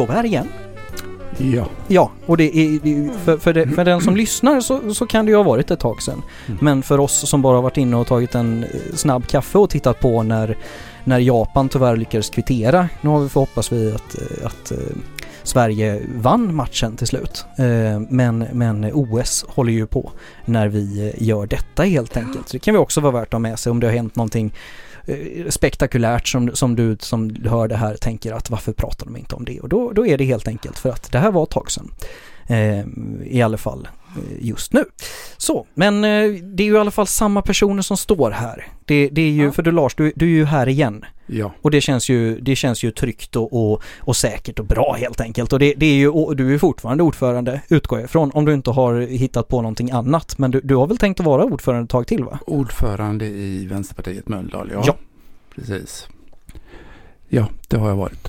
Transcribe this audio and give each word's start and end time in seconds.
står 0.00 0.06
vi 0.06 0.12
här 0.12 0.24
igen. 0.24 0.48
Ja. 1.38 1.66
Ja, 1.88 2.10
och 2.26 2.36
det 2.36 2.56
är, 2.56 3.18
för, 3.18 3.36
för, 3.36 3.54
det, 3.54 3.68
för 3.68 3.84
den 3.84 4.00
som 4.00 4.16
lyssnar 4.16 4.60
så, 4.60 4.94
så 4.94 5.06
kan 5.06 5.26
det 5.26 5.30
ju 5.30 5.36
ha 5.36 5.42
varit 5.42 5.70
ett 5.70 5.80
tag 5.80 6.02
sedan. 6.02 6.22
Mm. 6.46 6.58
Men 6.62 6.82
för 6.82 7.00
oss 7.00 7.28
som 7.28 7.42
bara 7.42 7.56
har 7.56 7.62
varit 7.62 7.76
inne 7.76 7.96
och 7.96 8.06
tagit 8.06 8.34
en 8.34 8.64
eh, 8.64 8.94
snabb 8.94 9.26
kaffe 9.26 9.58
och 9.58 9.70
tittat 9.70 10.00
på 10.00 10.22
när, 10.22 10.58
när 11.04 11.18
Japan 11.18 11.68
tyvärr 11.68 11.96
lyckades 11.96 12.30
kvittera. 12.30 12.88
Nu 13.00 13.10
har 13.10 13.20
vi 13.20 13.28
för 13.28 13.40
hoppas 13.40 13.72
vi 13.72 13.92
att, 13.92 14.14
eh, 14.14 14.46
att 14.46 14.70
eh, 14.70 14.78
Sverige 15.42 16.02
vann 16.14 16.54
matchen 16.54 16.96
till 16.96 17.06
slut. 17.06 17.44
Men, 18.08 18.46
men 18.52 18.90
OS 18.92 19.44
håller 19.48 19.72
ju 19.72 19.86
på 19.86 20.10
när 20.44 20.68
vi 20.68 21.14
gör 21.18 21.46
detta 21.46 21.82
helt 21.82 22.16
enkelt. 22.16 22.48
Så 22.48 22.52
det 22.52 22.58
kan 22.58 22.74
vi 22.74 22.78
också 22.78 23.00
vara 23.00 23.12
värt 23.12 23.28
att 23.28 23.32
ha 23.32 23.38
med 23.38 23.58
sig 23.58 23.70
om 23.70 23.80
det 23.80 23.86
har 23.86 23.94
hänt 23.94 24.16
någonting 24.16 24.52
Eh, 25.06 25.48
spektakulärt 25.48 26.28
som, 26.28 26.56
som 26.56 26.76
du 26.76 26.96
som 27.00 27.36
hör 27.44 27.68
det 27.68 27.76
här 27.76 27.94
tänker 27.94 28.32
att 28.32 28.50
varför 28.50 28.72
pratar 28.72 29.06
de 29.06 29.16
inte 29.16 29.34
om 29.34 29.44
det? 29.44 29.60
Och 29.60 29.68
då, 29.68 29.92
då 29.92 30.06
är 30.06 30.18
det 30.18 30.24
helt 30.24 30.48
enkelt 30.48 30.78
för 30.78 30.90
att 30.90 31.12
det 31.12 31.18
här 31.18 31.30
var 31.30 31.42
ett 31.42 31.50
tag 31.50 31.70
sedan. 31.70 31.90
Eh, 32.46 32.84
I 33.24 33.42
alla 33.42 33.56
fall 33.56 33.88
just 34.40 34.72
nu. 34.72 34.84
Så, 35.36 35.66
men 35.74 36.04
eh, 36.04 36.30
det 36.42 36.62
är 36.62 36.66
ju 36.66 36.74
i 36.74 36.78
alla 36.78 36.90
fall 36.90 37.06
samma 37.06 37.42
personer 37.42 37.82
som 37.82 37.96
står 37.96 38.30
här. 38.30 38.66
Det, 38.84 39.08
det 39.08 39.22
är 39.22 39.30
ju, 39.30 39.44
Ja. 39.44 39.52
för 39.52 39.62
du 39.62 39.72
Lars, 39.72 39.94
du, 39.94 40.12
du 40.16 40.24
är 40.26 40.30
ju 40.30 40.44
här 40.44 40.68
igen. 40.68 41.04
Ja. 41.26 41.52
Och 41.62 41.70
det 41.70 41.80
känns 41.80 42.08
ju, 42.08 42.40
det 42.40 42.56
känns 42.56 42.82
ju 42.82 42.90
tryggt 42.90 43.36
och, 43.36 43.52
och, 43.72 43.82
och 43.98 44.16
säkert 44.16 44.58
och 44.58 44.64
bra 44.64 44.96
helt 44.98 45.20
enkelt. 45.20 45.52
Och 45.52 45.58
det, 45.58 45.74
det 45.76 45.86
är 45.86 45.94
ju, 45.94 46.08
och 46.08 46.36
du 46.36 46.54
är 46.54 46.58
fortfarande 46.58 47.02
ordförande, 47.02 47.60
utgår 47.68 47.98
jag 47.98 48.04
ifrån, 48.04 48.30
om 48.34 48.44
du 48.44 48.54
inte 48.54 48.70
har 48.70 49.00
hittat 49.00 49.48
på 49.48 49.62
någonting 49.62 49.90
annat. 49.90 50.38
Men 50.38 50.50
du, 50.50 50.60
du 50.64 50.74
har 50.76 50.86
väl 50.86 50.98
tänkt 50.98 51.20
att 51.20 51.26
vara 51.26 51.44
ordförande 51.44 51.84
ett 51.84 51.90
tag 51.90 52.06
till 52.06 52.24
va? 52.24 52.38
Ordförande 52.46 53.26
i 53.26 53.66
Vänsterpartiet 53.66 54.28
Mölndal, 54.28 54.70
ja. 54.74 54.82
Ja. 54.86 54.96
Precis. 55.54 56.08
Ja, 57.28 57.46
det 57.68 57.76
har 57.76 57.88
jag 57.88 57.96
varit. 57.96 58.28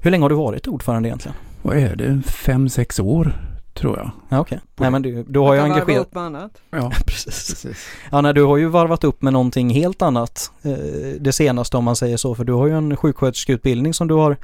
Hur 0.00 0.10
länge 0.10 0.24
har 0.24 0.30
du 0.30 0.34
varit 0.36 0.66
ordförande 0.66 1.08
egentligen? 1.08 1.36
Vad 1.62 1.76
är 1.76 1.96
det? 1.96 2.22
Fem, 2.26 2.68
sex 2.68 3.00
år, 3.00 3.40
tror 3.74 3.98
jag. 3.98 4.10
Ja, 4.28 4.40
okej. 4.40 4.60
Nej 4.76 4.90
men 4.90 5.02
du, 5.02 5.24
du 5.28 5.38
har 5.38 5.54
ju 5.54 5.60
kan 5.60 5.68
varva 5.68 5.80
engagerat... 5.82 6.06
upp 6.06 6.14
med 6.14 6.22
annat. 6.24 6.50
Ja, 6.70 6.92
Precis. 7.06 7.48
precis. 7.50 7.86
Ja, 8.10 8.20
nej, 8.20 8.34
du 8.34 8.42
har 8.44 8.56
ju 8.56 8.66
varvat 8.66 9.04
upp 9.04 9.22
med 9.22 9.32
någonting 9.32 9.70
helt 9.70 10.02
annat 10.02 10.50
eh, 10.62 10.72
det 11.20 11.32
senaste 11.32 11.76
om 11.76 11.84
man 11.84 11.96
säger 11.96 12.16
så. 12.16 12.34
För 12.34 12.44
du 12.44 12.52
har 12.52 12.66
ju 12.66 12.76
en 12.76 12.96
sjuksköterskeutbildning 12.96 13.94
som 13.94 14.08
du 14.08 14.14
har 14.14 14.36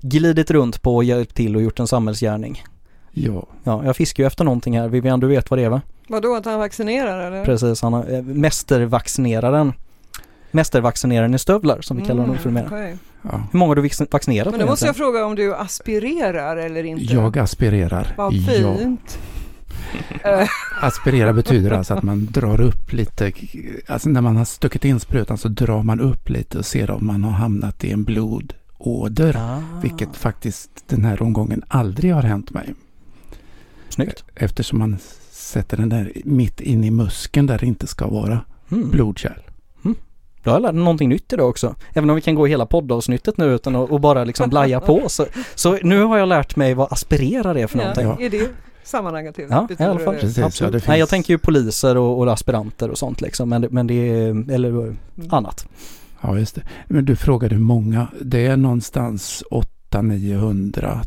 glidit 0.00 0.50
runt 0.50 0.82
på 0.82 0.96
och 0.96 1.04
hjälpt 1.04 1.34
till 1.34 1.56
och 1.56 1.62
gjort 1.62 1.80
en 1.80 1.86
samhällsgärning. 1.86 2.62
Ja, 3.12 3.46
Ja, 3.64 3.84
jag 3.84 3.96
fiskar 3.96 4.22
ju 4.22 4.26
efter 4.26 4.44
någonting 4.44 4.78
här. 4.78 4.88
Vivian, 4.88 5.20
du 5.20 5.26
vet 5.26 5.50
vad 5.50 5.58
det 5.58 5.64
är 5.64 5.68
va? 5.68 5.80
Vadå 6.08 6.34
att 6.34 6.44
han 6.44 6.58
vaccinerar 6.58 7.26
eller? 7.26 7.44
Precis, 7.44 7.82
han 7.82 7.92
har 7.92 8.12
eh, 8.12 8.22
mästervaccineraren. 8.22 9.72
Mästervaccineraren 10.50 11.34
i 11.34 11.38
stövlar 11.38 11.80
som 11.80 11.96
vi 11.96 12.04
kallar 12.04 12.20
honom 12.20 12.38
för 12.38 12.50
numera. 12.50 12.66
Mm, 12.66 12.78
okej. 12.78 12.98
ja. 13.22 13.42
Hur 13.52 13.58
många 13.58 13.70
har 13.70 13.76
du 13.76 13.82
vac- 13.82 14.08
vaccinerat 14.10 14.50
Men 14.50 14.60
då 14.60 14.66
måste 14.66 14.86
jag 14.86 14.96
fråga 14.96 15.24
om 15.26 15.34
du 15.34 15.54
aspirerar 15.54 16.56
eller 16.56 16.84
inte? 16.84 17.04
Jag 17.14 17.38
aspirerar. 17.38 18.14
Vad 18.16 18.32
Ja. 18.34 18.76
fint. 18.76 19.18
Eh, 20.24 20.48
Aspirera 20.82 21.32
betyder 21.32 21.70
alltså 21.70 21.94
att 21.94 22.02
man 22.02 22.26
drar 22.30 22.60
upp 22.60 22.92
lite, 22.92 23.32
alltså 23.86 24.08
när 24.08 24.20
man 24.20 24.36
har 24.36 24.44
stuckit 24.44 24.84
in 24.84 25.00
sprutan 25.00 25.38
så 25.38 25.48
drar 25.48 25.82
man 25.82 26.00
upp 26.00 26.28
lite 26.30 26.58
och 26.58 26.66
ser 26.66 26.90
om 26.90 27.06
man 27.06 27.24
har 27.24 27.30
hamnat 27.32 27.84
i 27.84 27.90
en 27.92 28.04
blodåder. 28.04 29.36
Ah, 29.36 29.62
Vilket 29.82 30.16
faktiskt 30.16 30.70
den 30.86 31.04
här 31.04 31.22
omgången 31.22 31.62
aldrig 31.68 32.14
har 32.14 32.22
hänt 32.22 32.50
mig. 32.50 32.74
Snyggt. 33.88 34.24
Eftersom 34.34 34.78
man 34.78 34.96
sätter 35.30 35.76
den 35.76 35.88
där 35.88 36.12
mitt 36.24 36.60
in 36.60 36.84
i 36.84 36.90
muskeln 36.90 37.46
där 37.46 37.58
det 37.58 37.66
inte 37.66 37.86
ska 37.86 38.06
vara 38.06 38.40
Mm. 38.72 38.90
blodkärl. 38.90 39.40
Då 40.42 40.50
har 40.50 40.56
jag 40.56 40.62
lärt 40.62 40.74
mig 40.74 40.84
någonting 40.84 41.08
nytt 41.08 41.32
idag 41.32 41.48
också. 41.48 41.74
Även 41.94 42.10
om 42.10 42.16
vi 42.16 42.22
kan 42.22 42.34
gå 42.34 42.46
hela 42.46 42.66
poddavsnittet 42.66 43.36
nu 43.36 43.44
utan 43.54 43.76
att 43.76 43.90
och 43.90 44.00
bara 44.00 44.24
liksom 44.24 44.50
blaja 44.50 44.80
på. 44.80 45.08
Så, 45.08 45.26
så 45.54 45.78
nu 45.82 46.02
har 46.02 46.18
jag 46.18 46.28
lärt 46.28 46.56
mig 46.56 46.74
vad 46.74 46.92
aspirerar 46.92 47.54
är 47.58 47.66
för 47.66 47.78
någonting. 47.78 48.06
ja, 48.06 48.20
I 48.20 48.28
det 48.28 48.48
sammanhanget 48.84 49.34
till. 49.34 49.46
Ja, 49.50 49.68
i 49.78 49.82
alla 49.82 49.98
fall. 49.98 50.14
det- 50.14 50.20
Precis, 50.20 50.38
ja, 50.38 50.46
Absolut. 50.46 50.72
det 50.72 50.80
finns- 50.80 50.88
Nej, 50.88 50.98
jag 50.98 51.08
tänker 51.08 51.34
ju 51.34 51.38
poliser 51.38 51.96
och, 51.96 52.18
och 52.20 52.32
aspiranter 52.32 52.90
och 52.90 52.98
sånt 52.98 53.20
liksom. 53.20 53.48
Men, 53.48 53.60
det- 53.62 53.68
men 53.70 53.86
det 53.86 53.94
är, 53.94 54.50
eller 54.52 54.68
Mm. 54.68 54.96
annat. 55.30 55.66
Ja, 56.20 56.38
just 56.38 56.54
det. 56.54 56.62
Men 56.88 57.04
du 57.04 57.16
frågade 57.16 57.54
hur 57.54 57.62
många. 57.62 58.06
Det 58.20 58.46
är 58.46 58.56
någonstans 58.56 59.42
800-900, 59.50 61.00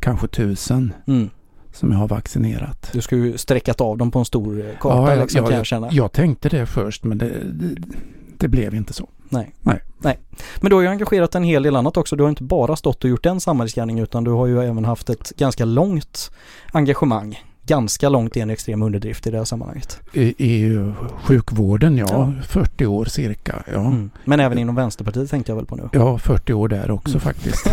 kanske 0.00 0.26
1000 0.26 0.92
Mm. 1.06 1.30
som 1.72 1.92
jag 1.92 1.98
har 1.98 2.08
vaccinerat. 2.08 2.90
Du 2.92 3.00
skulle 3.00 3.26
ju 3.26 3.38
sträckat 3.38 3.80
av 3.80 3.98
dem 3.98 4.10
på 4.10 4.18
en 4.18 4.24
stor 4.24 4.64
karta 4.80 5.14
Ja, 5.14 5.22
liksom, 5.22 5.40
ja, 5.42 5.48
kan 5.48 5.56
jag 5.56 5.66
känna. 5.66 5.88
Jag 5.92 6.12
tänkte 6.12 6.48
det 6.48 6.66
först 6.66 7.04
men 7.04 7.18
det, 7.18 7.28
det, 7.52 7.82
det 8.40 8.48
blev 8.48 8.74
inte 8.74 8.92
så. 8.92 9.08
Nej. 9.28 9.54
Nej. 9.62 9.80
Nej. 9.98 10.18
Men 10.60 10.70
du 10.70 10.74
har 10.76 10.82
ju 10.82 10.88
engagerat 10.88 11.34
en 11.34 11.44
hel 11.44 11.62
del 11.62 11.76
annat 11.76 11.96
också. 11.96 12.16
Du 12.16 12.22
har 12.22 12.30
inte 12.30 12.42
bara 12.42 12.76
stått 12.76 13.04
och 13.04 13.10
gjort 13.10 13.26
en 13.26 13.40
samhällsgärning 13.40 13.98
utan 13.98 14.24
du 14.24 14.30
har 14.30 14.46
ju 14.46 14.62
även 14.64 14.84
haft 14.84 15.10
ett 15.10 15.32
ganska 15.36 15.64
långt 15.64 16.30
engagemang. 16.72 17.42
Ganska 17.66 18.08
långt 18.08 18.36
är 18.36 18.40
en 18.42 18.50
extrem 18.50 18.82
underdrift 18.82 19.26
i 19.26 19.30
det 19.30 19.36
här 19.38 19.44
sammanhanget. 19.44 20.00
I, 20.12 20.22
i 20.22 20.92
sjukvården, 21.24 21.96
ja, 21.98 22.06
Ja. 22.10 22.32
40 22.48 22.86
år 22.86 23.04
cirka. 23.04 23.62
Ja. 23.72 23.80
Mm. 23.80 24.10
Men 24.24 24.40
även 24.40 24.58
inom 24.58 24.74
Vänsterpartiet 24.74 25.30
tänkte 25.30 25.52
jag 25.52 25.56
väl 25.56 25.66
på 25.66 25.76
nu. 25.76 25.88
ja, 25.92 26.18
40 26.18 26.52
år 26.52 26.68
där 26.68 26.90
också 26.90 27.10
Mm. 27.10 27.20
faktiskt. 27.20 27.66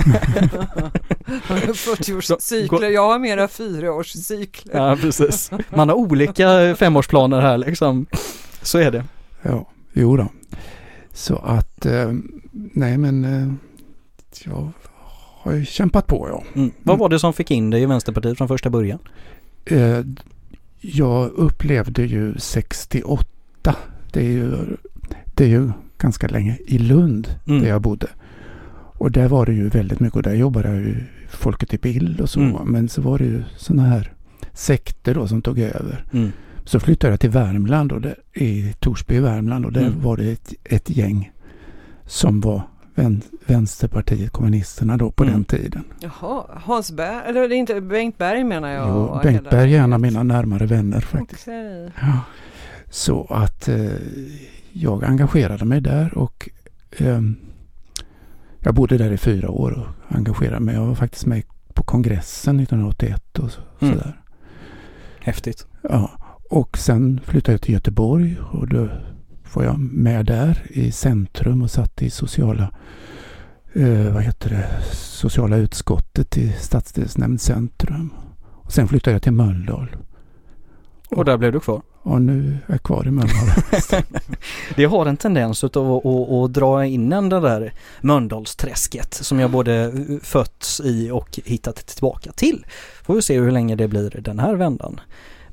40-årscykler, 1.54 2.88
jag 2.90 3.08
har 3.08 3.20
mera 3.20 3.48
fyraårscykler. 3.48 4.78
Ja, 4.88 4.98
precis. 5.02 5.52
Man 5.70 5.90
har 5.90 5.96
olika 5.96 6.76
femårsplaner 6.76 7.42
här 7.42 7.58
liksom. 7.58 8.06
Så 8.62 8.78
är 8.78 8.92
det. 8.92 9.04
Ja, 9.42 9.68
jo 9.94 10.18
då. 10.18 10.28
Så 11.14 11.36
att, 11.36 11.86
eh, 11.86 12.12
nej 12.52 12.98
men, 12.98 13.26
eh, 13.26 13.54
jag 14.46 14.72
har 15.42 15.54
ju 15.54 15.66
kämpat 15.66 16.08
på 16.08 16.28
ja. 16.30 16.44
Mm. 16.56 16.72
Vad 16.84 17.00
var 17.00 17.10
det 17.10 17.20
som 17.20 17.34
fick 17.34 17.52
in 17.52 17.70
dig 17.70 17.82
i 17.82 17.86
Vänsterpartiet 17.86 18.38
från 18.38 18.48
första 18.48 18.70
början? 18.70 19.00
Eh, 19.66 20.00
jag 20.82 21.30
upplevde 21.32 22.04
ju 22.06 22.36
68, 22.38 23.76
det 24.12 24.20
är 24.20 24.32
ju, 24.32 24.56
det 25.36 25.44
är 25.44 25.50
ju 25.50 25.72
ganska 25.98 26.28
länge, 26.28 26.58
i 26.68 26.78
Lund 26.78 27.28
Mm. 27.48 27.62
där 27.62 27.70
jag 27.70 27.82
bodde. 27.82 28.08
Och 28.98 29.12
där 29.12 29.28
var 29.28 29.46
det 29.46 29.54
ju 29.54 29.70
väldigt 29.70 30.00
mycket, 30.00 30.16
och 30.16 30.24
där 30.24 30.34
jobbade 30.34 30.70
jag 30.70 30.78
ju 30.78 30.96
Folket 31.30 31.74
i 31.74 31.78
bild 31.78 32.22
och 32.22 32.30
så. 32.30 32.40
Mm. 32.40 32.62
Men 32.66 32.90
så 32.90 33.02
var 33.02 33.18
det 33.18 33.26
ju 33.26 33.44
sådana 33.58 33.84
här 33.90 34.12
sekter 34.54 35.16
då 35.16 35.28
som 35.28 35.42
tog 35.42 35.60
över. 35.60 36.06
Mm. 36.14 36.32
Så 36.66 36.80
flyttade 36.80 37.14
jag 37.14 37.20
till 37.20 37.30
Värmland, 37.30 37.92
och 37.92 38.02
där, 38.02 38.16
i 38.34 38.74
Torsby 38.80 39.16
i 39.16 39.20
Värmland 39.20 39.66
och 39.66 39.72
där 39.72 39.82
Mm. 39.88 40.02
var 40.02 40.18
det 40.18 40.32
ett, 40.32 40.54
ett 40.64 40.90
gäng 40.90 41.32
som 42.06 42.42
var 42.42 42.62
vän, 42.96 43.22
Vänsterpartiet 43.46 44.32
kommunisterna 44.32 44.98
då 44.98 45.12
på 45.12 45.24
Mm. 45.24 45.34
den 45.36 45.44
tiden. 45.44 45.84
Jaha, 46.00 46.44
Hans 46.64 46.92
Berg, 46.92 47.22
eller 47.30 47.50
det 47.50 47.56
är 47.56 47.58
inte 47.58 47.82
Bengt 47.82 48.18
Berg 48.18 48.44
menar 48.44 48.70
jag. 48.70 48.90
Jo, 48.90 49.20
Bengt 49.24 49.50
Berg 49.50 49.76
är 49.76 49.82
en 49.84 49.94
av 49.94 50.00
mina 50.02 50.24
närmare 50.24 50.66
vänner 50.66 51.00
faktiskt. 51.02 51.48
Okej. 51.48 51.92
Ja. 52.02 52.20
Så 52.90 53.26
att 53.30 53.68
eh, 53.68 53.86
jag 54.72 55.04
engagerade 55.04 55.66
mig 55.66 55.82
där 55.82 56.18
och 56.18 56.50
ehm, 56.98 57.36
jag 58.60 58.76
bodde 58.76 58.98
där 58.98 59.12
i 59.12 59.18
fyra 59.18 59.50
år 59.50 59.72
och 59.72 60.16
engagerade 60.18 60.60
mig. 60.60 60.76
Jag 60.76 60.86
var 60.86 60.96
faktiskt 60.96 61.26
med 61.26 61.44
på 61.74 61.84
kongressen 61.84 62.60
1981 62.60 63.40
och 63.40 63.52
så, 63.52 63.62
Mm. 63.82 63.94
sådär. 63.94 64.20
Häftigt. 65.20 65.68
Ja. 65.82 66.12
Och 66.54 66.78
sen 66.78 67.22
flyttade 67.26 67.54
jag 67.54 67.62
till 67.62 67.74
Göteborg 67.74 68.38
och 68.52 68.68
då 68.68 68.88
var 69.54 69.64
jag 69.64 69.80
med 69.80 70.26
där 70.26 70.66
i 70.70 70.92
centrum 70.92 71.62
och 71.62 71.72
satt 71.72 72.02
i 72.02 72.10
sociala 72.10 72.72
eh, 73.74 74.14
vad 74.14 74.24
heter 74.24 74.50
det, 74.50 74.84
sociala 74.94 75.58
utskottet 75.58 76.38
i 76.38 76.54
stadsdelsnämnd 76.60 77.42
centrum. 77.42 78.14
Och 78.52 78.74
sen 78.74 78.88
flyttade 78.88 79.16
jag 79.16 79.22
till 79.22 79.32
Mölndal. 79.32 79.96
Och 81.10 81.26
där 81.26 81.38
blev 81.38 81.52
du 81.52 81.60
kvar. 81.60 81.82
Och 82.02 82.22
nu 82.22 82.58
är 82.68 82.74
jag 82.74 82.84
kvar 82.84 83.08
i 83.08 83.12
Mölndal. 83.12 83.48
Det 84.76 84.86
har 84.86 85.06
en 85.06 85.18
tendens 85.18 85.64
att, 85.64 85.76
att, 85.76 86.06
att, 86.06 86.32
att 86.32 86.54
dra 86.54 86.86
in 86.86 87.14
en 87.14 87.30
det 87.30 87.40
där 87.40 87.74
Mölndalsträsket 88.02 89.14
som 89.14 89.40
jag 89.40 89.52
både 89.52 89.94
fötts 90.24 90.82
i 90.84 91.12
och 91.12 91.40
hittat 91.46 91.76
tillbaka 91.76 92.32
till. 92.32 92.66
Får 93.04 93.16
vi 93.16 93.22
se 93.22 93.40
hur 93.40 93.52
länge 93.52 93.76
det 93.76 93.88
blir 93.88 94.22
den 94.22 94.40
här 94.40 94.56
vändan. 94.56 95.00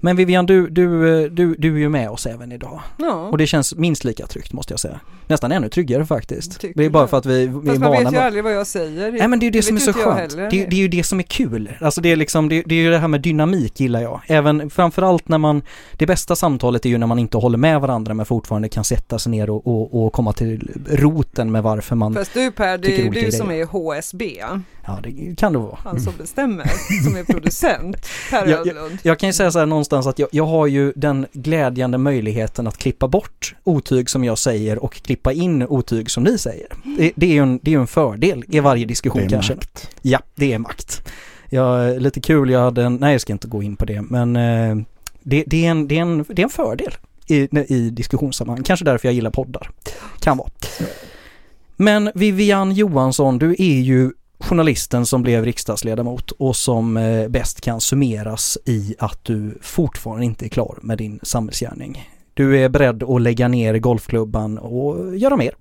Men 0.01 0.17
Vivian, 0.17 0.47
du, 0.47 0.69
du, 0.69 1.29
du, 1.29 1.55
du 1.59 1.75
är 1.75 1.79
ju 1.79 1.89
med 1.89 2.11
oss 2.11 2.27
även 2.27 2.53
idag. 2.53 2.81
Ja, 2.97 3.13
Och 3.29 3.39
det 3.39 3.47
känns 3.47 3.75
minst 3.75 4.05
lika 4.05 4.27
tryggt 4.27 4.53
måste 4.53 4.73
jag 4.73 4.81
säga. 4.81 5.01
Nästan 5.27 5.53
ännu 5.53 5.69
tryggare 5.69 6.07
faktiskt. 6.07 6.61
Tycker 6.61 6.79
Det 6.79 6.85
är 6.85 6.91
bara 6.91 7.07
för 7.07 7.17
att 7.19 7.27
vi, 7.27 7.47
vi 7.47 7.53
är 7.53 7.67
fast 7.67 7.81
man 7.81 7.91
vana 7.91 8.01
vet 8.11 8.13
ju 8.13 8.19
aldrig 8.19 8.45
vad 8.45 8.53
jag 8.53 8.67
säger. 8.67 9.13
Nej 9.13 9.29
men 9.29 9.39
det 9.41 9.45
är 9.45 9.47
ju 9.47 9.51
det 9.51 9.63
som 9.63 9.77
är 9.77 9.81
så 9.81 9.91
jag 9.91 10.17
skönt. 10.17 10.37
Det, 10.37 10.43
är- 10.43 10.71
det 10.71 10.77
är 10.77 10.81
ju 10.81 10.89
det 10.89 11.05
som 11.05 11.19
är 11.19 11.23
kul. 11.23 11.71
Alltså 11.81 12.01
det 12.01 12.13
är 12.13 12.17
liksom, 12.17 12.49
det, 12.49 12.63
det 12.67 12.75
är 12.75 12.83
ju 12.83 12.91
det 12.91 12.99
här 12.99 13.09
med 13.09 13.21
dynamik 13.21 13.81
gillar 13.81 14.01
jag. 14.01 14.21
Även 14.27 14.71
framförallt 14.71 15.29
när 15.29 15.39
man, 15.39 15.63
det 15.93 16.07
bästa 16.07 16.37
samtalet 16.37 16.85
är 16.87 16.89
ju 16.91 16.99
när 16.99 17.07
man 17.07 17.19
inte 17.19 17.37
håller 17.37 17.59
med 17.59 17.81
varandra 17.81 18.15
men 18.15 18.27
fortfarande 18.27 18.69
kan 18.69 18.85
sätta 18.85 19.19
sig 19.19 19.31
ner 19.31 19.51
och, 19.51 19.67
och, 19.67 20.07
och 20.07 20.13
komma 20.13 20.33
till 20.33 20.71
roten 20.91 21.53
med 21.53 21.63
varför 21.63 21.97
man, 21.97 22.15
Fast 22.15 22.35
du 22.35 22.51
Per, 22.51 22.79
det 22.79 23.01
är 23.01 23.09
olika 23.09 23.27
du 23.27 23.33
som 23.33 23.51
är 23.51 23.65
HSB, 23.65 24.43
ja 24.87 24.99
det 25.03 25.37
kan 25.37 25.53
det 25.53 25.59
vara. 25.59 25.79
han 25.85 26.01
som 26.01 26.13
bestämmer, 26.19 26.71
som 27.05 27.17
är 27.17 27.25
producent, 27.25 28.07
Per 28.31 28.47
Ja, 28.51 28.57
Ödlund. 28.59 28.99
Jag 29.03 29.19
kan 29.19 29.29
ju 29.29 29.33
säga 29.33 29.51
så 29.51 29.59
här, 29.59 29.67
någonstans 29.67 29.90
någonstans 29.91 30.15
att 30.15 30.19
jag, 30.19 30.29
jag 30.33 30.47
har 30.47 30.67
ju 30.67 30.93
den 30.97 31.27
glädjande 31.33 31.99
möjligheten 31.99 32.67
att 32.67 32.77
klippa 32.77 33.09
bort 33.09 33.55
otyg 33.65 34.11
som 34.11 34.25
jag 34.25 34.39
säger 34.39 34.79
och 34.79 34.95
klippa 34.95 35.33
in 35.33 35.63
otyg 35.63 36.11
som 36.11 36.23
ni 36.23 36.39
säger. 36.39 36.67
Det, 36.99 37.13
det 37.17 37.27
är 37.27 37.31
ju 37.31 37.43
en, 37.43 37.61
det 37.63 37.75
är 37.75 37.79
en 37.79 37.87
fördel 37.87 38.45
i 38.49 38.61
varje 38.61 38.85
diskussion 38.85 39.29
kanske. 39.29 39.55
makt. 39.55 39.91
Ja, 40.03 40.21
det 40.35 40.53
är 40.53 40.59
makt. 40.59 41.09
Ja, 41.51 41.89
lite 41.89 42.21
kul, 42.21 42.51
jag 42.51 42.61
hade 42.61 42.85
en, 42.85 42.97
nej 42.97 43.13
jag 43.13 43.21
ska 43.21 43.33
inte 43.33 43.49
gå 43.49 43.63
in 43.63 43.77
på 43.77 43.85
det, 43.85 44.03
men 44.03 44.37
eh, 44.37 44.77
det, 45.23 45.45
det, 45.47 45.67
är 45.67 45.71
en, 45.71 45.89
det, 45.89 45.99
är 45.99 46.03
en, 46.03 46.25
det 46.29 46.43
är 46.43 46.45
en 46.45 46.51
fördel 46.51 46.93
i, 47.27 47.49
i 47.75 47.91
diskussionssammanhang. 47.91 48.65
Kanske 48.65 48.85
därför 48.85 49.09
jag 49.09 49.15
gillar 49.15 49.31
poddar. 49.31 49.71
Kan 50.21 50.37
vara. 50.37 50.51
Men 51.77 52.11
Vivian 52.15 52.73
Johansson, 52.73 53.39
du 53.39 53.51
är 53.59 53.81
ju 53.81 54.13
journalisten 54.41 55.07
som 55.07 55.23
blev 55.23 55.45
riksdagsledamot 55.45 56.31
och 56.31 56.57
som 56.57 56.97
eh, 56.97 57.29
bäst 57.29 57.61
kan 57.61 57.81
summeras 57.81 58.59
i 58.67 58.95
att 58.99 59.25
du 59.25 59.59
fortfarande 59.63 60.25
inte 60.25 60.47
är 60.47 60.49
klar 60.49 60.79
med 60.83 60.99
din 60.99 61.21
samhällsgärning. 61.23 62.09
Du 62.35 62.59
är 62.59 62.69
beredd 62.69 63.03
att 63.03 63.23
lägga 63.23 63.49
ner 63.49 63.79
golfklubban 63.79 64.59
och 64.59 65.17
göra 65.17 65.37
mer. 65.37 65.55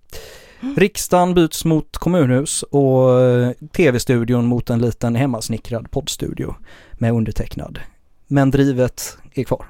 Riksdagen 0.78 1.34
byts 1.34 1.66
mot 1.66 1.98
kommunhus 1.98 2.64
och 2.64 3.22
eh, 3.22 3.52
tv-studion 3.74 4.46
mot 4.46 4.70
en 4.70 4.80
liten 4.82 5.16
hemmasnickrad 5.16 5.92
poddstudio 5.92 6.56
med 6.94 7.14
undertecknad. 7.14 7.80
Men 8.28 8.52
drivet 8.52 9.18
är 9.34 9.44
kvar. 9.44 9.66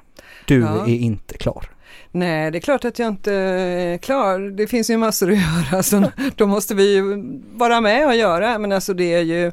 Du 0.46 0.60
Ja. 0.60 0.86
är 0.86 0.94
inte 0.94 1.36
klar. 1.36 1.70
Nej, 2.12 2.50
det 2.50 2.58
är 2.58 2.60
klart 2.60 2.84
att 2.84 2.98
jag 2.98 3.08
inte 3.08 3.32
är 3.32 3.98
klar. 3.98 4.38
Det 4.38 4.66
finns 4.66 4.90
ju 4.90 4.96
massor 4.96 5.30
att 5.30 5.38
göra, 5.38 5.82
så 5.82 6.10
då 6.36 6.46
måste 6.46 6.74
vi 6.74 6.94
ju 6.94 7.02
vara 7.52 7.80
med 7.80 8.06
och 8.06 8.16
göra. 8.16 8.58
Men 8.58 8.72
alltså 8.72 8.94
det 8.94 9.14
är 9.14 9.22
ju 9.22 9.46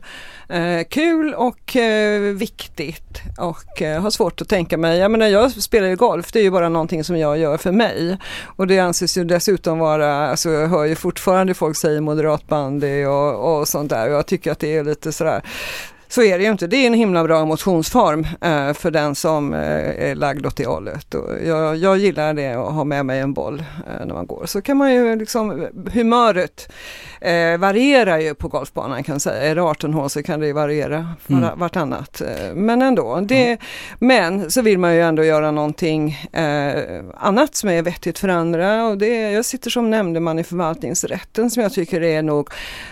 eh, 0.50 0.84
kul 0.90 1.34
och 1.34 1.76
eh, 1.76 2.22
viktigt 2.22 3.22
och 3.38 3.82
eh, 3.82 4.02
har 4.02 4.10
svårt 4.10 4.42
att 4.42 4.50
tänka 4.50 4.78
mig. 4.78 5.00
Jag 5.00 5.12
menar, 5.12 5.28
jag 5.28 5.52
spelar 5.52 5.88
ju 5.88 5.96
golf, 5.96 6.32
det 6.32 6.40
är 6.40 6.44
ju 6.44 6.52
bara 6.52 6.70
någonting 6.70 7.04
som 7.04 7.18
jag 7.18 7.38
gör 7.38 7.58
för 7.58 7.72
mig. 7.72 8.18
Och 8.44 8.68
det 8.68 8.80
anses 8.80 9.18
ju 9.18 9.24
dessutom 9.24 9.80
vara, 9.80 10.30
alltså 10.30 10.50
jag 10.50 10.68
hör 10.68 10.86
ju 10.86 10.96
fortfarande 10.96 11.54
folk 11.54 11.78
säga 11.78 12.02
moderatbandy 12.02 13.06
och, 13.06 13.60
och 13.60 13.68
sånt 13.68 13.90
där. 13.90 14.10
Och 14.10 14.16
jag 14.16 14.26
tycker 14.26 14.52
att 14.52 14.60
det 14.60 14.78
är 14.78 14.84
lite 14.84 15.12
sådär 15.12 15.42
så 16.08 16.24
är 16.24 16.38
det 16.38 16.44
ju 16.44 16.52
inte. 16.52 16.68
Det 16.68 16.78
är 16.78 16.88
en 16.88 16.94
himla 16.94 17.24
bra 17.24 17.46
motionsform 17.46 18.28
eh, 18.42 18.74
för 18.74 18.92
den 18.92 19.16
som 19.16 19.54
eh, 19.54 19.60
är 20.10 20.16
lagd 20.16 20.46
åt 20.46 20.56
det 20.58 20.66
hållet. 20.66 21.14
Och 21.14 21.30
jag, 21.46 21.76
jag 21.78 21.98
gillar 21.98 22.34
det 22.34 22.54
att 22.54 22.74
ha 22.74 22.84
med 22.84 23.06
mig 23.06 23.20
en 23.20 23.34
boll 23.34 23.60
eh, 23.60 24.06
när 24.06 24.14
man 24.14 24.28
går. 24.28 24.46
Så 24.46 24.62
kan 24.62 24.78
man 24.78 24.94
ju 24.94 25.16
liksom, 25.16 25.68
humöret 25.94 26.72
eh, 27.22 27.58
varierar 27.58 28.18
ju 28.18 28.34
på 28.36 28.48
golfbanan 28.48 29.04
kan 29.04 29.14
jag 29.14 29.22
säga. 29.22 29.42
Är 29.52 29.56
det 29.56 29.62
18 29.64 29.94
hål 29.94 30.10
så 30.10 30.24
kan 30.24 30.40
det 30.40 30.54
variera 30.54 31.08
var, 31.28 31.38
Mm. 31.38 31.60
vartannat. 31.60 32.22
Eh, 32.22 32.54
men 32.56 32.82
ändå. 32.82 33.20
Det, 33.22 33.58
Men 34.00 34.52
så 34.52 34.62
vill 34.62 34.78
man 34.80 34.96
ju 34.96 35.02
ändå 35.02 35.24
göra 35.24 35.52
någonting 35.52 36.12
eh, 36.34 36.84
annat 37.18 37.56
som 37.56 37.70
är 37.70 37.82
vettigt 37.82 38.20
för 38.20 38.28
andra. 38.28 38.86
Och 38.86 38.98
det, 38.98 39.32
jag 39.32 39.46
sitter 39.46 39.70
som 39.70 39.90
nämndeman 39.90 40.40
i 40.40 40.44
förvaltningsrätten 40.44 41.50
som 41.50 41.64
jag 41.64 41.74
tycker 41.74 42.04
är 42.04 42.22
nog 42.22 42.50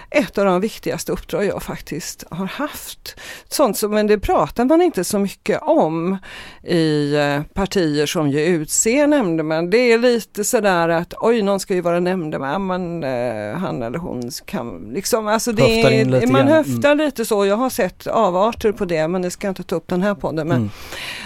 ett 0.09 0.37
av 0.37 0.45
de 0.45 0.61
viktigaste 0.61 1.11
uppdrag 1.11 1.45
jag 1.45 1.63
faktiskt 1.63 2.23
har 2.29 2.45
haft. 2.45 3.04
Sånt 3.49 3.77
som, 3.77 3.91
men 3.91 4.07
det 4.07 4.19
pratar 4.19 4.65
man 4.65 4.81
inte 4.81 5.03
så 5.03 5.19
mycket 5.19 5.59
om 5.61 6.17
i 6.63 7.15
eh, 7.15 7.41
partier 7.53 8.05
som 8.05 8.29
ju 8.29 8.39
utser 8.45 9.07
nämndemän. 9.07 9.69
Det 9.69 9.77
är 9.77 9.97
lite 9.97 10.43
sådär 10.43 10.89
att 10.89 11.13
oj, 11.21 11.41
någon 11.41 11.59
ska 11.59 11.73
ju 11.73 11.81
vara 11.81 11.99
nämndeman, 11.99 12.67
men 12.67 13.03
eh, 13.03 13.57
han 13.57 13.83
eller 13.83 13.99
hon 13.99 14.31
kan 14.45 14.89
liksom, 14.93 15.27
alltså 15.27 15.51
det 15.51 15.81
är, 15.81 16.05
lite 16.05 16.27
man 16.31 16.45
grann. 16.45 16.55
höftar 16.55 16.95
lite 16.95 17.25
så. 17.25 17.45
Jag 17.45 17.55
har 17.57 17.69
sett 17.69 18.07
avarter 18.07 18.71
på 18.71 18.85
det, 18.85 19.07
men 19.07 19.21
det 19.21 19.31
ska 19.31 19.47
jag 19.47 19.51
inte 19.51 19.63
ta 19.63 19.75
upp 19.75 19.87
den 19.87 20.01
här 20.01 20.15
podden. 20.15 20.47
Men, 20.47 20.69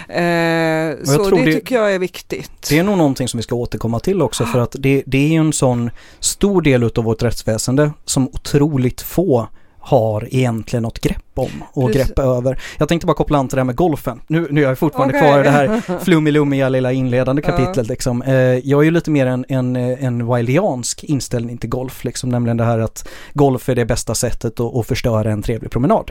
Mm. 0.08 0.98
eh, 0.98 1.04
så 1.04 1.30
det, 1.30 1.44
det- 1.44 1.52
tycker 1.52 1.74
jag 1.74 1.94
är 1.94 1.98
viktigt. 1.98 2.66
Det 2.68 2.78
är 2.78 2.82
nog 2.84 2.98
någonting 2.98 3.28
som 3.28 3.38
vi 3.38 3.42
ska 3.42 3.54
återkomma 3.54 4.00
till 4.00 4.22
också 4.22 4.44
för 4.46 4.58
att 4.58 4.76
det, 4.78 5.02
det 5.06 5.18
är 5.18 5.28
ju 5.28 5.36
en 5.40 5.52
sån 5.52 5.90
stor 6.20 6.62
del 6.62 6.82
utav 6.82 7.04
vårt 7.04 7.22
rättsväsende 7.22 7.90
som 8.04 8.28
otroligt 8.28 9.00
få 9.00 9.48
har 9.80 10.28
egentligen 10.30 10.82
något 10.82 10.98
grepp 11.00 11.22
om 11.34 11.64
och 11.72 11.86
Precis. 11.92 12.06
grepp 12.06 12.18
över. 12.18 12.60
Jag 12.78 12.88
tänkte 12.88 13.06
bara 13.06 13.14
koppla 13.16 13.38
an 13.38 13.48
till 13.48 13.56
det 13.56 13.60
här 13.60 13.64
med 13.64 13.76
golfen. 13.76 14.20
Nu, 14.26 14.46
nu 14.50 14.64
är 14.64 14.68
jag 14.68 14.78
fortfarande 14.78 15.14
Okej. 15.18 15.28
kvar 15.28 15.40
i 15.40 15.42
det 15.42 15.50
här 15.50 15.98
flummilummiga 16.04 16.68
lilla 16.68 16.92
inledande 16.92 17.42
Ja. 17.46 17.50
kapitlet 17.56 17.86
liksom. 17.88 18.22
Eh, 18.22 18.34
jag 18.34 18.80
är 18.80 18.84
ju 18.84 18.90
lite 18.90 19.10
mer 19.10 19.26
en, 19.26 19.44
en, 19.48 19.76
en 19.76 20.34
wildiansk 20.34 21.04
inställning 21.04 21.58
till 21.58 21.70
golf 21.70 22.04
liksom, 22.04 22.30
nämligen 22.30 22.56
det 22.56 22.64
här 22.64 22.78
att 22.78 23.08
golf 23.34 23.68
är 23.68 23.74
det 23.74 23.84
bästa 23.84 24.14
sättet 24.14 24.60
att, 24.60 24.76
att 24.76 24.86
förstöra 24.86 25.30
en 25.32 25.42
trevlig 25.42 25.70
promenad. 25.70 26.10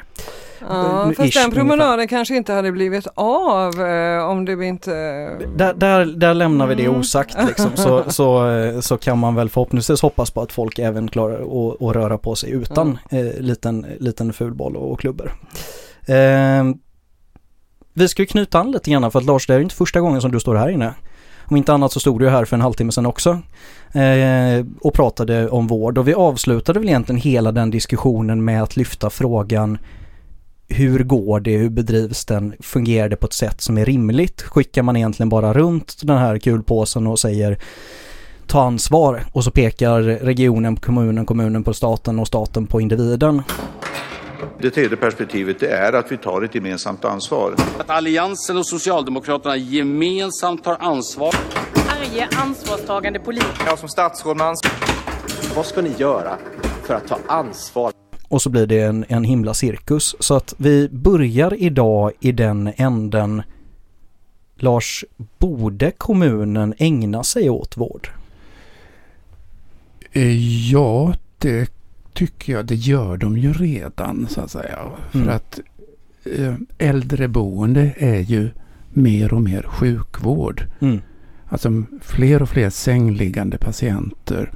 Ja, 0.61 1.03
fast 1.06 1.17
den 1.17 1.23
ungefär. 1.23 1.51
promenaden 1.51 2.07
kanske 2.07 2.35
inte 2.35 2.53
hade 2.53 2.71
blivit 2.71 3.07
av 3.15 3.81
eh, 3.81 4.25
om 4.25 4.45
det 4.45 4.65
inte... 4.65 4.91
Där, 5.56 5.73
där, 5.73 6.06
där 6.06 6.33
lämnar 6.33 6.67
vi 6.67 6.75
det 6.75 6.85
Mm. 6.85 7.00
osagt 7.00 7.38
liksom. 7.47 7.71
så, 7.75 8.03
så, 8.07 8.50
eh, 8.50 8.79
så 8.79 8.97
kan 8.97 9.19
man 9.19 9.35
väl 9.35 9.50
förhoppningsvis 9.50 10.01
hoppas 10.01 10.31
på 10.31 10.41
att 10.41 10.51
folk 10.51 10.79
även 10.79 11.07
klarar 11.07 11.39
att, 11.41 11.81
att 11.81 11.95
röra 11.95 12.17
på 12.17 12.35
sig 12.35 12.51
utan 12.51 12.97
eh, 13.11 13.39
liten, 13.39 13.85
liten 14.00 14.33
fulboll 14.33 14.75
och 14.75 15.00
klubbor. 15.00 15.31
Eh, 16.06 16.63
vi 17.94 18.07
ska 18.07 18.21
ju 18.21 18.25
knyta 18.25 18.59
an 18.59 18.71
lite 18.71 18.91
grann 18.91 19.11
för 19.11 19.19
att 19.19 19.25
Lars, 19.25 19.47
det 19.47 19.53
är 19.53 19.57
ju 19.57 19.63
inte 19.63 19.75
första 19.75 20.00
gången 20.00 20.21
som 20.21 20.31
du 20.31 20.39
står 20.39 20.56
här 20.56 20.69
inne. 20.69 20.94
Om 21.45 21.57
inte 21.57 21.73
annat 21.73 21.91
så 21.91 22.00
stod 22.00 22.19
du 22.19 22.29
här 22.29 22.45
för 22.45 22.56
en 22.56 22.61
halvtimme 22.61 22.91
sedan 22.91 23.06
också 23.06 23.29
eh, 23.94 24.65
och 24.81 24.94
pratade 24.94 25.50
om 25.50 25.67
vård 25.67 25.97
och 25.97 26.07
vi 26.07 26.13
avslutade 26.13 26.79
väl 26.79 26.89
egentligen 26.89 27.21
hela 27.21 27.51
den 27.51 27.69
diskussionen 27.69 28.45
med 28.45 28.63
att 28.63 28.77
lyfta 28.77 29.09
frågan 29.09 29.77
hur 30.69 31.04
går 31.04 31.39
det, 31.39 31.57
hur 31.57 31.69
bedrivs 31.69 32.25
den, 32.25 32.54
fungerar 32.60 33.10
det 33.10 33.16
på 33.16 33.25
ett 33.27 33.33
sätt 33.33 33.62
som 33.62 33.77
är 33.77 33.86
rimligt? 33.86 34.42
Skickar 34.42 34.83
man 34.83 34.95
egentligen 34.95 35.30
bara 35.30 35.54
runt 35.54 35.95
den 36.01 36.18
här 36.18 36.39
kulpåsen 36.39 37.07
och 37.07 37.19
säger 37.19 37.60
ta 38.48 38.63
ansvar 38.63 39.24
och 39.33 39.44
så 39.44 39.51
pekar 39.51 40.01
regionen 40.01 40.75
på 40.75 40.81
kommunen, 40.81 41.25
kommunen 41.25 41.63
på 41.63 41.74
staten 41.74 42.19
och 42.19 42.27
staten 42.27 42.68
på 42.68 42.81
individen. 42.81 43.42
Det 44.62 44.69
tredje 44.69 44.98
perspektivet 44.98 45.60
det 45.60 45.68
är 45.68 45.94
att 45.94 46.12
vi 46.12 46.18
tar 46.18 46.42
ett 46.42 46.56
gemensamt 46.56 47.06
ansvar. 47.06 47.54
Att 47.80 47.89
Alliansen 47.89 48.57
och 48.57 48.66
Socialdemokraterna 48.66 49.57
gemensamt 49.57 50.63
tar 50.63 50.77
ansvar. 50.80 51.36
Varje 51.74 52.27
ansvarstagande 52.36 53.19
politiker 53.19 53.63
Jag 53.66 53.80
som 53.80 53.89
statsråd 53.89 54.38
med 54.38 54.48
ansvar. 54.48 54.71
Vad 55.56 55.66
ska 55.66 55.81
ni 55.81 55.94
göra 55.98 56.38
för 56.83 56.94
att 56.94 57.07
ta 57.07 57.18
ansvar? 57.27 57.92
Och 58.30 58.42
så 58.42 58.50
blir 58.50 58.68
det 58.68 58.81
en, 58.81 59.06
en 59.08 59.24
himla 59.24 59.54
cirkus. 59.54 60.16
Så 60.20 60.36
att 60.36 60.54
vi 60.58 60.90
börjar 60.90 61.54
idag 61.64 62.12
i 62.20 62.31
den 62.31 62.72
änden 62.78 63.42
Lars, 64.56 65.06
borde 65.38 65.92
kommunen 65.92 66.74
ägna 66.78 67.24
sig 67.24 67.50
åt 67.50 67.78
vård? 67.78 68.09
Eh, 70.12 70.69
Ja, 70.71 71.14
det 71.38 71.71
tycker 72.14 72.54
jag. 72.54 72.66
Det 72.66 72.76
gör 72.76 73.18
de 73.18 73.38
ju 73.38 73.54
redan 73.54 74.28
så 74.30 74.42
att 74.42 74.52
säga. 74.52 74.80
Mm. 75.14 75.26
För 75.26 75.31
att 75.31 75.59
eh, 76.24 76.56
äldreboende 76.78 77.94
är 77.98 78.19
ju 78.19 78.50
mer 78.90 79.33
och 79.33 79.42
mer 79.42 79.64
sjukvård. 79.64 80.66
Mm. 80.80 81.02
Alltså 81.50 81.83
fler 82.02 82.42
och 82.42 82.50
fler 82.50 82.69
sängliggande 82.69 83.57
patienter. 83.57 84.52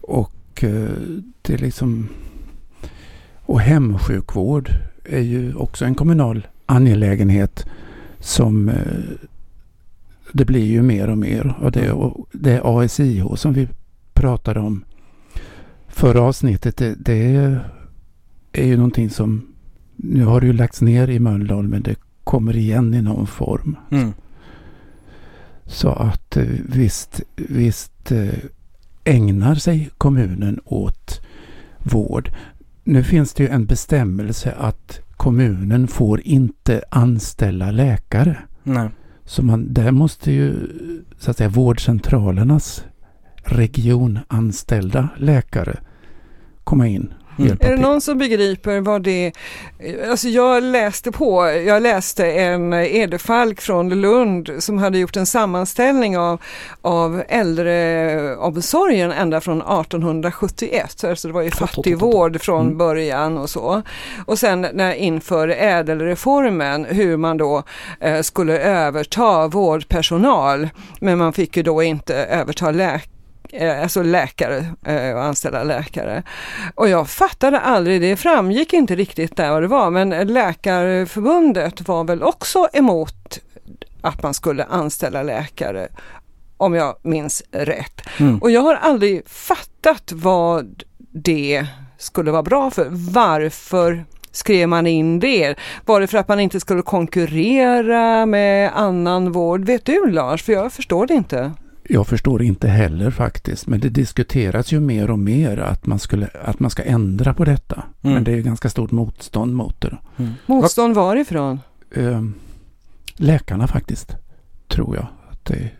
Och 0.00 0.64
eh, 0.64 0.90
det 1.42 1.54
är 1.54 1.58
liksom... 1.58 2.08
Och 3.42 3.60
hemsjukvård 3.60 4.70
är 5.04 5.20
ju 5.20 5.54
också 5.54 5.84
en 5.84 5.94
kommunal 5.94 6.46
angelägenhet 6.66 7.66
som 8.18 8.68
eh, 8.68 8.76
det 10.32 10.44
blir 10.44 10.64
ju 10.64 10.82
mer 10.82 11.10
och 11.10 11.18
mer. 11.18 11.54
Och 11.60 11.72
det, 11.72 11.92
och 11.92 12.28
det 12.32 12.60
ASIH 12.64 13.34
som 13.34 13.52
vi 13.52 13.68
pratade 14.12 14.60
om 14.60 14.84
förra 15.88 16.22
avsnittet, 16.22 16.76
det, 16.76 16.94
det 16.98 17.14
är 18.52 18.66
ju 18.66 18.76
någonting 18.76 19.10
som 19.10 19.46
nu 19.96 20.24
har 20.24 20.40
det 20.40 20.46
ju 20.46 20.52
lagts 20.52 20.82
ner 20.82 21.10
i 21.10 21.18
Mölndal 21.18 21.68
men 21.68 21.82
det 21.82 21.96
kommer 22.24 22.56
igen 22.56 22.94
i 22.94 23.02
någon 23.02 23.26
form. 23.26 23.76
Mm. 23.90 24.12
Så 25.66 25.88
att 25.88 26.36
eh, 26.36 26.46
visst, 26.64 27.20
visst 27.36 28.12
eh, 28.12 28.38
ägnar 29.04 29.54
sig 29.54 29.90
kommunen 29.98 30.60
åt 30.64 31.20
vård. 31.78 32.30
Nu 32.84 33.02
finns 33.02 33.34
det 33.34 33.42
ju 33.42 33.48
en 33.48 33.66
bestämmelse 33.66 34.54
att 34.58 35.00
kommunen 35.16 35.88
får 35.88 36.20
inte 36.20 36.82
anställa 36.90 37.70
läkare. 37.70 38.38
Nej. 38.62 38.90
Så 39.24 39.42
man, 39.42 39.72
där 39.72 39.90
måste 39.90 40.32
ju 40.32 40.54
så 41.18 41.30
att 41.30 41.36
säga 41.36 41.48
vårdcentralernas 41.48 42.84
regionanställda 43.44 45.08
läkare 45.16 45.78
komma 46.64 46.88
in. 46.88 47.14
Hjälpa 47.36 47.66
Är 47.66 47.70
det 47.70 47.82
någon 47.82 48.00
som 48.00 48.18
begriper 48.18 48.80
vad 48.80 49.02
det 49.02 49.32
Alltså 50.10 50.28
jag 50.28 50.62
läste 50.62 51.12
på, 51.12 51.48
jag 51.66 51.82
läste 51.82 52.32
en 52.32 52.72
Edefalk 52.72 53.60
från 53.60 53.88
Lund 53.88 54.50
som 54.58 54.78
hade 54.78 54.98
gjort 54.98 55.16
en 55.16 55.26
sammanställning 55.26 56.18
av, 56.18 56.40
av 56.82 57.22
äldreomsorgen 57.28 59.12
ända 59.12 59.40
från 59.40 59.62
1871. 59.62 61.04
Alltså 61.04 61.28
det 61.28 61.34
var 61.34 61.42
ju 61.42 61.50
fattigvård 61.50 62.40
från 62.40 62.66
Mm. 62.66 62.78
början 62.78 63.38
och 63.38 63.50
så. 63.50 63.82
Och 64.26 64.38
sen 64.38 64.66
när 64.72 64.94
inför 64.94 65.48
ädelreformen 65.48 66.84
hur 66.84 67.16
man 67.16 67.36
då 67.36 67.62
eh, 68.00 68.20
skulle 68.20 68.58
överta 68.58 69.48
vårdpersonal 69.48 70.68
men 71.00 71.18
man 71.18 71.32
fick 71.32 71.56
ju 71.56 71.62
då 71.62 71.82
inte 71.82 72.14
överta 72.14 72.70
läkare 72.70 73.00
alltså 73.60 74.02
läkare 74.02 74.66
eh, 74.86 75.14
och 75.14 75.22
anställa 75.22 75.64
läkare. 75.64 76.22
Och 76.74 76.88
jag 76.88 77.08
fattade 77.08 77.60
aldrig, 77.60 78.00
det 78.00 78.16
framgick 78.16 78.72
inte 78.72 78.96
riktigt 78.96 79.36
där 79.36 79.50
vad 79.50 79.62
det 79.62 79.68
var, 79.68 79.90
men 79.90 80.10
Läkarförbundet 80.10 81.88
var 81.88 82.04
väl 82.04 82.22
också 82.22 82.68
emot 82.72 83.40
att 84.00 84.22
man 84.22 84.34
skulle 84.34 84.64
anställa 84.64 85.22
läkare 85.22 85.88
om 86.56 86.74
jag 86.74 86.96
minns 87.02 87.42
rätt. 87.52 88.00
Mm. 88.18 88.38
Och 88.38 88.50
jag 88.50 88.60
har 88.60 88.74
aldrig 88.74 89.28
fattat 89.28 90.12
vad 90.12 90.82
det 91.12 91.66
skulle 91.98 92.30
vara 92.30 92.42
bra 92.42 92.70
för. 92.70 92.86
Varför 92.90 94.04
skrev 94.32 94.68
man 94.68 94.86
in 94.86 95.20
det? 95.20 95.54
Var 95.86 96.00
det 96.00 96.06
för 96.06 96.18
att 96.18 96.28
man 96.28 96.40
inte 96.40 96.60
skulle 96.60 96.82
konkurrera 96.82 98.26
med 98.26 98.70
annan 98.74 99.32
vård? 99.32 99.64
Vet 99.64 99.84
du 99.84 100.10
Lars? 100.10 100.42
För 100.42 100.52
jag 100.52 100.72
förstår 100.72 101.06
det 101.06 101.14
inte. 101.14 101.52
Jag 101.88 102.06
förstår 102.06 102.42
inte 102.42 102.68
heller 102.68 103.10
faktiskt, 103.10 103.66
men 103.66 103.80
det 103.80 103.88
diskuteras 103.88 104.72
ju 104.72 104.80
mer 104.80 105.10
och 105.10 105.18
mer 105.18 105.58
att 105.58 105.86
man, 105.86 105.98
skulle, 105.98 106.26
att 106.44 106.60
man 106.60 106.70
ska 106.70 106.82
ändra 106.82 107.34
på 107.34 107.44
detta. 107.44 107.84
Mm. 108.02 108.14
Men 108.14 108.24
det 108.24 108.32
är 108.32 108.36
ju 108.36 108.42
ganska 108.42 108.68
stort 108.68 108.90
motstånd 108.90 109.54
mot 109.54 109.80
det. 109.80 109.98
Mm. 110.16 110.32
Motstånd 110.46 110.94
varifrån? 110.94 111.60
Eh, 111.90 112.24
läkarna 113.16 113.66
faktiskt, 113.66 114.16
tror 114.68 114.96
jag. 114.96 115.06
Att 115.30 115.44
det, 115.44 115.70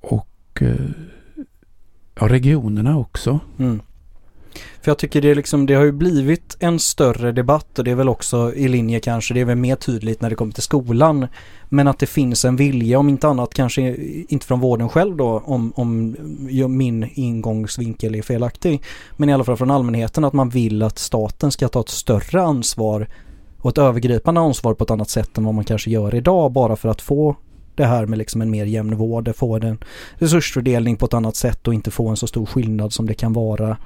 och 0.00 0.62
eh, 0.62 0.90
ja, 2.14 2.28
regionerna 2.28 2.98
också. 2.98 3.40
Mm. 3.58 3.80
För 4.82 4.90
jag 4.90 4.98
tycker 4.98 5.20
det, 5.20 5.30
är 5.30 5.34
liksom, 5.34 5.66
det 5.66 5.74
har 5.74 5.84
ju 5.84 5.92
blivit 5.92 6.56
en 6.60 6.78
större 6.78 7.32
debatt 7.32 7.78
och 7.78 7.84
det 7.84 7.90
är 7.90 7.94
väl 7.94 8.08
också 8.08 8.54
i 8.54 8.68
linje 8.68 9.00
kanske, 9.00 9.34
det 9.34 9.40
är 9.40 9.44
väl 9.44 9.56
mer 9.56 9.76
tydligt 9.76 10.20
när 10.20 10.30
det 10.30 10.36
kommer 10.36 10.52
till 10.52 10.62
skolan. 10.62 11.26
Men 11.68 11.88
att 11.88 11.98
det 11.98 12.06
finns 12.06 12.44
en 12.44 12.56
vilja, 12.56 12.98
om 12.98 13.08
inte 13.08 13.28
annat 13.28 13.54
kanske 13.54 13.96
inte 14.28 14.46
från 14.46 14.60
vården 14.60 14.88
själv 14.88 15.16
då, 15.16 15.42
om, 15.44 15.72
om 15.76 16.16
min 16.68 17.10
ingångsvinkel 17.14 18.14
är 18.14 18.22
felaktig. 18.22 18.82
Men 19.16 19.28
i 19.28 19.32
alla 19.32 19.44
fall 19.44 19.56
från 19.56 19.70
allmänheten 19.70 20.24
att 20.24 20.32
man 20.32 20.48
vill 20.48 20.82
att 20.82 20.98
staten 20.98 21.52
ska 21.52 21.68
ta 21.68 21.80
ett 21.80 21.88
större 21.88 22.42
ansvar 22.42 23.08
och 23.60 23.70
ett 23.70 23.78
övergripande 23.78 24.40
ansvar 24.40 24.74
på 24.74 24.84
ett 24.84 24.90
annat 24.90 25.10
sätt 25.10 25.38
än 25.38 25.44
vad 25.44 25.54
man 25.54 25.64
kanske 25.64 25.90
gör 25.90 26.14
idag 26.14 26.52
bara 26.52 26.76
för 26.76 26.88
att 26.88 27.02
få 27.02 27.36
det 27.74 27.84
här 27.84 28.06
med 28.06 28.18
liksom 28.18 28.42
en 28.42 28.50
mer 28.50 28.64
jämn 28.64 28.96
vård, 28.96 29.36
få 29.36 29.56
en 29.56 29.78
resursfördelning 30.14 30.96
på 30.96 31.06
ett 31.06 31.14
annat 31.14 31.36
sätt 31.36 31.68
och 31.68 31.74
inte 31.74 31.90
få 31.90 32.08
en 32.08 32.16
så 32.16 32.26
stor 32.26 32.46
skillnad 32.46 32.92
som 32.92 33.06
det 33.06 33.14
kan 33.14 33.32
vara 33.32 33.76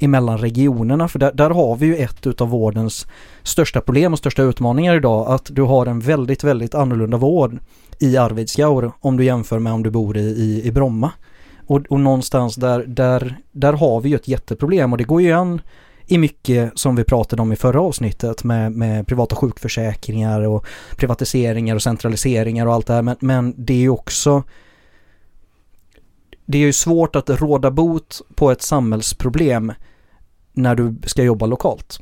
emellan 0.00 0.38
regionerna. 0.38 1.08
För 1.08 1.18
där, 1.18 1.32
där 1.32 1.50
har 1.50 1.76
vi 1.76 1.86
ju 1.86 1.96
ett 1.96 2.26
utav 2.26 2.48
vårdens 2.48 3.06
största 3.42 3.80
problem 3.80 4.12
och 4.12 4.18
största 4.18 4.42
utmaningar 4.42 4.96
idag. 4.96 5.30
Att 5.30 5.46
du 5.50 5.62
har 5.62 5.86
en 5.86 6.00
väldigt, 6.00 6.44
väldigt 6.44 6.74
annorlunda 6.74 7.16
vård 7.16 7.58
i 7.98 8.16
Arvidsjaur 8.16 8.92
om 9.00 9.16
du 9.16 9.24
jämför 9.24 9.58
med 9.58 9.72
om 9.72 9.82
du 9.82 9.90
bor 9.90 10.16
i, 10.16 10.20
i, 10.20 10.66
i 10.66 10.72
Bromma. 10.72 11.12
Och, 11.66 11.80
och 11.88 12.00
någonstans 12.00 12.54
där, 12.54 12.84
där, 12.86 13.36
där 13.52 13.72
har 13.72 14.00
vi 14.00 14.08
ju 14.08 14.14
ett 14.14 14.28
jätteproblem 14.28 14.92
och 14.92 14.98
det 14.98 15.04
går 15.04 15.22
ju 15.22 15.28
igen 15.28 15.60
i 16.06 16.18
mycket 16.18 16.78
som 16.78 16.96
vi 16.96 17.04
pratade 17.04 17.42
om 17.42 17.52
i 17.52 17.56
förra 17.56 17.80
avsnittet 17.80 18.44
med, 18.44 18.72
med 18.72 19.06
privata 19.06 19.36
sjukförsäkringar 19.36 20.40
och 20.40 20.66
privatiseringar 20.96 21.74
och 21.74 21.82
centraliseringar 21.82 22.66
och 22.66 22.74
allt 22.74 22.86
det 22.86 22.94
här. 22.94 23.02
Men, 23.02 23.16
men 23.20 23.54
det 23.56 23.72
är 23.72 23.78
ju 23.78 23.90
också 23.90 24.42
det 26.46 26.58
är 26.58 26.62
ju 26.62 26.72
svårt 26.72 27.16
att 27.16 27.30
råda 27.30 27.70
bot 27.70 28.22
på 28.34 28.50
ett 28.50 28.62
samhällsproblem 28.62 29.72
när 30.52 30.74
du 30.74 30.94
ska 31.04 31.22
jobba 31.22 31.46
lokalt. 31.46 32.00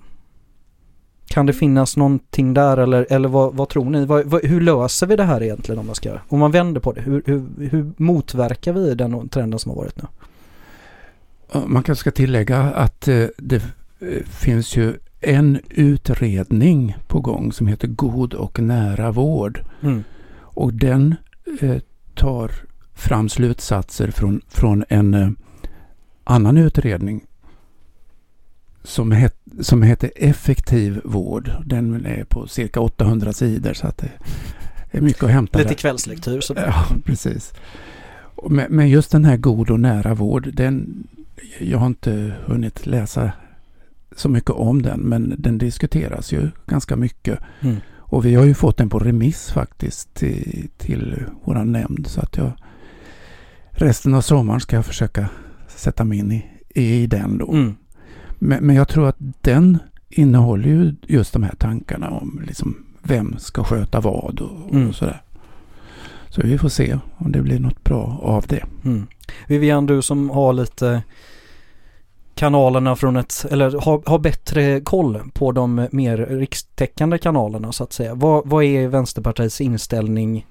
Kan 1.27 1.47
det 1.47 1.53
finnas 1.53 1.97
någonting 1.97 2.55
där 2.55 2.77
eller, 2.77 3.07
eller 3.11 3.29
vad, 3.29 3.55
vad 3.55 3.69
tror 3.69 3.91
ni? 3.91 4.05
Vad, 4.05 4.25
vad, 4.25 4.45
hur 4.45 4.61
löser 4.61 5.07
vi 5.07 5.17
det 5.17 5.25
här 5.25 5.43
egentligen 5.43 5.79
om 5.79 5.87
man 5.87 5.95
ska, 5.95 6.19
om 6.29 6.39
man 6.39 6.51
vänder 6.51 6.81
på 6.81 6.93
det? 6.93 7.01
Hur, 7.01 7.23
hur, 7.27 7.69
hur 7.71 7.93
motverkar 7.97 8.73
vi 8.73 8.95
den 8.95 9.29
trenden 9.29 9.59
som 9.59 9.71
har 9.71 9.77
varit 9.77 10.03
nu? 10.03 10.09
Man 11.67 11.83
kanske 11.83 12.01
ska 12.01 12.11
tillägga 12.11 12.61
att 12.61 13.09
eh, 13.09 13.27
det 13.37 13.57
eh, 14.01 14.23
finns 14.25 14.77
ju 14.77 14.95
en 15.21 15.61
utredning 15.71 16.97
på 17.07 17.21
gång 17.21 17.53
som 17.53 17.67
heter 17.67 17.89
God 17.89 18.35
och 18.35 18.61
nära 18.61 19.11
vård. 19.11 19.61
Mm. 19.83 20.05
Och 20.39 20.73
den 20.73 21.15
eh, 21.61 21.77
tar 22.15 22.51
fram 22.95 23.29
slutsatser 23.29 24.11
från, 24.11 24.41
från 24.49 24.85
en 24.89 25.15
eh, 25.15 25.29
annan 26.25 26.57
utredning 26.57 27.25
som, 28.83 29.13
het, 29.13 29.37
som 29.61 29.83
heter 29.83 30.11
Effektiv 30.17 31.01
vård. 31.05 31.51
Den 31.65 32.07
är 32.07 32.25
på 32.25 32.47
cirka 32.47 32.81
800 32.81 33.33
sidor 33.33 33.73
så 33.73 33.87
att 33.87 33.99
det 33.99 34.11
är 34.91 35.01
mycket 35.01 35.23
att 35.23 35.31
hämta 35.31 35.59
Lite 35.59 35.71
där. 35.71 35.77
kvällslektur 35.77 36.41
så 36.41 36.55
Ja, 36.57 36.85
precis. 37.05 37.53
Men 38.69 38.89
just 38.89 39.11
den 39.11 39.25
här 39.25 39.37
god 39.37 39.71
och 39.71 39.81
nära 39.81 40.15
vård, 40.15 40.49
den, 40.53 41.07
jag 41.61 41.79
har 41.79 41.87
inte 41.87 42.33
hunnit 42.47 42.87
läsa 42.87 43.33
så 44.17 44.29
mycket 44.29 44.51
om 44.51 44.83
den, 44.83 45.01
men 45.01 45.35
den 45.39 45.59
diskuteras 45.59 46.33
ju 46.33 46.51
ganska 46.67 46.97
mycket. 46.97 47.39
Mm. 47.61 47.77
Och 47.97 48.25
vi 48.25 48.35
har 48.35 48.45
ju 48.45 48.55
fått 48.55 48.77
den 48.77 48.89
på 48.89 48.99
remiss 48.99 49.51
faktiskt 49.51 50.15
till, 50.15 50.69
till 50.79 51.25
vår 51.45 51.55
nämnd. 51.55 52.07
Så 52.07 52.21
att 52.21 52.37
jag 52.37 52.53
resten 53.75 54.15
av 54.15 54.21
sommaren 54.21 54.61
ska 54.61 54.77
jag 54.77 54.87
försöka 54.87 55.29
sätta 55.69 56.05
mig 56.05 56.19
in 56.19 56.33
i, 56.33 56.45
i 56.75 57.07
den 57.07 57.39
då. 57.39 57.53
Mm. 57.53 57.75
Men, 58.39 58.67
men 58.67 58.77
jag 58.77 58.89
tror 58.89 59.09
att 59.09 59.17
den 59.41 59.79
innehåller 60.11 60.69
ju 60.69 60.95
just 61.03 61.33
de 61.33 61.43
här 61.43 61.55
tankarna 61.59 62.11
om 62.11 62.43
liksom 62.47 62.85
vem 63.03 63.39
ska 63.39 63.65
sköta 63.65 64.01
vad 64.01 64.41
och, 64.41 64.75
Mm. 64.75 64.89
och 64.89 64.95
sådär. 64.95 65.23
Så 66.29 66.41
vi 66.45 66.59
får 66.59 66.69
se 66.69 66.99
om 67.17 67.33
det 67.33 67.43
blir 67.43 67.59
något 67.59 67.85
bra 67.85 68.21
av 68.23 68.45
det. 68.49 68.65
Mm. 68.85 69.07
Vivian, 69.47 69.87
du 69.87 70.03
som 70.03 70.31
har 70.31 70.53
lite 70.53 71.03
kanalerna 72.35 72.97
från 72.97 73.17
ett, 73.17 73.47
eller 73.51 73.81
har, 73.81 74.03
har 74.07 74.19
bättre 74.19 74.81
koll 74.81 75.21
på 75.35 75.53
de 75.53 75.89
mer 75.93 76.17
rikstäckande 76.17 77.19
kanalerna 77.19 77.73
så 77.73 77.85
att 77.85 77.93
säga. 77.93 78.15
Vad, 78.15 78.47
vad 78.47 78.65
är 78.65 78.89
Vänsterpartiets 78.89 79.61
inställning 79.61 80.47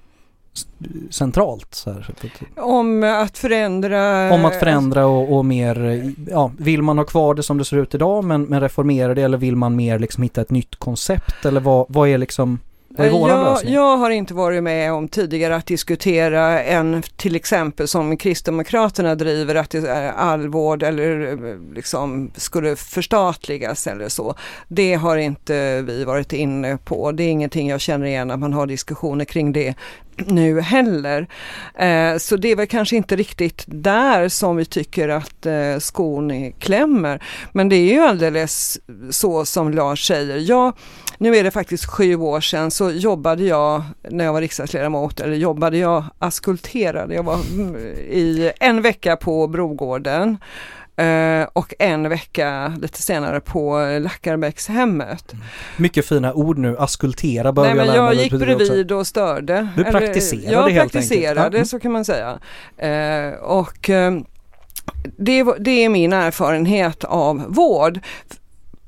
centralt? 1.10 1.74
Så 1.74 1.92
här? 1.92 2.14
Om 2.56 3.02
att 3.02 3.38
förändra... 3.38 4.32
Om 4.32 4.44
att 4.44 4.54
förändra 4.54 5.06
och, 5.06 5.36
och 5.36 5.44
mer, 5.44 6.02
ja, 6.30 6.50
vill 6.58 6.82
man 6.82 6.98
ha 6.98 7.04
kvar 7.04 7.34
det 7.34 7.42
som 7.42 7.58
det 7.58 7.64
ser 7.64 7.76
ut 7.76 7.94
idag 7.94 8.24
men, 8.24 8.42
men 8.42 8.60
reformera 8.60 9.14
det 9.14 9.22
eller 9.22 9.38
vill 9.38 9.56
man 9.56 9.76
mer 9.76 9.98
liksom 9.98 10.22
hitta 10.22 10.40
ett 10.40 10.50
nytt 10.50 10.76
koncept 10.76 11.44
eller 11.44 11.60
vad, 11.60 11.86
vad 11.88 12.08
är 12.08 12.18
liksom, 12.18 12.58
vad 12.96 13.06
är 13.06 13.10
våran 13.10 13.58
jag, 13.62 13.64
jag 13.64 13.96
har 13.96 14.10
inte 14.10 14.34
varit 14.34 14.62
med 14.62 14.92
om 14.92 15.08
tidigare 15.08 15.56
att 15.56 15.66
diskutera 15.66 16.62
en 16.62 17.02
till 17.16 17.36
exempel 17.36 17.88
som 17.88 18.16
Kristdemokraterna 18.16 19.14
driver 19.14 19.54
att 19.54 19.70
det 19.70 19.88
är 19.88 20.12
all 20.12 20.48
vård 20.48 20.82
eller 20.82 21.32
eh, 21.32 21.74
liksom 21.74 22.30
skulle 22.36 22.76
förstatligas 22.76 23.86
eller 23.86 24.08
så. 24.08 24.34
Det 24.68 24.94
har 24.94 25.16
inte 25.16 25.82
vi 25.82 26.04
varit 26.04 26.32
inne 26.32 26.78
på. 26.84 27.12
Det 27.12 27.22
är 27.22 27.28
ingenting 27.28 27.68
jag 27.68 27.80
känner 27.80 28.06
igen 28.06 28.30
att 28.30 28.40
man 28.40 28.52
har 28.52 28.66
diskussioner 28.66 29.24
kring 29.24 29.52
det 29.52 29.74
nu 30.16 30.60
heller. 30.60 31.28
Eh, 31.74 32.16
så 32.18 32.36
det 32.36 32.48
är 32.48 32.56
väl 32.56 32.66
kanske 32.66 32.96
inte 32.96 33.16
riktigt 33.16 33.64
där 33.66 34.28
som 34.28 34.56
vi 34.56 34.64
tycker 34.64 35.08
att 35.08 35.46
eh, 35.46 35.78
skon 35.78 36.52
klämmer. 36.52 37.22
Men 37.52 37.68
det 37.68 37.76
är 37.76 37.92
ju 37.92 38.00
alldeles 38.00 38.80
så 39.10 39.44
som 39.44 39.70
Lars 39.70 40.06
säger. 40.06 40.36
Jag 40.36 40.72
nu 41.18 41.36
är 41.36 41.44
det 41.44 41.50
faktiskt 41.50 41.84
sju 41.86 42.16
år 42.16 42.40
sedan 42.40 42.70
så 42.70 42.90
jobbade 42.90 43.44
jag 43.44 43.82
när 44.10 44.24
jag 44.24 44.32
var 44.32 44.40
riksdagsledamot, 44.40 45.20
eller 45.20 45.36
jobbade 45.36 45.78
jag, 45.78 46.04
askulterade, 46.18 47.14
jag 47.14 47.22
var 47.22 47.34
mm, 47.54 47.76
i 47.96 48.52
en 48.60 48.82
vecka 48.82 49.16
på 49.16 49.46
Brogården 49.46 50.38
eh, 50.96 51.48
och 51.52 51.74
en 51.78 52.08
vecka 52.08 52.74
lite 52.82 53.02
senare 53.02 53.40
på 53.40 53.78
Lackarbäckshemmet. 54.00 55.32
Mycket 55.76 56.06
fina 56.06 56.32
ord 56.34 56.58
nu, 56.58 56.76
askultera 56.78 57.52
bör 57.52 57.62
Nej 57.64 57.74
men 57.74 57.86
lära 57.86 57.96
jag 57.96 58.10
det 58.16 58.22
gick 58.22 58.32
också. 58.32 58.44
bredvid 58.44 58.92
och 58.92 59.06
störde. 59.06 59.68
Du 59.76 59.82
Eller, 59.82 60.00
praktiserade 60.00 60.52
jag 60.52 60.62
helt 60.62 60.68
enkelt. 60.68 60.92
praktiserade, 60.92 61.58
Ja. 61.58 61.64
så 61.64 61.80
kan 61.80 61.92
man 61.92 62.04
säga. 62.04 62.38
Eh, 62.76 63.34
och 63.42 63.90
eh, 63.90 64.12
det, 65.16 65.44
det 65.58 65.84
är 65.84 65.88
min 65.88 66.12
erfarenhet 66.12 67.04
av 67.04 67.44
vård. 67.48 68.00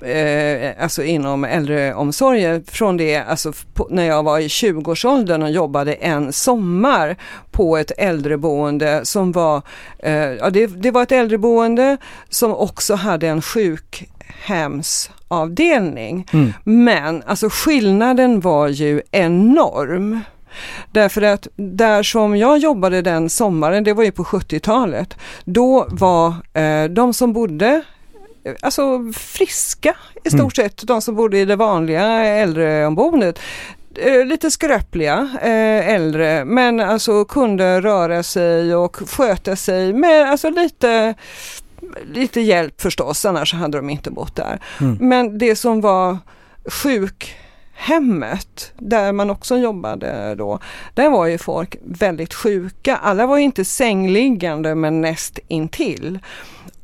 Eh, 0.03 0.83
alltså 0.83 1.03
inom 1.03 1.45
äldreomsorgen 1.45 2.65
från 2.65 2.97
det, 2.97 3.17
alltså 3.17 3.53
på, 3.75 3.89
när 3.91 4.05
jag 4.05 4.23
var 4.23 4.39
i 4.39 4.49
20-årsåldern 4.49 5.43
och 5.43 5.51
jobbade 5.51 5.93
en 5.93 6.33
sommar 6.33 7.17
på 7.51 7.77
ett 7.77 7.93
äldreboende 7.99 9.01
som 9.05 9.33
var, 9.33 9.63
eh, 9.99 10.15
ja 10.15 10.51
det, 10.51 10.67
det 10.67 10.91
var 10.91 11.03
ett 11.03 11.13
äldreboende 11.13 11.97
som 12.29 12.55
också 12.55 12.95
hade 12.95 13.29
en 13.29 13.43
sjukhemsavdelning. 13.43 16.29
Mm. 16.33 16.53
Men 16.65 17.23
alltså 17.27 17.49
skillnaden 17.51 18.41
var 18.41 18.69
ju 18.69 19.03
enorm. 19.11 20.21
Därför 20.93 21.23
att 21.23 21.49
där 21.57 22.03
som 22.03 22.37
jag 22.37 22.59
jobbade 22.59 23.03
den 23.03 23.31
sommaren, 23.31 23.85
det 23.85 23.93
var 23.93 24.05
ju 24.05 24.13
på 24.13 24.25
70-talet, 24.25 25.17
då 25.45 25.87
var 25.91 26.35
eh, 26.53 26.85
de 26.85 27.15
som 27.15 27.33
bodde 27.33 27.83
Alltså 28.63 29.13
friska 29.13 29.97
i 30.25 30.31
stort 30.31 30.59
Mm. 30.59 30.69
sett, 30.71 30.87
de 30.87 31.03
som 31.03 31.15
bodde 31.15 31.39
i 31.39 31.45
det 31.45 31.57
vanliga 31.57 32.05
äldreomboendet. 32.25 33.39
Eh, 33.99 34.25
lite 34.25 34.51
skröpliga 34.51 35.29
eh, 35.43 35.89
äldre 35.95 36.45
men 36.45 36.81
alltså 36.81 37.25
kunde 37.25 37.81
röra 37.81 38.23
sig 38.23 38.75
och 38.75 38.97
sköta 38.97 39.57
sig 39.57 39.93
med 39.93 40.31
alltså 40.31 40.51
lite 40.51 41.15
lite 42.13 42.41
hjälp 42.41 42.81
förstås, 42.81 43.25
annars 43.25 43.55
hade 43.55 43.79
de 43.79 43.91
inte 43.91 44.11
bott 44.11 44.37
där. 44.37 44.61
Mm. 44.81 44.97
Men 45.01 45.39
det 45.39 45.57
som 45.57 45.81
var 45.81 46.19
sjukhemmet, 46.67 48.73
där 48.79 49.13
man 49.13 49.31
också 49.31 49.57
jobbade 49.59 50.35
då, 50.35 50.59
där 50.95 51.11
var 51.11 51.27
ju 51.27 51.39
folk 51.39 51.77
väldigt 51.85 52.35
sjuka. 52.35 52.97
Alla 52.97 53.27
var 53.27 53.39
inte 53.39 53.65
sängliggande 53.65 54.75
men 54.75 55.01
näst 55.01 55.39
intill. 55.49 56.19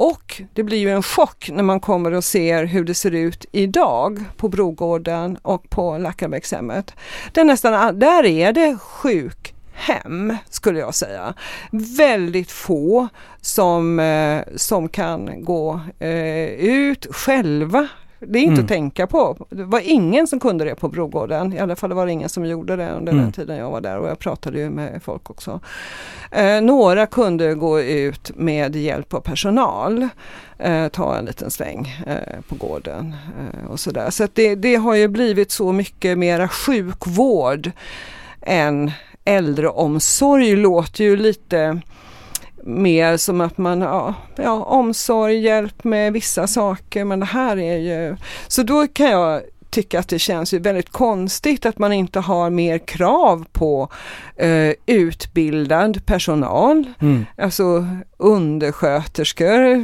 Och 0.02 0.42
det 0.54 0.62
blir 0.62 0.78
ju 0.78 0.90
en 0.90 1.02
chock 1.02 1.50
när 1.52 1.62
man 1.62 1.80
kommer 1.80 2.12
och 2.12 2.24
ser 2.24 2.64
hur 2.64 2.84
det 2.84 2.94
ser 2.94 3.10
ut 3.10 3.46
idag 3.52 4.24
på 4.36 4.48
Brogården 4.48 5.36
och 5.42 5.70
på 5.70 5.98
Lackarbäckshemmet. 5.98 6.94
Där 7.32 7.44
nästan 7.44 7.98
där 7.98 8.26
är 8.26 8.52
det 8.52 8.78
sjukhem 8.78 10.36
skulle 10.50 10.78
jag 10.78 10.94
säga. 10.94 11.34
Väldigt 11.96 12.50
få 12.50 13.08
som, 13.40 14.00
eh, 14.00 14.42
som 14.56 14.88
kan 14.88 15.44
gå 15.44 15.80
eh, 15.98 16.48
ut 16.50 17.06
själva. 17.10 17.88
Det 18.26 18.38
är 18.38 18.42
inte 18.42 18.52
Mm. 18.52 18.64
att 18.64 18.68
tänka 18.68 19.06
på. 19.06 19.46
Det 19.50 19.64
var 19.64 19.80
ingen 19.84 20.26
som 20.26 20.40
kunde 20.40 20.64
det 20.64 20.74
på 20.74 20.88
Brogården. 20.88 21.52
I 21.52 21.58
alla 21.58 21.76
fall 21.76 21.92
var 21.92 22.06
det 22.06 22.12
ingen 22.12 22.28
som 22.28 22.46
gjorde 22.46 22.76
det 22.76 22.90
under 22.90 23.12
Mm. 23.12 23.24
den 23.24 23.32
tiden 23.32 23.56
jag 23.56 23.70
var 23.70 23.80
där 23.80 23.98
och 23.98 24.08
jag 24.08 24.18
pratade 24.18 24.58
ju 24.58 24.70
med 24.70 25.02
folk 25.02 25.30
också. 25.30 25.60
Eh, 26.30 26.60
några 26.60 27.06
kunde 27.06 27.54
gå 27.54 27.80
ut 27.80 28.30
med 28.36 28.76
hjälp 28.76 29.14
av 29.14 29.20
personal, 29.20 30.08
eh, 30.58 30.88
ta 30.88 31.16
en 31.16 31.24
liten 31.24 31.50
sväng 31.50 32.02
eh, 32.06 32.40
på 32.48 32.54
gården 32.54 33.14
eh, 33.40 33.70
och 33.70 33.80
sådär. 33.80 34.10
Så 34.10 34.24
att 34.24 34.34
det, 34.34 34.54
det 34.54 34.74
har 34.76 34.94
ju 34.94 35.08
blivit 35.08 35.50
så 35.50 35.72
mycket 35.72 36.18
mera 36.18 36.48
sjukvård 36.48 37.70
än 38.42 38.90
äldreomsorg 39.24 40.56
låter 40.56 41.04
ju 41.04 41.16
lite 41.16 41.80
mer 42.62 43.16
som 43.16 43.40
att 43.40 43.58
man, 43.58 43.80
ja, 43.80 44.14
ja, 44.36 44.64
omsorg, 44.64 45.38
hjälp 45.38 45.84
med 45.84 46.12
vissa 46.12 46.46
saker 46.46 47.04
men 47.04 47.20
det 47.20 47.26
här 47.26 47.58
är 47.58 47.76
ju, 47.76 48.16
så 48.48 48.62
då 48.62 48.86
kan 48.86 49.10
jag 49.10 49.42
tycka 49.72 49.98
att 49.98 50.08
det 50.08 50.18
känns 50.18 50.54
ju 50.54 50.58
väldigt 50.58 50.90
konstigt 50.92 51.66
att 51.66 51.78
man 51.78 51.92
inte 51.92 52.20
har 52.20 52.50
mer 52.50 52.78
krav 52.78 53.46
på 53.52 53.88
eh, 54.36 54.72
utbildad 54.86 56.06
personal, 56.06 56.84
Mm. 57.00 57.26
alltså 57.36 57.86
undersköterskor, 58.16 59.82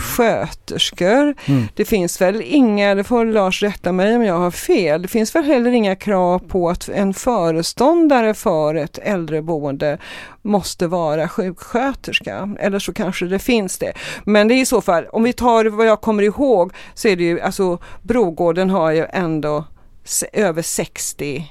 sköterskor. 0.00 1.34
Mm. 1.46 1.68
Det 1.74 1.84
finns 1.84 2.20
väl 2.20 2.42
inga, 2.44 2.94
det 2.94 3.04
får 3.04 3.24
Lars 3.24 3.62
rätta 3.62 3.92
mig 3.92 4.16
om 4.16 4.22
jag 4.22 4.38
har 4.38 4.50
fel, 4.50 5.02
det 5.02 5.08
finns 5.08 5.34
väl 5.34 5.44
heller 5.44 5.70
inga 5.70 5.96
krav 5.96 6.38
på 6.38 6.70
att 6.70 6.88
en 6.88 7.14
föreståndare 7.14 8.34
för 8.34 8.74
ett 8.74 8.98
äldreboende 9.02 9.98
måste 10.42 10.86
vara 10.86 11.28
sjuksköterska. 11.28 12.56
Eller 12.60 12.78
så 12.78 12.92
kanske 12.92 13.24
det 13.26 13.38
finns 13.38 13.78
det. 13.78 13.92
Men 14.24 14.48
det 14.48 14.54
är 14.54 14.62
i 14.62 14.66
så 14.66 14.80
fall, 14.80 15.06
om 15.12 15.22
vi 15.22 15.32
tar 15.32 15.64
vad 15.64 15.86
jag 15.86 16.00
kommer 16.00 16.22
ihåg 16.22 16.72
så 16.94 17.08
är 17.08 17.16
det 17.16 17.22
ju, 17.22 17.40
alltså 17.40 17.78
Brogården 18.02 18.70
har 18.70 18.90
ju 18.90 19.01
ändå 19.10 19.64
se- 20.04 20.28
över 20.32 20.62
60 20.62 21.50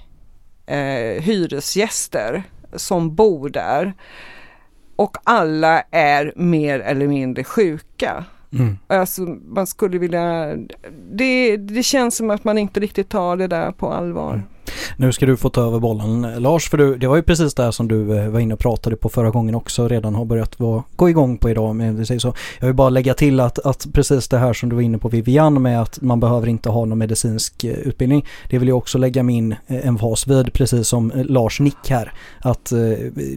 eh, 0.66 1.22
hyresgäster 1.24 2.44
som 2.74 3.16
bor 3.16 3.50
där. 3.50 3.94
Och 4.96 5.18
alla 5.24 5.82
är 5.92 6.34
mer 6.36 6.80
eller 6.80 7.08
mindre 7.08 7.44
sjuka. 7.44 8.26
Mm. 8.54 8.78
Alltså 8.88 9.22
man 9.48 9.68
skulle 9.68 9.98
vilja, 9.98 10.56
det, 11.12 11.58
det 11.58 11.84
känns 11.84 12.16
som 12.16 12.30
att 12.30 12.44
man 12.44 12.58
inte 12.58 12.80
riktigt 12.80 13.10
tar 13.10 13.38
det 13.38 13.48
där 13.48 13.72
på 13.72 13.94
allvar. 13.94 14.44
Nu 14.98 15.12
ska 15.12 15.26
du 15.26 15.38
få 15.38 15.50
ta 15.50 15.62
över 15.68 15.80
bollen 15.80 16.22
Lars, 16.38 16.70
för 16.70 16.78
du, 16.78 16.98
det 16.98 17.08
var 17.08 17.16
ju 17.16 17.22
precis 17.22 17.54
det 17.54 17.64
här 17.64 17.72
som 17.72 17.88
du 17.88 18.18
eh, 18.18 18.30
var 18.30 18.40
inne 18.40 18.54
och 18.54 18.60
pratade 18.60 18.96
på 18.96 19.10
förra 19.10 19.30
gången 19.30 19.56
också 19.56 19.88
redan 19.88 20.16
har 20.16 20.26
börjat 20.26 20.60
vara, 20.60 20.84
gå 20.96 21.10
igång 21.10 21.38
på 21.38 21.50
idag 21.50 21.76
Men 21.76 21.96
det 21.96 22.06
säger 22.06 22.20
så. 22.20 22.34
Jag 22.60 22.68
vill 22.68 22.76
bara 22.76 22.90
lägga 22.90 23.14
till 23.14 23.40
att, 23.40 23.60
att 23.60 23.88
precis 23.94 24.28
det 24.28 24.38
här 24.38 24.54
som 24.54 24.70
du 24.70 24.76
var 24.76 24.84
inne 24.84 24.98
på 24.98 25.10
Vivian 25.10 25.62
med 25.62 25.82
att 25.82 26.02
man 26.02 26.20
behöver 26.20 26.48
inte 26.48 26.70
ha 26.70 26.86
någon 26.86 26.98
medicinsk 26.98 27.64
eh, 27.64 27.72
utbildning. 27.72 28.26
Det 28.50 28.58
vill 28.58 28.68
jag 28.68 28.78
också 28.78 28.98
lägga 28.98 29.24
min 29.24 29.56
eh, 29.68 29.88
emfas 29.88 30.28
vid, 30.28 30.54
precis 30.54 30.88
som 30.88 31.12
eh, 31.12 31.26
Lars 31.26 31.60
Nick 31.60 31.90
här. 31.90 32.14
Att 32.40 32.74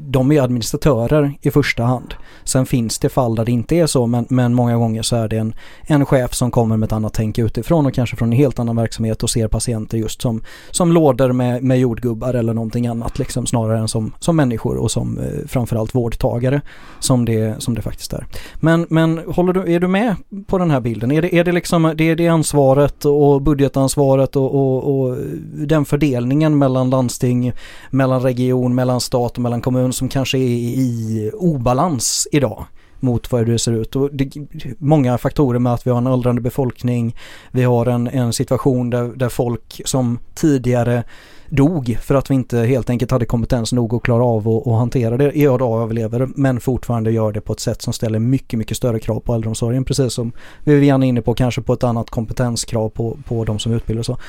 de 0.01 0.33
är 0.33 0.43
administratörer 0.43 1.35
i 1.41 1.51
första 1.51 1.83
hand. 1.83 2.15
Sen 2.45 2.67
finns 2.67 2.99
det 2.99 3.09
fall 3.09 3.35
där 3.35 3.45
det 3.45 3.53
inte 3.53 3.77
är 3.77 3.87
så 3.87 4.07
men, 4.07 4.27
men 4.29 4.55
många 4.55 4.77
gånger 4.77 5.03
så 5.03 5.17
är 5.17 5.29
det 5.29 5.37
en, 5.37 5.55
en 5.83 6.07
chef 6.07 6.35
som 6.35 6.51
kommer 6.51 6.77
med 6.77 6.87
ett 6.87 6.93
annat 6.93 7.15
tänk 7.15 7.39
utifrån 7.39 7.87
och 7.87 7.95
kanske 7.95 8.17
från 8.17 8.29
en 8.29 8.39
helt 8.39 8.59
annan 8.59 8.77
verksamhet 8.77 9.23
och 9.23 9.31
ser 9.31 9.49
patienter 9.49 9.99
just 9.99 10.23
som, 10.23 10.43
som 10.71 10.93
lådor 10.93 11.24
med, 11.33 11.63
med 11.63 11.79
jordgubbar 11.79 12.35
eller 12.35 12.55
någonting 12.55 12.87
annat 12.87 13.19
liksom 13.19 13.47
snarare 13.47 13.79
än 13.79 13.89
som, 13.89 14.13
som 14.19 14.37
människor 14.37 14.77
och 14.77 14.91
som 14.91 15.19
eh, 15.19 15.47
framförallt 15.47 15.95
vårdtagare 15.95 16.61
som 17.01 17.25
det, 17.25 17.63
som 17.63 17.75
det 17.75 17.83
faktiskt 17.83 18.13
är. 18.13 18.27
Men, 18.61 18.87
men 18.91 19.19
håller 19.19 19.53
du, 19.53 19.73
är 19.73 19.81
du 19.81 19.89
med 19.89 20.17
på 20.47 20.59
den 20.59 20.71
här 20.71 20.81
bilden? 20.81 21.13
Är 21.13 21.23
det, 21.23 21.35
är 21.35 21.45
det 21.45 21.53
liksom 21.53 21.93
det, 21.97 22.05
är 22.05 22.17
det 22.17 22.29
ansvaret 22.29 23.05
och 23.05 23.43
budgetansvaret 23.43 24.37
och, 24.37 24.55
och, 24.55 25.01
och 25.01 25.17
den 25.55 25.85
fördelningen 25.85 26.59
mellan 26.59 26.91
landsting, 26.91 27.53
mellan 27.91 28.23
region, 28.23 28.75
mellan 28.75 29.01
stat 29.01 29.33
och 29.37 29.43
mellan 29.43 29.61
kommun 29.61 29.93
som 29.93 30.09
kanske 30.09 30.39
är 30.39 30.43
i 30.43 31.31
obalans 31.35 32.29
idag? 32.33 32.65
Mot 33.05 33.33
vad 33.33 33.47
det 33.47 33.59
ser 33.59 33.73
ut. 33.73 33.97
Och 33.97 34.11
det, 34.13 34.31
många 34.79 35.19
faktorer 35.19 35.59
med 35.59 35.73
att 35.73 35.87
vi 35.87 35.91
har 35.91 35.99
en 35.99 36.07
åldrande 36.07 36.41
befolkning, 36.41 37.17
vi 37.53 37.63
har 37.63 37.87
en, 37.87 38.09
en 38.09 38.33
situation 38.33 38.91
där, 38.91 39.13
där 39.17 39.29
folk 39.29 39.83
som 39.85 40.19
tidigare 40.35 41.05
dog 41.49 41.99
för 42.01 42.15
att 42.15 42.31
vi 42.31 42.35
inte 42.35 42.59
helt 42.59 42.91
enkelt 42.91 43.11
hade 43.11 43.27
kompetens 43.27 43.73
nog 43.73 43.95
att 43.95 44.03
klara 44.03 44.25
av 44.25 44.49
och, 44.49 44.67
och 44.67 44.77
hantera 44.77 45.17
det 45.17 45.33
idag 45.33 45.83
överlever 45.83 46.29
men 46.37 46.61
fortfarande 46.61 47.13
gör 47.13 47.33
det 47.33 47.41
på 47.41 47.53
ett 47.53 47.61
sätt 47.61 47.83
som 47.83 47.93
ställer 47.93 48.19
mycket, 48.19 48.59
mycket 48.59 48.77
större 48.77 48.99
krav 48.99 49.21
på 49.21 49.35
äldreomsorgen 49.35 49.85
precis 49.85 50.13
som 50.13 50.33
Vivian 50.65 51.03
är 51.03 51.07
inne 51.07 51.23
på 51.23 51.35
kanske 51.35 51.63
på 51.63 51.73
ett 51.73 51.85
annat 51.85 52.11
kompetenskrav 52.11 52.89
på, 52.89 53.19
på 53.29 53.45
de 53.45 53.59
som 53.59 53.73
utbildar 53.73 54.03
sig. 54.03 54.15
så. 54.15 54.21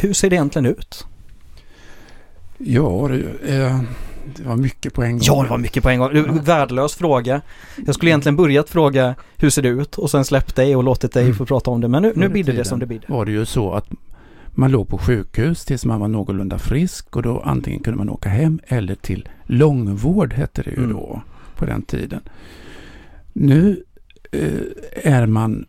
Hur 0.00 0.12
ser 0.12 0.30
det 0.30 0.36
egentligen 0.36 0.66
ut? 0.66 1.06
Ja, 2.58 3.08
det, 3.10 3.54
eh, 3.56 3.80
det 4.36 4.42
var 4.44 4.56
mycket 4.56 4.94
på 4.94 5.02
en 5.02 5.10
gång. 5.12 5.20
Ja, 5.22 5.42
det 5.42 5.48
var 5.48 5.58
mycket 5.58 5.82
på 5.82 5.88
en 5.88 5.98
gång. 5.98 6.16
En 6.16 6.42
Värdelös 6.44 6.94
fråga. 6.94 7.40
Jag 7.86 7.94
skulle 7.94 8.10
egentligen 8.10 8.36
börjat 8.36 8.70
fråga 8.70 9.14
hur 9.36 9.50
ser 9.50 9.62
det 9.62 9.68
ut 9.68 9.98
och 9.98 10.10
sen 10.10 10.24
släppt 10.24 10.56
dig 10.56 10.76
och 10.76 10.84
låtit 10.84 11.12
dig 11.12 11.24
Mm. 11.24 11.36
få 11.36 11.46
prata 11.46 11.70
om 11.70 11.80
det. 11.80 11.88
Men 11.88 12.02
nu, 12.02 12.12
nu 12.16 12.28
blir 12.28 12.44
det 12.44 12.64
som 12.64 12.78
det 12.78 12.86
blir. 12.86 13.00
var 13.08 13.24
det 13.24 13.32
ju 13.32 13.44
så 13.46 13.72
att 13.72 13.86
man 14.50 14.70
låg 14.70 14.88
på 14.88 14.98
sjukhus 14.98 15.64
tills 15.64 15.84
man 15.84 16.00
var 16.00 16.08
någorlunda 16.08 16.58
frisk 16.58 17.16
och 17.16 17.22
då 17.22 17.40
antingen 17.40 17.80
kunde 17.80 17.96
man 17.98 18.08
åka 18.10 18.28
hem 18.28 18.60
eller 18.66 18.94
till 18.94 19.28
långvård 19.44 20.32
hette 20.32 20.62
det 20.62 20.70
ju 20.70 20.76
Mm. 20.76 20.92
då 20.92 21.22
på 21.56 21.64
den 21.66 21.82
tiden. 21.82 22.20
Nu 23.32 23.82
eh, 24.32 24.48
är 25.14 25.26
man 25.26 25.66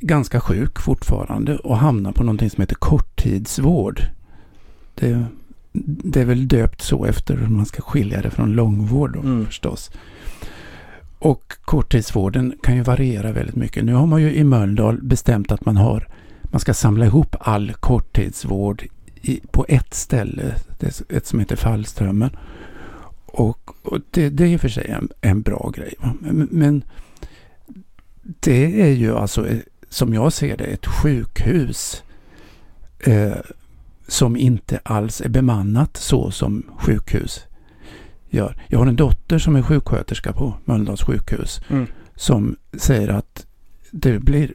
ganska 0.00 0.40
sjuk 0.40 0.78
fortfarande 0.80 1.56
och 1.56 1.76
hamnar 1.78 2.12
på 2.12 2.22
någonting 2.24 2.50
som 2.50 2.60
heter 2.60 2.74
korttidsvård. 2.74 4.00
Det, 4.94 5.24
det 5.84 6.20
är 6.20 6.24
väl 6.24 6.48
döpt 6.48 6.82
så 6.82 7.04
efter 7.04 7.36
hur 7.36 7.46
man 7.46 7.66
ska 7.66 7.82
skilja 7.82 8.22
det 8.22 8.30
från 8.30 8.52
långvård 8.52 9.12
då, 9.12 9.20
Mm. 9.20 9.46
förstås. 9.46 9.90
Och 11.18 11.52
korttidsvården 11.64 12.54
kan 12.62 12.76
ju 12.76 12.82
variera 12.82 13.32
väldigt 13.32 13.56
mycket. 13.56 13.84
Nu 13.84 13.94
har 13.94 14.06
man 14.06 14.22
ju 14.22 14.34
i 14.34 14.44
Mölndal 14.44 15.02
bestämt 15.02 15.52
att 15.52 15.64
man 15.64 15.76
har 15.76 16.08
man 16.42 16.60
ska 16.60 16.74
samla 16.74 17.06
ihop 17.06 17.36
all 17.40 17.72
korttidsvård 17.72 18.84
i, 19.22 19.40
på 19.50 19.66
ett 19.68 19.94
ställe, 19.94 20.54
det 20.78 20.86
är 20.86 21.16
ett 21.16 21.26
som 21.26 21.40
heter 21.40 21.56
Fallströmmen. 21.56 22.30
Och, 23.26 23.86
och 23.86 24.00
det, 24.10 24.28
det 24.30 24.44
är 24.44 24.48
i 24.48 24.56
och 24.56 24.60
för 24.60 24.68
sig 24.68 24.88
en, 24.88 25.08
en 25.20 25.42
bra 25.42 25.72
grej. 25.76 25.94
Men, 26.20 26.48
men 26.50 26.82
det 28.40 28.82
är 28.82 28.90
ju 28.92 29.16
alltså, 29.16 29.48
eh, 29.48 29.58
som 29.88 30.14
jag 30.14 30.32
ser 30.32 30.56
det, 30.56 30.64
ett 30.64 30.86
sjukhus 30.86 32.02
eh, 32.98 33.32
som 34.08 34.36
inte 34.36 34.80
alls 34.82 35.20
är 35.20 35.28
bemannat 35.28 35.96
så 35.96 36.30
som 36.30 36.62
sjukhus 36.78 37.44
gör. 38.30 38.62
Jag 38.68 38.78
har 38.78 38.86
en 38.86 38.96
dotter 38.96 39.38
som 39.38 39.56
är 39.56 39.62
sjuksköterska 39.62 40.32
på 40.32 40.54
Mölndals 40.64 41.02
sjukhus 41.02 41.60
Mm. 41.68 41.86
som 42.14 42.56
säger 42.72 43.08
att 43.08 43.46
det 43.90 44.18
blir 44.18 44.54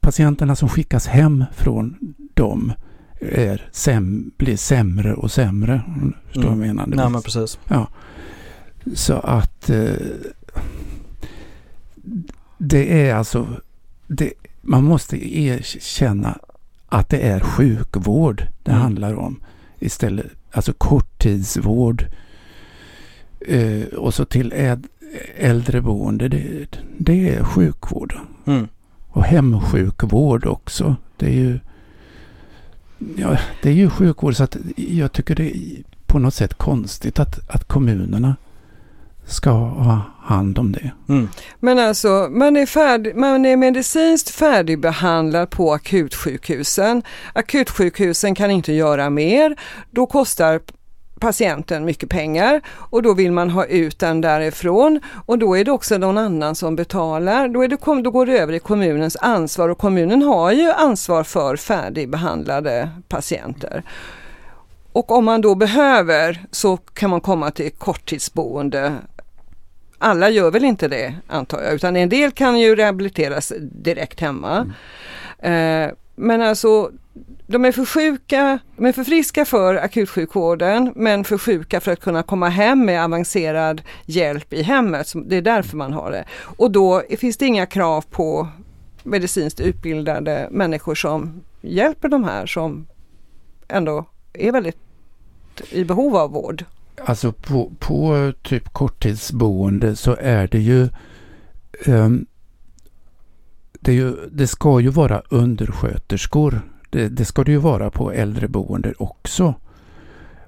patienterna 0.00 0.56
som 0.56 0.68
skickas 0.68 1.06
hem 1.06 1.44
från 1.52 2.14
dem 2.34 2.72
är 3.20 3.68
säm, 3.72 4.30
blir 4.36 4.56
sämre 4.56 5.14
och 5.14 5.30
sämre. 5.30 5.82
Förstår 6.26 6.42
mm. 6.42 6.58
vad 6.58 6.68
jag 6.68 6.74
menar? 6.74 6.86
Nej, 6.86 7.10
men 7.10 7.22
precis. 7.22 7.58
Ja. 7.68 7.88
Så 8.94 9.14
att 9.14 9.70
eh, 9.70 9.92
det 12.58 13.08
är 13.08 13.14
alltså, 13.14 13.48
det, 14.06 14.32
man 14.60 14.84
måste 14.84 15.38
erkänna 15.38 16.38
att 16.90 17.08
det 17.08 17.18
är 17.18 17.40
sjukvård 17.40 18.46
det 18.62 18.70
mm. 18.70 18.82
handlar 18.82 19.14
om. 19.14 19.40
Istället, 19.78 20.26
alltså 20.52 20.72
korttidsvård 20.72 22.06
eh, 23.40 23.84
och 23.84 24.14
så 24.14 24.24
till 24.24 24.76
äldreboende, 25.36 26.28
det, 26.28 26.66
det 26.98 27.28
är 27.28 27.44
sjukvård. 27.44 28.14
Mm. 28.46 28.68
Och 29.08 29.24
hemsjukvård 29.24 30.46
också. 30.46 30.96
Det 31.16 31.26
är 31.26 31.34
ju 31.34 31.58
ja, 33.16 33.38
det 33.62 33.70
är 33.70 33.74
ju 33.74 33.90
sjukvård 33.90 34.36
så 34.36 34.44
att 34.44 34.56
jag 34.76 35.12
tycker 35.12 35.34
det 35.34 35.56
är 35.56 35.82
på 36.06 36.18
något 36.18 36.34
sätt 36.34 36.54
konstigt 36.54 37.18
att, 37.18 37.50
att 37.50 37.64
kommunerna 37.64 38.36
ska 39.30 39.50
ha 39.50 40.00
hand 40.22 40.58
om 40.58 40.72
det. 40.72 40.90
Mm. 41.08 41.28
Men 41.60 41.78
alltså, 41.78 42.28
man 42.30 42.56
är, 42.56 42.66
färdig, 42.66 43.16
man 43.16 43.46
är 43.46 43.56
medicinskt 43.56 44.30
färdigbehandlad 44.30 45.50
på 45.50 45.72
akutsjukhusen. 45.72 47.02
Akutsjukhusen 47.32 48.34
kan 48.34 48.50
inte 48.50 48.72
göra 48.72 49.10
mer. 49.10 49.56
Då 49.90 50.06
kostar 50.06 50.60
patienten 51.20 51.84
mycket 51.84 52.08
pengar 52.08 52.60
och 52.68 53.02
då 53.02 53.14
vill 53.14 53.32
man 53.32 53.50
ha 53.50 53.64
ut 53.64 53.98
den 53.98 54.20
därifrån 54.20 55.00
och 55.26 55.38
då 55.38 55.56
är 55.56 55.64
det 55.64 55.70
också 55.70 55.98
någon 55.98 56.18
annan 56.18 56.54
som 56.54 56.76
betalar. 56.76 57.48
Då, 57.48 57.62
är 57.64 57.68
det, 57.68 58.02
då 58.02 58.10
går 58.10 58.26
det 58.26 58.38
över 58.38 58.52
i 58.52 58.58
kommunens 58.58 59.16
ansvar 59.16 59.68
och 59.68 59.78
kommunen 59.78 60.22
har 60.22 60.52
ju 60.52 60.70
ansvar 60.70 61.24
för 61.24 61.56
färdigbehandlade 61.56 62.90
patienter. 63.08 63.82
Och 64.92 65.10
om 65.10 65.24
man 65.24 65.40
då 65.40 65.54
behöver 65.54 66.44
så 66.50 66.76
kan 66.76 67.10
man 67.10 67.20
komma 67.20 67.50
till 67.50 67.70
korttidsboende. 67.70 68.96
Alla 69.98 70.30
gör 70.30 70.50
väl 70.50 70.64
inte 70.64 70.88
det 70.88 71.14
antar 71.26 71.62
jag, 71.62 71.74
utan 71.74 71.96
en 71.96 72.08
del 72.08 72.30
kan 72.30 72.60
ju 72.60 72.76
rehabiliteras 72.76 73.52
direkt 73.60 74.20
hemma. 74.20 74.74
Mm. 75.42 75.88
Eh, 75.88 75.94
men 76.14 76.42
alltså 76.42 76.90
de 77.46 77.64
är 77.64 77.72
för 77.72 77.84
sjuka, 77.84 78.58
de 78.76 78.86
är 78.86 78.92
för 78.92 79.04
friska 79.04 79.44
för 79.44 79.74
akutsjukvården 79.74 80.92
men 80.96 81.24
för 81.24 81.38
sjuka 81.38 81.80
för 81.80 81.92
att 81.92 82.00
kunna 82.00 82.22
komma 82.22 82.48
hem 82.48 82.84
med 82.84 83.04
avancerad 83.04 83.82
hjälp 84.06 84.52
i 84.52 84.62
hemmet. 84.62 85.12
Det 85.26 85.36
är 85.36 85.42
därför 85.42 85.76
man 85.76 85.92
har 85.92 86.10
det. 86.10 86.24
Och 86.40 86.70
då 86.70 87.02
finns 87.18 87.36
det 87.36 87.46
inga 87.46 87.66
krav 87.66 88.04
på 88.10 88.48
medicinskt 89.02 89.60
utbildade 89.60 90.48
människor 90.50 90.94
som 90.94 91.42
hjälper 91.60 92.08
de 92.08 92.24
här 92.24 92.46
som 92.46 92.86
ändå 93.68 94.04
är 94.32 94.52
väldigt 94.52 94.76
i 95.70 95.84
behov 95.84 96.16
av 96.16 96.30
vård. 96.30 96.64
Alltså 97.04 97.32
på, 97.32 97.72
på 97.78 98.32
typ 98.42 98.72
korttidsboende 98.72 99.96
så 99.96 100.16
är 100.20 100.48
det 100.48 100.60
ju 100.60 100.88
um, 101.86 102.26
det, 103.72 103.92
ju, 103.92 104.16
det 104.32 104.46
ska 104.46 104.80
ju 104.80 104.88
vara 104.88 105.22
undersköterskor 105.28 106.62
det, 106.90 107.08
det 107.08 107.24
ska 107.24 107.44
det 107.44 107.52
ju 107.52 107.58
vara 107.58 107.90
på 107.90 108.12
äldreboende 108.12 108.94
också. 108.98 109.54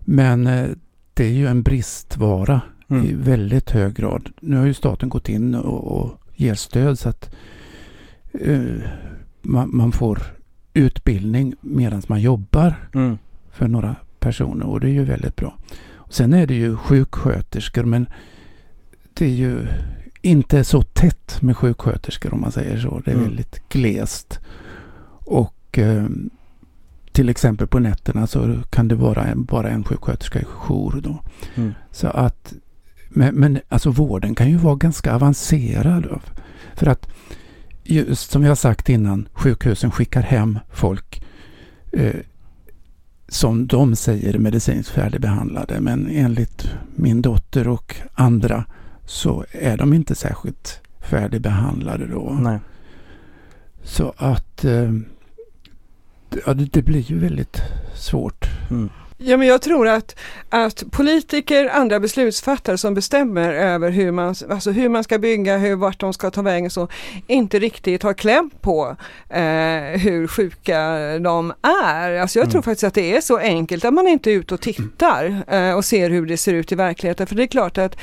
Men 0.01 0.47
eh, 0.47 0.68
det 1.14 1.25
är 1.25 1.33
ju 1.33 1.47
en 1.47 1.62
bristvara 1.62 2.61
mm. 2.88 3.05
i 3.05 3.12
väldigt 3.12 3.71
hög 3.71 3.95
grad. 3.95 4.31
Nu 4.40 4.57
har 4.57 4.66
ju 4.66 4.75
staten 4.75 5.09
gått 5.09 5.29
in 5.29 5.55
och, 5.55 5.99
och 5.99 6.21
ger 6.37 6.55
stöd 6.55 6.99
så 6.99 7.09
att 7.09 7.35
uh, 8.47 8.83
man, 9.42 9.77
man, 9.77 9.92
får 9.92 10.23
utbildning 10.75 11.55
medan 11.61 12.03
man 12.07 12.21
jobbar 12.21 12.88
mm. 12.95 13.18
För 13.53 13.69
några 13.69 13.97
personer 14.21 14.67
och 14.67 14.81
det 14.81 14.87
är 14.87 14.93
ju 14.93 15.05
väldigt 15.05 15.37
bra. 15.37 15.59
Och 15.95 16.15
sen 16.15 16.33
är 16.33 16.47
det 16.47 16.55
ju 16.55 16.77
sjuksköterskor 16.77 17.85
men 17.85 18.07
det 19.15 19.25
är 19.25 19.35
ju 19.35 19.67
inte 20.23 20.65
så 20.65 20.83
tätt 20.83 21.43
med 21.43 21.57
sjuksköterskor 21.57 22.35
om 22.35 22.41
man 22.41 22.53
säger 22.53 22.79
så. 22.79 23.03
Det 23.05 23.11
är 23.11 23.15
mm. 23.15 23.27
väldigt 23.27 23.69
glest. 23.69 24.41
Och 25.25 25.79
eh, 25.79 26.07
till 27.12 27.29
exempel 27.29 27.67
på 27.67 27.79
nätterna 27.79 28.27
så 28.27 28.55
kan 28.71 28.88
det 28.88 28.95
vara 28.95 29.25
en, 29.25 29.45
bara 29.45 29.71
en 29.71 29.85
sjuksköterska 29.85 30.41
i 30.41 30.45
jour 30.45 31.01
då. 31.03 31.23
Mm. 31.55 31.73
Så 31.91 32.09
att, 32.09 32.53
men, 33.09 33.35
men 33.35 33.61
alltså 33.69 33.91
vården 33.91 34.35
kan 34.35 34.51
ju 34.51 34.57
vara 34.57 34.75
ganska 34.75 35.15
avancerad. 35.15 36.21
För 36.75 36.87
att 36.87 37.09
just 37.85 38.31
som 38.31 38.45
jag 38.45 38.59
sagt 38.59 38.88
innan, 38.88 39.29
sjukhusen 39.33 39.91
skickar 39.91 40.23
hem 40.23 40.59
folk 40.73 41.25
eh, 41.93 42.21
som 43.33 43.66
de 43.66 43.97
säger 43.97 44.38
medicinskt 44.38 44.92
färdigbehandlade. 44.92 45.81
Men 45.81 46.09
enligt 46.11 46.71
min 46.97 47.23
dotter 47.23 47.68
och 47.68 47.97
andra 48.14 48.64
så 49.07 49.45
är 49.51 49.77
de 49.77 49.92
inte 49.92 50.14
särskilt 50.14 50.81
färdigbehandlade 51.01 52.07
då. 52.07 52.38
Nej. 52.40 52.59
Så 53.83 54.14
att 54.16 54.64
eh, 54.64 54.92
ja, 56.47 56.55
det, 56.55 56.73
det 56.73 56.83
blir 56.83 57.01
ju 57.01 57.18
väldigt 57.18 57.61
svårt. 57.95 58.47
Mm. 58.71 58.90
Ja, 59.25 59.37
men 59.37 59.49
jag 59.49 59.63
tror 59.63 59.89
att, 59.89 60.17
att 60.49 60.85
politiker, 60.91 61.71
andra 61.75 62.01
beslutsfattare 62.01 62.79
som 62.79 62.95
bestämmer 62.95 63.53
över 63.53 63.91
hur 63.91 64.13
man, 64.13 64.35
alltså 64.51 64.71
hur 64.71 64.89
man 64.89 65.05
ska 65.05 65.19
bygga, 65.19 65.59
hur, 65.59 65.77
vart 65.77 66.01
de 66.01 66.13
ska 66.13 66.31
ta 66.31 66.43
vägen 66.43 66.71
så, 66.71 66.89
inte 67.27 67.59
riktigt 67.59 68.03
har 68.03 68.15
kläm 68.15 68.51
på 68.61 68.97
eh, 69.29 69.43
hur 70.01 70.27
sjuka 70.27 70.79
de 71.19 71.53
är. 71.63 72.19
Alltså 72.19 72.39
jag 72.39 72.45
mm. 72.45 72.53
tror 72.53 72.63
faktiskt 72.63 72.85
att 72.85 72.95
det 72.95 73.17
är 73.17 73.21
så 73.21 73.39
enkelt 73.39 73.85
att 73.85 73.95
man 73.95 74.09
inte 74.09 74.31
är 74.31 74.35
ute 74.35 74.55
och 74.55 74.61
tittar 74.61 75.45
eh, 75.49 75.75
och 75.75 75.85
ser 75.85 76.11
hur 76.11 76.27
det 76.27 76.37
ser 76.37 76.55
ut 76.55 76.73
i 76.73 76.75
verkligheten. 76.75 77.27
För 77.27 77.35
det 77.35 77.43
är 77.43 77.47
klart 77.47 77.79
att 77.79 77.97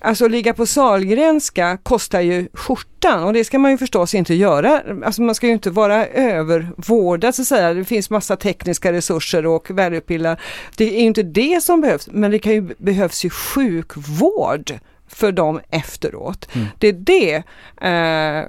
alltså 0.00 0.28
ligga 0.28 0.54
på 0.54 0.66
Salgrenska 0.66 1.78
kostar 1.82 2.20
ju 2.20 2.48
skjortan 2.52 3.24
och 3.24 3.32
det 3.32 3.44
ska 3.44 3.58
man 3.58 3.70
ju 3.70 3.78
förstås 3.78 4.14
inte 4.14 4.34
göra. 4.34 4.82
Alltså 5.04 5.22
man 5.22 5.34
ska 5.34 5.46
ju 5.46 5.52
inte 5.52 5.70
vara 5.70 6.06
övervårdad 6.06 7.34
så 7.34 7.42
att 7.42 7.48
säga. 7.48 7.74
Det 7.74 7.84
finns 7.84 8.10
massa 8.10 8.36
tekniska 8.36 8.92
resurser 8.92 9.46
och 9.46 9.70
välutbildad 9.70 10.38
det 10.76 10.84
är 10.84 11.00
inte 11.00 11.22
det 11.22 11.62
som 11.62 11.80
behövs, 11.80 12.08
men 12.12 12.30
det 12.30 12.38
kan 12.38 12.52
ju, 12.52 12.74
behövs 12.78 13.24
ju 13.24 13.30
sjukvård 13.30 14.72
för 15.08 15.32
dem 15.32 15.60
efteråt. 15.70 16.48
Mm. 16.52 16.66
Det 16.78 16.88
är 16.88 16.92
det 16.92 17.42
eh, 17.88 18.46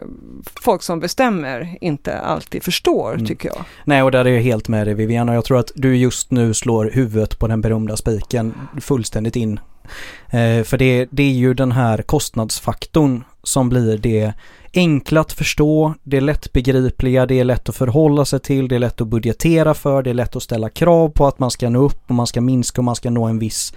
folk 0.61 0.83
som 0.83 0.99
bestämmer 0.99 1.77
inte 1.81 2.19
alltid 2.19 2.63
förstår 2.63 3.13
mm. 3.13 3.25
tycker 3.25 3.49
jag. 3.49 3.65
Nej 3.83 4.03
och 4.03 4.11
där 4.11 4.25
är 4.25 4.29
jag 4.29 4.41
helt 4.41 4.67
med 4.67 4.87
dig 4.87 4.93
Vivian 4.93 5.29
och 5.29 5.35
jag 5.35 5.45
tror 5.45 5.59
att 5.59 5.71
du 5.75 5.97
just 5.97 6.31
nu 6.31 6.53
slår 6.53 6.91
huvudet 6.93 7.39
på 7.39 7.47
den 7.47 7.61
berömda 7.61 7.97
spiken 7.97 8.53
fullständigt 8.81 9.35
in. 9.35 9.59
Eh, 10.29 10.63
för 10.63 10.77
det, 10.77 11.07
det 11.11 11.23
är 11.23 11.33
ju 11.33 11.53
den 11.53 11.71
här 11.71 12.01
kostnadsfaktorn 12.01 13.23
som 13.43 13.69
blir 13.69 13.97
det 13.97 14.33
enkla 14.75 15.21
att 15.21 15.33
förstå, 15.33 15.93
det 16.03 16.17
är 16.17 16.21
lättbegripliga, 16.21 17.25
det 17.25 17.39
är 17.39 17.43
lätt 17.43 17.69
att 17.69 17.75
förhålla 17.75 18.25
sig 18.25 18.39
till, 18.39 18.67
det 18.67 18.75
är 18.75 18.79
lätt 18.79 19.01
att 19.01 19.07
budgetera 19.07 19.73
för, 19.73 20.03
det 20.03 20.09
är 20.09 20.13
lätt 20.13 20.35
att 20.35 20.43
ställa 20.43 20.69
krav 20.69 21.09
på 21.09 21.27
att 21.27 21.39
man 21.39 21.51
ska 21.51 21.69
nå 21.69 21.79
upp 21.79 22.01
och 22.07 22.15
man 22.15 22.27
ska 22.27 22.41
minska 22.41 22.81
och 22.81 22.85
man 22.85 22.95
ska 22.95 23.09
nå 23.09 23.25
en 23.25 23.39
viss, 23.39 23.73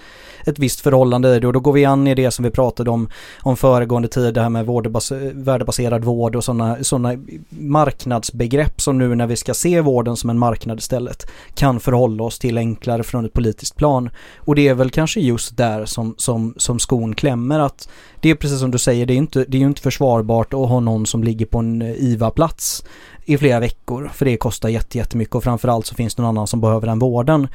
ett 0.47 0.59
visst 0.59 0.81
förhållande 0.81 1.37
i 1.37 1.41
det 1.41 1.47
och 1.47 1.53
då 1.53 1.61
går 1.61 1.73
vi 1.73 1.85
an 1.85 2.07
i 2.07 2.15
det 2.15 2.31
som 2.31 2.43
vi 2.43 2.51
pratade 2.51 2.91
om, 2.91 3.09
om 3.43 3.57
föregående 3.57 4.09
tid, 4.09 4.35
det 4.35 4.41
här 4.41 4.49
med 4.49 4.67
vårdbas, 4.67 5.13
värdebaserad 5.33 6.05
vård 6.05 6.37
och 6.37 6.45
sådana 6.45 6.85
såna 6.85 7.15
marknadsbegrepp 7.49 8.81
som 8.81 8.99
nu 8.99 9.15
när 9.15 9.27
vi 9.27 9.37
ska 9.37 9.55
se 9.55 9.81
vården 9.81 10.17
som 10.17 10.31
en 10.31 10.39
marknad 10.39 10.79
istället 10.79 11.27
kan 11.55 11.81
förhålla 11.81 12.25
oss 12.25 12.39
till 12.39 12.59
enklare 12.59 13.03
från 13.03 13.25
ett 13.25 13.33
politiskt 13.33 13.77
plan. 13.77 14.11
Och 14.37 14.55
det 14.55 14.69
är 14.69 14.75
väl 14.75 14.91
kanske 14.91 15.21
just 15.21 15.57
där 15.57 15.85
som, 15.85 16.15
som, 16.19 16.55
som 16.57 16.79
skon 16.79 17.15
klämmer 17.15 17.59
att 17.59 17.89
det 18.21 18.31
är 18.31 18.35
precis 18.35 18.61
som 18.61 18.71
du 18.71 18.79
säger, 18.79 19.07
det 19.07 19.15
är, 19.15 19.17
inte, 19.17 19.45
det 19.49 19.57
är 19.57 19.61
ju 19.61 19.67
inte 19.67 19.83
försvarbart 19.83 20.55
att 20.55 20.69
ha 20.69 20.81
någon 20.91 21.07
som 21.07 21.25
ligger 21.25 21.47
på 21.47 21.59
en 21.59 21.83
IVA-plats 21.83 22.85
i 23.25 23.39
flera 23.39 23.61
veckor 23.61 24.11
för 24.15 24.25
det 24.25 24.37
kostar 24.37 24.69
jättemycket 24.69 25.35
och 25.35 25.45
framförallt 25.45 25.87
så 25.87 25.95
finns 25.95 26.15
det 26.15 26.23
någon 26.23 26.29
annan 26.29 26.47
som 26.47 26.61
behöver 26.61 26.87
den 26.87 26.99
vården. 26.99 27.49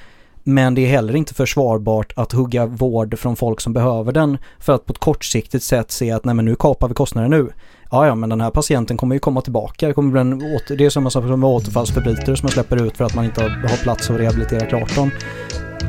Men 0.44 0.76
det 0.76 0.82
är 0.82 0.90
heller 0.90 1.16
inte 1.16 1.34
försvarbart 1.34 2.14
att 2.16 2.32
hugga 2.32 2.66
vård 2.66 3.20
från 3.20 3.36
folk 3.36 3.62
som 3.62 3.74
behöver 3.74 4.12
den 4.12 4.38
för 4.60 4.74
att 4.74 4.86
på 4.86 4.94
ett 4.94 5.00
kortsiktigt 5.00 5.64
sätt 5.64 5.92
se 5.92 6.12
att 6.12 6.26
nej 6.26 6.36
men 6.36 6.46
nu 6.46 6.56
kapar 6.56 6.88
vi 6.88 6.94
kostnader 6.94 7.30
nu. 7.30 7.50
Ja, 7.92 8.08
ja, 8.08 8.16
men 8.16 8.30
den 8.30 8.42
här 8.42 8.52
patienten 8.52 8.98
kommer 8.98 9.16
ju 9.16 9.20
komma 9.20 9.42
tillbaka. 9.42 9.88
Det, 9.88 9.94
kommer 9.94 10.12
bli 10.12 10.22
en 10.22 10.34
åter, 10.34 10.78
det 10.78 10.86
är 10.86 10.90
samma 10.90 11.10
sak 11.10 11.24
som 11.24 11.44
återfallsförbrytare 11.44 12.36
som 12.36 12.46
man 12.46 12.52
släpper 12.52 12.86
ut 12.86 12.98
för 12.98 13.06
att 13.06 13.16
man 13.16 13.26
inte 13.26 13.42
har 13.44 13.84
plats 13.84 14.10
att 14.10 14.20
rehabilitera 14.20 14.66
klart 14.66 14.96
dem 14.96 15.12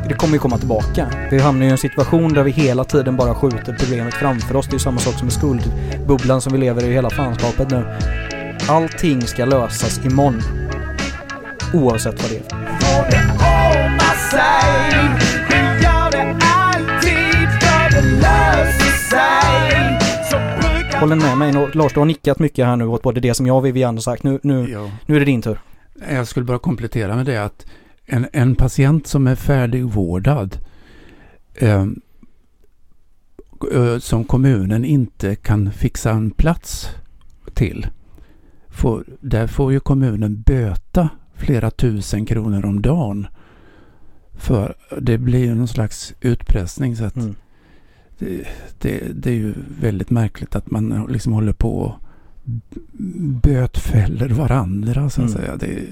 det 0.09 0.15
kommer 0.15 0.33
ju 0.35 0.39
komma 0.39 0.59
tillbaka. 0.59 1.07
Vi 1.31 1.39
hamnar 1.41 1.63
ju 1.65 1.69
i 1.69 1.73
en 1.73 1.79
situation 1.79 2.33
där 2.33 2.43
vi 2.43 2.51
hela 2.51 2.85
tiden 2.85 3.17
bara 3.17 3.35
skjuter 3.35 3.77
problemet 3.81 4.15
framför 4.15 4.57
oss. 4.57 4.67
Det 4.67 4.71
är 4.71 4.75
ju 4.75 4.79
samma 4.79 4.99
sak 4.99 5.15
som 5.15 5.27
med 5.27 5.33
skuldbubblan 5.33 6.41
som 6.41 6.53
vi 6.53 6.59
lever 6.59 6.85
i 6.85 6.93
hela 6.93 7.11
fanskapet 7.11 7.71
nu. 7.71 7.85
Allting 8.69 9.23
ska 9.23 9.45
lösas 9.45 10.05
imorgon. 10.05 10.43
Oavsett 11.75 12.23
vad 12.23 12.31
det 12.31 12.37
är. 12.37 12.65
håller 21.01 21.17
med 21.17 21.39
mig. 21.39 21.53
Lars, 21.75 21.93
du 21.93 22.01
har 22.01 22.07
nickat 22.07 22.39
mycket 22.39 22.67
här 22.67 22.77
nu 22.77 22.87
åt 22.87 23.03
både 23.03 23.21
det 23.21 23.35
som 23.35 23.47
jag 23.47 23.57
och 23.57 23.67
Vivian 23.67 23.97
har 23.97 24.01
sagt. 24.01 24.23
Nu, 24.23 24.41
nu, 24.43 24.71
Ja. 24.71 24.91
nu 25.07 25.17
är 25.17 25.19
det 25.21 25.27
din 25.27 25.43
tur. 25.43 25.59
Jag 26.11 26.27
skulle 26.27 26.45
bara 26.47 26.59
komplettera 26.59 27.17
med 27.17 27.27
det 27.27 27.45
att 27.45 27.67
en, 28.07 28.27
en 28.33 28.55
patient 28.55 29.07
som 29.07 29.27
är 29.27 29.35
färdigvårdad 29.35 30.59
eh, 31.55 31.87
som 33.99 34.25
kommunen 34.25 34.85
inte 34.85 35.35
kan 35.37 35.73
fixa 35.73 36.11
en 36.11 36.31
plats 36.31 36.89
till. 37.55 37.87
Får, 38.69 39.05
där 39.21 39.47
får 39.47 39.73
ju 39.73 39.81
kommunen 39.81 40.43
böta 40.43 41.09
flera 41.35 41.71
tusen 41.71 42.27
kronor 42.27 42.67
om 42.67 42.83
dagen. 42.83 43.27
För 44.33 44.75
det 45.01 45.19
blir 45.19 45.45
ju 45.45 45.55
någon 45.55 45.69
slags 45.69 46.15
utpressning. 46.21 46.97
Så 46.97 47.05
att 47.05 47.17
Mm. 47.17 47.35
det, 48.19 48.45
det, 48.79 49.01
det 49.15 49.31
är 49.31 49.35
ju 49.35 49.55
väldigt 49.81 50.11
märkligt 50.11 50.57
att 50.57 50.71
man 50.71 51.07
liksom 51.11 51.33
håller 51.33 51.53
på 51.53 51.79
och 51.79 51.95
bötfäller 53.43 54.29
varandra 54.29 55.11
så 55.11 55.23
att 55.23 55.31
Mm. 55.31 55.41
säga. 55.41 55.57
Det, 55.57 55.83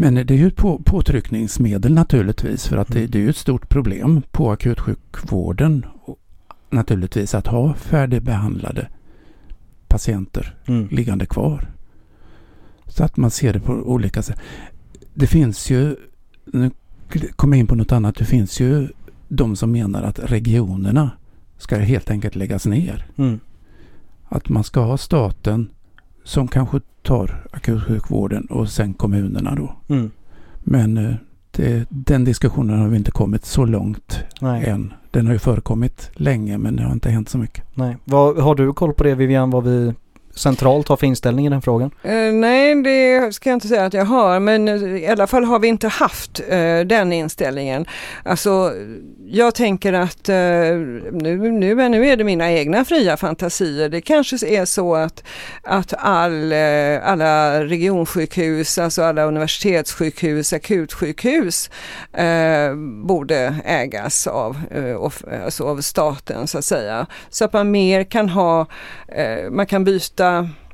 men 0.00 0.14
det 0.14 0.30
är 0.30 0.38
ju 0.38 0.50
på, 0.50 0.78
påtryckningsmedel 0.84 1.94
naturligtvis 1.94 2.66
för 2.66 2.76
att 2.76 2.88
det, 2.88 2.98
Mm. 2.98 3.10
det 3.10 3.18
är 3.18 3.22
ju 3.22 3.30
ett 3.30 3.36
stort 3.36 3.68
problem 3.68 4.22
på 4.30 4.50
akutsjukvården 4.50 5.86
och 6.02 6.18
naturligtvis 6.70 7.34
att 7.34 7.46
ha 7.46 7.74
färdigbehandlade 7.74 8.88
patienter 9.88 10.54
Mm. 10.66 10.88
liggande 10.90 11.26
kvar. 11.26 11.70
Så 12.86 13.04
att 13.04 13.16
man 13.16 13.30
ser 13.30 13.52
det 13.52 13.60
på 13.60 13.72
olika 13.72 14.22
sätt. 14.22 14.40
Det 15.14 15.26
finns 15.26 15.70
ju, 15.70 15.96
nu 16.44 16.70
kommer 17.36 17.56
jag 17.56 17.60
in 17.60 17.66
på 17.66 17.74
något 17.74 17.92
annat, 17.92 18.16
det 18.16 18.24
finns 18.24 18.60
ju 18.60 18.88
de 19.28 19.56
som 19.56 19.72
menar 19.72 20.02
att 20.02 20.18
regionerna 20.18 21.10
ska 21.58 21.76
helt 21.76 22.10
enkelt 22.10 22.36
läggas 22.36 22.66
ner. 22.66 23.06
Mm. 23.16 23.40
Att 24.28 24.48
man 24.48 24.64
ska 24.64 24.80
ha 24.80 24.98
staten 24.98 25.70
som 26.24 26.48
kanske 26.48 26.80
tar 27.02 27.46
akutsjukvården 27.50 28.46
och 28.46 28.68
sen 28.68 28.94
kommunerna 28.94 29.54
då. 29.54 29.94
Mm. 29.94 30.10
Men 30.60 30.96
eh, 30.98 31.14
det, 31.50 31.86
den 31.88 32.24
diskussionen 32.24 32.78
har 32.78 32.88
vi 32.88 32.96
inte 32.96 33.10
kommit 33.10 33.44
så 33.44 33.64
långt 33.64 34.18
Nej, 34.40 34.64
än. 34.64 34.92
Den 35.10 35.26
har 35.26 35.32
ju 35.32 35.38
förekommit 35.38 36.10
länge 36.14 36.58
men 36.58 36.76
det 36.76 36.82
har 36.82 36.92
inte 36.92 37.10
hänt 37.10 37.28
så 37.28 37.38
mycket. 37.38 37.64
nej. 37.74 37.96
Vad, 38.04 38.38
har 38.38 38.54
du 38.54 38.72
koll 38.72 38.92
på 38.94 39.04
det 39.04 39.14
Vivian, 39.14 39.50
vad 39.50 39.64
vi 39.64 39.94
centralt 40.40 40.88
har 40.88 40.96
för 40.96 41.06
inställning 41.06 41.46
i 41.46 41.50
den 41.50 41.62
frågan? 41.62 41.90
Eh, 42.02 42.32
nej, 42.32 42.82
det 42.82 43.34
ska 43.34 43.50
jag 43.50 43.56
inte 43.56 43.68
säga 43.68 43.84
att 43.84 43.94
jag 43.94 44.04
har, 44.04 44.40
men 44.40 44.68
eh, 44.68 44.74
i 45.02 45.06
alla 45.06 45.26
fall 45.26 45.44
har 45.44 45.58
vi 45.58 45.68
inte 45.68 45.88
haft 45.88 46.40
eh, 46.48 46.80
den 46.80 47.12
inställningen. 47.12 47.86
Alltså, 48.24 48.72
jag 49.26 49.54
tänker 49.54 49.92
att 49.92 50.28
eh, 50.28 50.34
nu, 51.12 51.50
nu, 51.52 51.82
är- 51.82 51.88
nu 51.88 52.06
är 52.08 52.16
det 52.16 52.24
mina 52.24 52.52
egna 52.52 52.84
fria 52.84 53.16
fantasier. 53.16 53.88
Det 53.88 54.00
kanske 54.00 54.46
är 54.46 54.64
så 54.64 54.94
att, 54.94 55.24
att 55.62 55.94
all, 55.98 56.52
eh, 56.52 56.58
alla 57.04 57.64
regionsjukhus, 57.64 58.78
alltså 58.78 59.02
alla 59.02 59.24
universitetssjukhus, 59.24 60.52
akutsjukhus 60.52 61.70
eh, 62.12 62.74
borde 63.04 63.54
ägas 63.64 64.26
av, 64.26 64.56
of, 64.98 65.24
alltså 65.44 65.64
av 65.64 65.80
staten 65.80 66.46
så 66.46 66.58
att 66.58 66.64
säga. 66.64 67.06
Så 67.30 67.44
att 67.44 67.52
man 67.52 67.70
mer 67.70 68.04
kan 68.04 68.28
ha, 68.28 68.66
man 69.50 69.66
kan 69.66 69.84
byta 69.84 70.29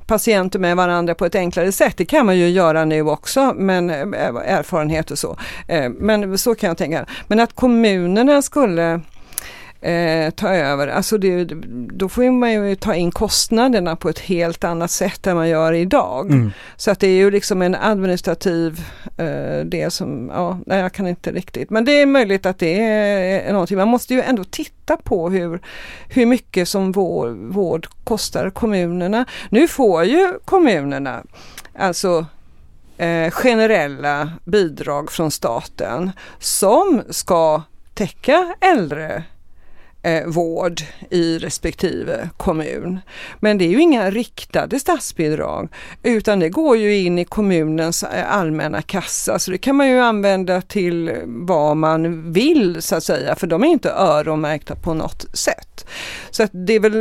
patienter 0.06 0.58
med 0.58 0.76
varandra 0.76 1.14
på 1.14 1.26
ett 1.26 1.34
enklare 1.34 1.72
sätt. 1.72 1.96
Det 1.96 2.04
kan 2.04 2.26
man 2.26 2.38
ju 2.38 2.48
göra 2.48 2.84
nu 2.84 3.02
också, 3.02 3.54
men 3.56 3.90
eh, 3.90 3.96
erfarenhet 4.46 5.10
och 5.10 5.18
så. 5.18 5.36
Eh, 5.68 5.88
men 5.88 6.38
så 6.38 6.54
kan 6.54 6.68
jag 6.68 6.76
tänka. 6.76 7.06
Men 7.28 7.40
att 7.40 7.52
kommunerna 7.54 8.42
skulle 8.42 9.00
eh, 9.80 10.30
ta 10.30 10.48
över, 10.48 10.88
alltså 10.88 11.18
det, 11.18 11.44
då 11.92 12.08
får 12.08 12.30
man 12.30 12.52
ju 12.52 12.74
ta 12.74 12.94
in 12.94 13.10
kostnaderna 13.10 13.96
på 13.96 14.08
ett 14.08 14.18
helt 14.18 14.64
annat 14.64 14.90
sätt 14.90 15.26
än 15.26 15.36
man 15.36 15.48
gör 15.48 15.72
idag. 15.72 16.30
Mm. 16.30 16.52
Så 16.76 16.90
att 16.90 17.00
det 17.00 17.06
är 17.06 17.16
ju 17.16 17.30
liksom 17.30 17.62
en 17.62 17.74
administrativ 17.74 18.80
eh, 19.16 19.64
det 19.64 19.90
som, 19.92 20.30
ja, 20.34 20.58
nej 20.66 20.80
jag 20.80 20.92
kan 20.92 21.06
inte 21.06 21.32
riktigt. 21.32 21.70
Men 21.70 21.84
det 21.84 21.92
är 21.92 22.06
möjligt 22.06 22.46
att 22.46 22.58
det 22.58 22.80
är 22.80 23.52
någonting. 23.52 23.78
Man 23.78 23.88
måste 23.88 24.14
ju 24.14 24.22
ändå 24.22 24.44
titta 24.44 24.96
på 24.96 25.30
hur, 25.30 25.60
hur 26.08 26.26
mycket 26.26 26.68
som 26.68 26.92
vår, 26.92 27.28
vård 27.28 27.86
kostar 28.04 28.50
kommunerna. 28.50 29.26
Nu 29.50 29.68
får 29.68 30.04
ju 30.04 30.32
kommunerna 30.44 31.22
alltså 31.78 32.26
eh, 32.96 33.30
generella 33.30 34.32
bidrag 34.44 35.12
från 35.12 35.30
staten 35.30 36.12
som 36.38 37.02
ska 37.10 37.62
täcka 37.94 38.54
äldre 38.60 39.24
eh, 40.06 40.26
vård 40.26 40.80
i 41.10 41.38
respektive 41.38 42.28
kommun. 42.36 43.00
Men 43.40 43.58
det 43.58 43.64
är 43.64 43.68
ju 43.68 43.80
inga 43.80 44.10
riktade 44.10 44.80
statsbidrag 44.80 45.68
utan 46.02 46.40
det 46.40 46.48
går 46.48 46.76
ju 46.76 46.96
in 46.96 47.18
i 47.18 47.24
kommunens 47.24 48.02
eh, 48.02 48.32
allmänna 48.32 48.82
kassa 48.82 49.38
så 49.38 49.50
det 49.50 49.58
kan 49.58 49.76
man 49.76 49.88
ju 49.88 49.98
använda 49.98 50.60
till 50.60 51.12
vad 51.26 51.76
man 51.76 52.32
vill 52.32 52.82
så 52.82 52.96
att 52.96 53.04
säga 53.04 53.34
för 53.34 53.46
de 53.46 53.62
är 53.62 53.68
inte 53.68 53.90
öronmärkta 53.90 54.76
på 54.76 54.94
något 54.94 55.26
sätt. 55.32 55.86
Så 56.30 56.42
att 56.42 56.50
det 56.52 56.72
är 56.72 56.80
väl 56.80 56.92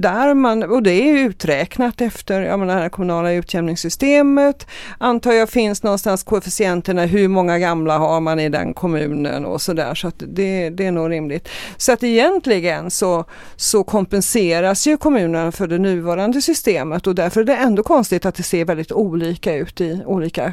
där 0.00 0.34
man, 0.34 0.62
och 0.62 0.82
det 0.82 0.92
är 0.92 1.18
uträknat 1.18 2.00
efter 2.00 2.40
jag 2.40 2.58
menar, 2.58 2.74
det 2.74 2.82
här 2.82 2.88
kommunala 2.88 3.32
utjämningssystemet 3.32 4.66
antar 4.98 5.32
jag 5.32 5.50
finns 5.50 5.82
någonstans 5.82 6.22
koefficienterna, 6.22 7.06
hur 7.06 7.28
många 7.28 7.58
gamla 7.58 7.98
har 7.98 8.20
man 8.20 8.40
i 8.40 8.48
den 8.48 8.74
kommunen 8.74 9.44
och 9.44 9.62
sådär 9.62 9.94
så 9.94 10.08
att 10.08 10.22
det, 10.26 10.70
det 10.70 10.86
är 10.86 10.92
nog 10.92 11.10
rimligt. 11.10 11.48
Så 11.76 11.92
att 11.92 12.02
egentligen 12.08 12.90
så, 12.90 13.24
så 13.56 13.84
kompenseras 13.84 14.86
ju 14.86 14.96
kommunerna 14.96 15.52
för 15.52 15.66
det 15.66 15.78
nuvarande 15.78 16.42
systemet 16.42 17.06
och 17.06 17.14
därför 17.14 17.40
är 17.40 17.44
det 17.44 17.56
ändå 17.56 17.82
konstigt 17.82 18.26
att 18.26 18.34
det 18.34 18.42
ser 18.42 18.64
väldigt 18.64 18.92
olika 18.92 19.54
ut 19.54 19.80
i 19.80 20.02
olika 20.06 20.52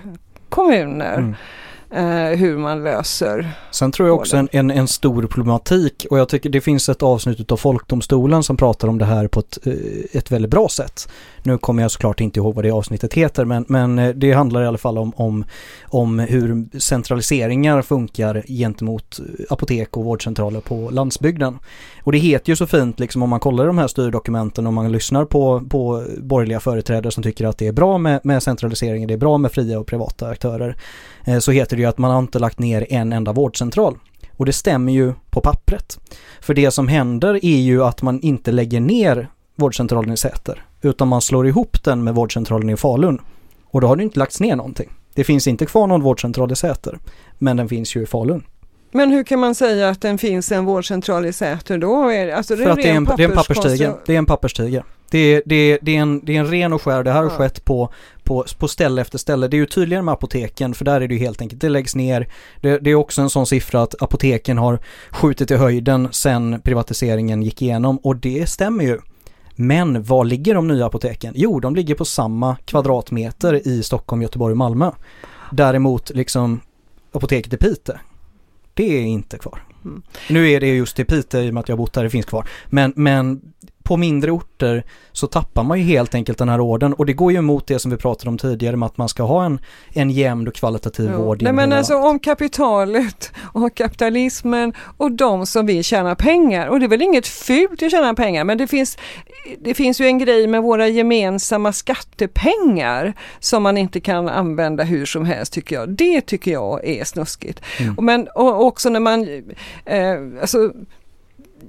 kommuner. 0.50 1.18
Mm. 1.18 1.36
Eh, 1.92 2.38
hur 2.38 2.58
man 2.58 2.84
löser. 2.84 3.52
Sen 3.72 3.92
tror 3.92 4.08
jag 4.08 4.18
också 4.18 4.38
en, 4.38 4.50
en, 4.52 4.72
en 4.72 4.88
stor 4.88 5.28
problematik 5.28 6.06
och 6.10 6.20
jag 6.20 6.30
tycker 6.30 6.50
det 6.50 6.62
finns 6.62 6.90
ett 6.90 7.04
avsnitt 7.04 7.52
av 7.52 7.58
Folkdomstolen 7.58 8.44
som 8.44 8.58
pratar 8.58 8.88
om 8.88 8.98
det 8.98 9.06
här 9.06 9.28
på 9.28 9.40
ett, 9.40 9.58
eh, 9.68 9.74
ett 10.12 10.32
väldigt 10.32 10.52
bra 10.52 10.70
sätt. 10.70 11.10
Nu 11.44 11.58
kommer 11.58 11.82
jag 11.82 11.92
såklart 11.92 12.22
inte 12.22 12.40
ihåg 12.40 12.56
vad 12.56 12.66
det 12.66 12.72
avsnittet 12.72 13.14
heter 13.14 13.46
men, 13.46 13.66
men 13.68 14.00
eh, 14.00 14.10
det 14.10 14.32
handlar 14.32 14.64
i 14.64 14.68
alla 14.68 14.78
fall 14.78 14.98
om, 14.98 15.14
om, 15.16 15.46
om 15.84 16.20
hur 16.20 16.80
centraliseringar 16.80 17.82
funkar 17.82 18.44
gentemot 18.48 19.20
apotek 19.50 19.98
och 19.98 20.06
vårdcentraler 20.06 20.60
på 20.60 20.90
landsbygden. 20.90 21.60
Och 22.04 22.12
det 22.12 22.18
heter 22.18 22.50
ju 22.50 22.56
så 22.56 22.68
fint 22.68 23.00
liksom 23.00 23.24
om 23.24 23.30
man 23.30 23.40
kollar 23.40 23.68
de 23.68 23.78
här 23.78 23.88
styrdokumenten 23.88 24.68
och 24.68 24.74
man 24.74 24.92
lyssnar 24.92 25.26
på, 25.26 25.64
på 25.70 26.04
borgerliga 26.18 26.60
företrädare 26.60 27.12
som 27.12 27.24
tycker 27.24 27.46
att 27.46 27.58
det 27.58 27.68
är 27.68 27.72
bra 27.72 27.98
med, 27.98 28.20
med 28.24 28.44
centralisering, 28.44 29.08
det 29.08 29.14
är 29.14 29.18
bra 29.18 29.38
med 29.38 29.52
fria 29.52 29.80
och 29.80 29.88
privata 29.88 30.28
aktörer 30.28 30.78
så 31.40 31.52
heter 31.52 31.75
det 31.76 31.82
ju 31.82 31.88
att 31.88 31.98
man 31.98 32.12
har 32.12 32.20
inte 32.20 32.40
lagt 32.40 32.60
ner 32.60 32.86
en 32.90 33.14
enda 33.14 33.34
vårdcentral. 33.34 33.98
Och 34.38 34.46
det 34.46 34.54
stämmer 34.54 34.94
ju 34.94 35.14
på 35.30 35.42
pappret. 35.42 36.00
För 36.42 36.54
det 36.54 36.72
som 36.72 36.88
händer 36.88 37.34
är 37.46 37.60
ju 37.60 37.84
att 37.84 38.02
man 38.02 38.20
inte 38.20 38.52
lägger 38.52 38.80
ner 38.80 39.30
vårdcentralen 39.56 40.12
i 40.14 40.18
Säter, 40.18 40.66
utan 40.82 41.08
man 41.08 41.22
slår 41.22 41.48
ihop 41.48 41.84
den 41.84 42.04
med 42.04 42.16
vårdcentralen 42.16 42.70
i 42.70 42.78
Falun. 42.78 43.22
Och 43.66 43.82
då 43.82 43.88
har 43.88 43.96
det 43.96 44.04
inte 44.04 44.20
lagts 44.20 44.40
ner 44.40 44.56
någonting. 44.56 44.90
Det 45.14 45.24
finns 45.24 45.48
inte 45.48 45.66
kvar 45.66 45.88
någon 45.88 46.02
vårdcentral 46.02 46.52
i 46.52 46.56
Säter, 46.56 47.00
men 47.38 47.58
den 47.58 47.70
finns 47.70 47.96
ju 47.96 48.02
i 48.04 48.06
Falun. 48.06 48.44
Men 48.92 49.12
hur 49.12 49.24
kan 49.24 49.40
man 49.40 49.56
säga 49.56 49.90
att 49.90 50.02
den 50.02 50.18
finns 50.18 50.52
en 50.52 50.66
vårdcentral 50.66 51.26
i 51.26 51.34
Säter 51.34 51.78
då? 51.78 52.10
Är, 52.10 52.34
alltså 52.34 52.56
det 52.56 52.64
För 52.64 52.70
att 52.70 52.76
det 52.76 52.90
är 52.90 52.94
en, 52.94 53.04
det 53.04 53.24
är 53.24 53.30
en 53.30 53.32
papperskonstru- 53.32 53.56
papperstige. 53.56 53.92
Det 54.06 54.14
är 54.14 54.18
en 54.18 54.26
papperstige. 54.26 54.84
Det 55.12 55.18
är, 55.20 55.42
det, 55.46 55.56
är, 55.56 55.80
det, 55.82 55.96
är 55.96 56.02
en, 56.02 56.26
det 56.26 56.36
är 56.36 56.40
en 56.40 56.48
ren 56.48 56.74
och 56.74 56.82
skär, 56.82 57.04
det 57.04 57.12
här 57.12 57.24
har 57.24 57.30
Ja. 57.30 57.38
skett 57.38 57.66
på, 57.66 57.90
på, 58.26 58.46
på 58.60 58.68
ställe 58.68 59.02
efter 59.02 59.18
ställe. 59.18 59.48
Det 59.48 59.58
är 59.58 59.60
ju 59.60 59.66
tydligare 59.66 60.04
med 60.04 60.12
apoteken 60.12 60.74
för 60.74 60.86
där 60.86 61.02
är 61.02 61.08
det 61.08 61.14
ju 61.14 61.20
helt 61.20 61.42
enkelt, 61.42 61.62
det 61.62 61.70
läggs 61.70 61.96
ner. 61.96 62.28
Det, 62.62 62.80
det 62.80 62.90
är 62.90 62.96
också 62.96 63.22
en 63.22 63.30
sån 63.30 63.46
siffra 63.46 63.82
att 63.82 64.02
apoteken 64.02 64.58
har 64.58 64.80
skjutit 65.12 65.52
i 65.52 65.56
höjden 65.56 66.08
sen 66.12 66.62
privatiseringen 66.62 67.44
gick 67.44 67.62
igenom 67.62 67.98
och 67.98 68.16
det 68.16 68.50
stämmer 68.50 68.84
ju. 68.84 69.00
Men 69.56 70.04
var 70.04 70.26
ligger 70.26 70.56
de 70.56 70.68
nya 70.68 70.86
apoteken? 70.86 71.34
Jo, 71.36 71.60
de 71.60 71.76
ligger 71.76 71.96
på 71.96 72.06
samma 72.06 72.56
kvadratmeter 72.56 73.68
i 73.68 73.84
Stockholm, 73.84 74.22
Göteborg 74.22 74.52
och 74.52 74.58
Malmö. 74.58 74.92
Däremot 75.52 76.10
liksom 76.10 76.62
apoteket 77.12 77.54
i 77.54 77.58
Piteå, 77.58 77.96
det 78.74 78.98
är 78.98 79.02
inte 79.02 79.38
kvar. 79.38 79.64
Mm. 79.86 80.02
Nu 80.30 80.50
är 80.52 80.60
det 80.60 80.68
just 80.68 81.00
i 81.00 81.06
Piteå 81.06 81.42
i 81.42 81.50
och 81.50 81.54
med 81.54 81.62
att 81.62 81.70
jag 81.70 81.76
har 81.76 81.78
bott 81.78 81.94
där, 81.94 82.04
det 82.04 82.10
finns 82.10 82.26
kvar. 82.26 82.48
Men, 82.66 82.94
men 82.96 83.42
på 83.86 83.98
mindre 83.98 84.32
orter 84.32 84.84
så 85.12 85.28
tappar 85.28 85.64
man 85.64 85.80
ju 85.80 85.84
helt 85.84 86.16
enkelt 86.16 86.38
den 86.38 86.50
här 86.50 86.60
orden 86.60 86.94
och 86.94 87.06
det 87.06 87.14
går 87.14 87.32
ju 87.32 87.38
emot 87.38 87.68
det 87.68 87.80
som 87.80 87.92
vi 87.92 87.98
pratade 87.98 88.30
om 88.30 88.38
tidigare 88.38 88.76
med 88.76 88.88
att 88.88 88.98
man 88.98 89.10
ska 89.10 89.24
ha 89.24 89.46
en, 89.46 89.60
en 89.94 90.10
jämn 90.10 90.48
och 90.48 90.54
kvalitativ 90.54 91.10
Jo. 91.14 91.24
vård. 91.24 91.42
Nej 91.42 91.54
men 91.54 91.74
alltså 91.74 91.94
landet. 91.94 92.10
om 92.10 92.20
kapitalet 92.20 93.32
och 93.54 93.76
kapitalismen 93.76 94.74
och 94.98 95.12
de 95.12 95.46
som 95.46 95.66
vill 95.66 95.84
tjäna 95.84 96.16
pengar 96.16 96.68
och 96.68 96.80
det 96.80 96.86
är 96.86 96.88
väl 96.88 97.02
inget 97.02 97.28
fult 97.28 97.84
att 97.84 97.92
tjäna 97.92 98.14
pengar 98.14 98.44
men 98.44 98.58
det 98.58 98.68
finns, 98.68 98.98
det 99.60 99.74
finns 99.74 100.02
ju 100.02 100.06
en 100.06 100.20
grej 100.20 100.48
med 100.48 100.64
våra 100.64 100.88
gemensamma 100.88 101.74
skattepengar 101.74 103.14
som 103.40 103.64
man 103.64 103.78
inte 103.78 104.00
kan 104.00 104.30
använda 104.30 104.84
hur 104.84 105.06
som 105.06 105.26
helst 105.26 105.54
tycker 105.54 105.76
jag. 105.76 105.90
Det 105.90 106.22
tycker 106.22 106.52
jag 106.52 106.88
är 106.88 107.04
snuskigt. 107.04 107.62
Mm. 107.80 107.96
Men 108.00 108.28
och 108.36 108.66
också 108.66 108.90
när 108.90 109.00
man, 109.00 109.28
eh, 109.86 110.42
alltså 110.42 110.72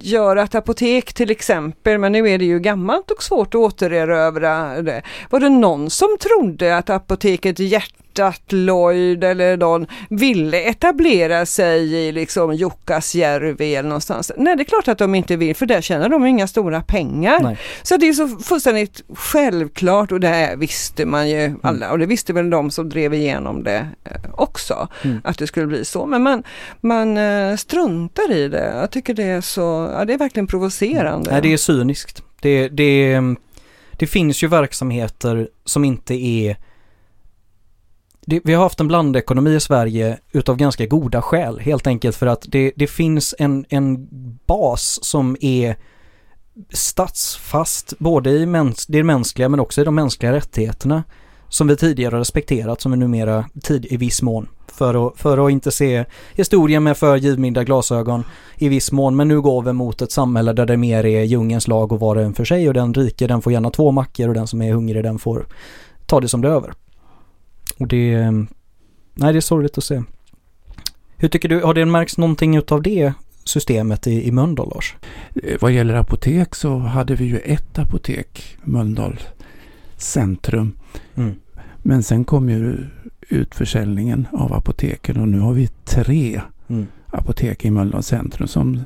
gör 0.00 0.36
ett 0.36 0.54
apotek 0.54 1.12
till 1.12 1.30
exempel, 1.30 1.98
men 1.98 2.12
nu 2.12 2.28
är 2.28 2.38
det 2.38 2.44
ju 2.44 2.58
gammalt 2.58 3.10
och 3.10 3.22
svårt 3.22 3.48
att 3.48 3.54
återerövra 3.54 4.82
det. 4.82 5.02
Var 5.30 5.40
det 5.40 5.48
någon 5.48 5.90
som 5.90 6.16
trodde 6.20 6.76
att 6.76 6.90
apoteket 6.90 7.58
Hjärtat, 7.58 8.05
Lloyd 8.52 9.24
eller 9.24 9.56
någon 9.56 9.86
ville 10.10 10.60
etablera 10.60 11.46
sig 11.46 11.94
i 11.94 12.12
liksom 12.12 12.54
Jukkasjärvi 12.54 13.74
eller 13.74 13.88
någonstans? 13.88 14.32
Nej, 14.36 14.56
det 14.56 14.62
är 14.62 14.64
klart 14.64 14.88
att 14.88 14.98
de 14.98 15.14
inte 15.14 15.36
vill, 15.36 15.56
för 15.56 15.66
där 15.66 15.80
tjänar 15.80 16.08
de 16.08 16.26
inga 16.26 16.46
stora 16.46 16.82
pengar. 16.82 17.40
Nej. 17.42 17.58
Så 17.82 17.96
det 17.96 18.08
är 18.08 18.12
så 18.12 18.28
fullständigt 18.28 19.02
självklart 19.14 20.12
och 20.12 20.20
det 20.20 20.28
här 20.28 20.56
visste 20.56 21.06
man 21.06 21.30
ju 21.30 21.54
alla 21.62 21.90
och 21.90 21.98
det 21.98 22.06
visste 22.06 22.32
väl 22.32 22.50
de 22.50 22.70
som 22.70 22.88
drev 22.88 23.14
igenom 23.14 23.64
det 23.64 23.88
eh, 24.04 24.12
också 24.34 24.88
Mm. 25.04 25.20
att 25.24 25.38
det 25.38 25.46
skulle 25.46 25.66
bli 25.66 25.84
så. 25.84 26.06
Men 26.06 26.22
man, 26.22 26.42
man 26.80 27.16
eh, 27.16 27.56
struntar 27.56 28.32
i 28.32 28.48
det. 28.48 28.72
Jag 28.76 28.90
tycker 28.90 29.14
det 29.14 29.22
är 29.22 29.40
så, 29.40 29.90
ja 29.98 30.04
det 30.04 30.12
är 30.12 30.18
verkligen 30.18 30.46
provocerande. 30.46 31.30
Nej, 31.30 31.42
det 31.42 31.52
är 31.52 31.56
cyniskt. 31.56 32.22
Det, 32.40 32.68
det, 32.68 33.20
det 33.92 34.06
finns 34.06 34.42
ju 34.42 34.48
verksamheter 34.48 35.48
som 35.64 35.84
inte 35.84 36.14
är... 36.14 36.56
Det, 38.28 38.40
vi 38.44 38.54
har 38.54 38.62
haft 38.62 38.80
en 38.80 38.88
blandekonomi 38.88 39.54
i 39.54 39.60
Sverige 39.60 40.18
utav 40.32 40.56
ganska 40.56 40.86
goda 40.86 41.22
skäl, 41.22 41.58
helt 41.58 41.86
enkelt 41.86 42.16
för 42.16 42.26
att 42.26 42.44
det, 42.48 42.72
det 42.76 42.86
finns 42.86 43.34
en, 43.38 43.64
en 43.68 44.08
bas 44.46 44.98
som 45.02 45.36
är 45.40 45.76
statsfast, 46.70 47.94
både 47.98 48.30
i 48.30 48.46
mäns, 48.46 48.86
det 48.86 49.02
mänskliga 49.02 49.48
men 49.48 49.60
också 49.60 49.80
i 49.80 49.84
de 49.84 49.94
mänskliga 49.94 50.32
rättigheterna, 50.32 51.04
som 51.48 51.66
vi 51.66 51.76
tidigare 51.76 52.14
har 52.14 52.18
respekterat, 52.18 52.80
som 52.80 52.92
vi 52.92 52.98
numera 52.98 53.44
tid, 53.62 53.86
i 53.90 53.96
viss 53.96 54.22
mån, 54.22 54.48
för 54.72 55.06
att, 55.06 55.18
för 55.18 55.46
att 55.46 55.52
inte 55.52 55.70
se 55.70 56.04
historien 56.34 56.82
med 56.82 56.96
för 56.96 57.16
givmilda 57.16 57.64
glasögon, 57.64 58.24
i 58.56 58.68
viss 58.68 58.92
mån, 58.92 59.16
men 59.16 59.28
nu 59.28 59.40
går 59.40 59.62
vi 59.62 59.72
mot 59.72 60.02
ett 60.02 60.12
samhälle 60.12 60.52
där 60.52 60.66
det 60.66 60.76
mer 60.76 61.06
är 61.06 61.24
djungens 61.24 61.68
lag 61.68 61.92
och 61.92 62.00
var 62.00 62.16
och 62.16 62.22
en 62.22 62.34
för 62.34 62.44
sig 62.44 62.68
och 62.68 62.74
den 62.74 62.94
rike 62.94 63.26
den 63.26 63.42
får 63.42 63.52
gärna 63.52 63.70
två 63.70 63.90
mackor 63.90 64.28
och 64.28 64.34
den 64.34 64.46
som 64.46 64.62
är 64.62 64.72
hungrig 64.72 65.02
den 65.04 65.18
får 65.18 65.46
ta 66.06 66.20
det 66.20 66.28
som 66.28 66.40
det 66.40 66.48
är 66.48 66.52
över. 66.52 66.72
Och 67.78 67.88
det, 67.88 68.30
nej 69.14 69.32
det 69.32 69.38
är 69.38 69.40
sorgligt 69.40 69.78
att 69.78 69.84
se. 69.84 70.02
Hur 71.16 71.28
tycker 71.28 71.48
du, 71.48 71.60
har 71.62 71.74
det 71.74 71.84
märkts 71.84 72.18
någonting 72.18 72.56
utav 72.56 72.82
det 72.82 73.12
systemet 73.44 74.06
i, 74.06 74.28
i 74.28 74.32
Mölndal 74.32 74.68
Lars? 74.74 74.94
Eh, 75.42 75.56
Vad 75.60 75.72
gäller 75.72 75.94
apotek 75.94 76.54
så 76.54 76.78
hade 76.78 77.14
vi 77.14 77.24
ju 77.24 77.38
ett 77.38 77.78
apotek, 77.78 78.56
Mölndal 78.64 79.20
centrum. 79.96 80.72
Mm. 81.14 81.34
Men 81.82 82.02
sen 82.02 82.24
kom 82.24 82.48
ju 82.48 82.76
utförsäljningen 83.28 84.26
av 84.32 84.52
apoteken 84.52 85.16
och 85.20 85.28
nu 85.28 85.38
har 85.40 85.52
vi 85.52 85.66
tre 85.84 86.40
Mm. 86.68 86.86
apotek 87.06 87.64
i 87.64 87.70
Mölndal 87.70 88.02
centrum 88.02 88.48
som 88.48 88.80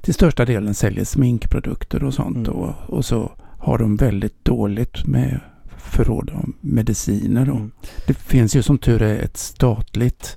till 0.00 0.14
största 0.14 0.44
delen 0.44 0.74
säljer 0.74 1.04
sminkprodukter 1.04 2.04
och 2.04 2.14
sånt. 2.14 2.36
Mm. 2.48 2.50
Och, 2.52 2.74
och 2.86 3.04
så 3.04 3.32
har 3.58 3.78
de 3.78 3.96
väldigt 3.96 4.44
dåligt 4.44 5.06
med 5.06 5.40
förråd 5.82 6.30
av 6.34 6.48
mediciner. 6.60 7.42
Mm. 7.42 7.70
Det 8.06 8.14
finns 8.14 8.56
ju 8.56 8.62
som 8.62 8.78
tur 8.78 9.02
är 9.02 9.18
ett 9.18 9.36
statligt 9.36 10.36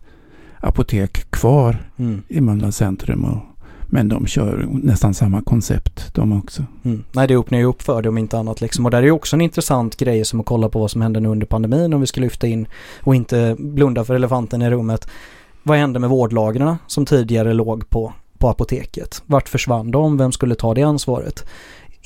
apotek 0.59 1.31
kvar 1.31 1.77
Mm. 1.97 2.21
i 2.27 2.41
Mölndal 2.41 2.71
centrum. 2.71 3.25
Och, 3.25 3.37
men 3.87 4.09
de 4.09 4.27
kör 4.27 4.67
nästan 4.71 5.13
samma 5.13 5.41
koncept 5.41 6.15
de 6.15 6.31
också. 6.39 6.63
Mm. 6.85 7.03
Nej, 7.11 7.27
det 7.27 7.35
öppnar 7.37 7.57
ju 7.57 7.65
upp 7.65 7.81
för 7.81 8.01
det 8.01 8.09
om 8.09 8.17
inte 8.17 8.37
annat 8.37 8.61
liksom. 8.61 8.85
Och 8.85 8.91
där 8.91 8.97
är 8.97 9.03
ju 9.03 9.11
också 9.11 9.35
en 9.35 9.41
intressant 9.41 9.97
grej 9.97 10.25
som 10.25 10.39
att 10.39 10.45
kolla 10.45 10.69
på 10.69 10.79
vad 10.79 10.91
som 10.91 11.01
hände 11.01 11.19
nu 11.19 11.29
under 11.29 11.45
pandemin 11.47 11.93
om 11.93 12.01
vi 12.01 12.07
ska 12.07 12.21
lyfta 12.21 12.47
in 12.47 12.67
och 13.01 13.15
inte 13.15 13.55
blunda 13.59 14.03
för 14.05 14.15
elefanten 14.15 14.61
i 14.61 14.69
rummet. 14.69 15.07
Vad 15.63 15.77
hände 15.77 15.99
med 15.99 16.09
vårdlagren 16.09 16.75
som 16.87 17.05
tidigare 17.05 17.53
låg 17.53 17.89
på, 17.89 18.13
på 18.37 18.49
apoteket? 18.49 19.23
Vart 19.25 19.49
försvann 19.49 19.91
de? 19.91 20.17
Vem 20.17 20.31
skulle 20.31 20.55
ta 20.55 20.73
det 20.73 20.83
ansvaret? 20.83 21.45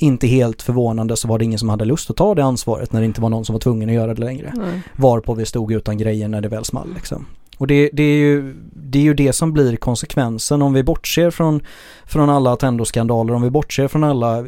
Inte 0.02 0.26
helt 0.26 0.62
förvånande 0.62 1.16
så 1.16 1.28
var 1.28 1.38
det 1.38 1.44
ingen 1.44 1.58
som 1.58 1.68
hade 1.68 1.84
lust 1.84 2.10
att 2.10 2.16
ta 2.16 2.34
det 2.34 2.44
ansvaret 2.44 2.92
när 2.92 3.00
det 3.00 3.06
inte 3.06 3.20
var 3.20 3.28
någon 3.28 3.44
som 3.44 3.52
var 3.52 3.60
tvungen 3.60 3.88
att 3.88 3.94
göra 3.94 4.14
det 4.14 4.20
längre. 4.20 4.52
Nej. 4.56 4.82
Varpå 4.96 5.34
vi 5.34 5.46
stod 5.46 5.72
utan 5.72 5.98
grejer 5.98 6.28
när 6.28 6.40
det 6.40 6.48
väl 6.48 6.64
small 6.64 6.94
liksom. 6.94 7.26
Och 7.58 7.66
det, 7.66 7.90
det, 7.92 8.02
är 8.02 8.16
ju, 8.16 8.54
det 8.72 8.98
är 8.98 9.02
ju 9.02 9.14
det 9.14 9.32
som 9.32 9.52
blir 9.52 9.76
konsekvensen 9.76 10.62
om 10.62 10.72
vi 10.72 10.82
bortser 10.82 11.30
från, 11.30 11.60
från 12.04 12.30
alla 12.30 12.52
Attendo-skandaler, 12.52 13.34
om 13.34 13.42
vi 13.42 13.50
bortser 13.50 13.88
från 13.88 14.04
alla, 14.04 14.46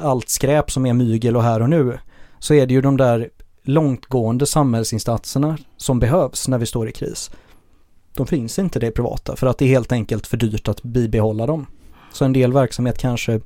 allt 0.00 0.28
skräp 0.28 0.70
som 0.70 0.86
är 0.86 0.92
mygel 0.92 1.36
och 1.36 1.42
här 1.42 1.62
och 1.62 1.70
nu. 1.70 1.98
Så 2.38 2.54
är 2.54 2.66
det 2.66 2.74
ju 2.74 2.80
de 2.80 2.96
där 2.96 3.28
långtgående 3.62 4.46
samhällsinsatserna 4.46 5.58
som 5.76 5.98
behövs 5.98 6.48
när 6.48 6.58
vi 6.58 6.66
står 6.66 6.88
i 6.88 6.92
kris. 6.92 7.30
De 8.16 8.26
finns 8.26 8.58
inte 8.58 8.78
det 8.78 8.90
privata 8.90 9.36
för 9.36 9.46
att 9.46 9.58
det 9.58 9.64
är 9.64 9.68
helt 9.68 9.92
enkelt 9.92 10.26
för 10.26 10.36
dyrt 10.36 10.68
att 10.68 10.82
bibehålla 10.82 11.46
dem. 11.46 11.66
Så 12.12 12.24
en 12.24 12.32
del 12.32 12.52
verksamhet 12.52 12.98
kanske, 12.98 13.40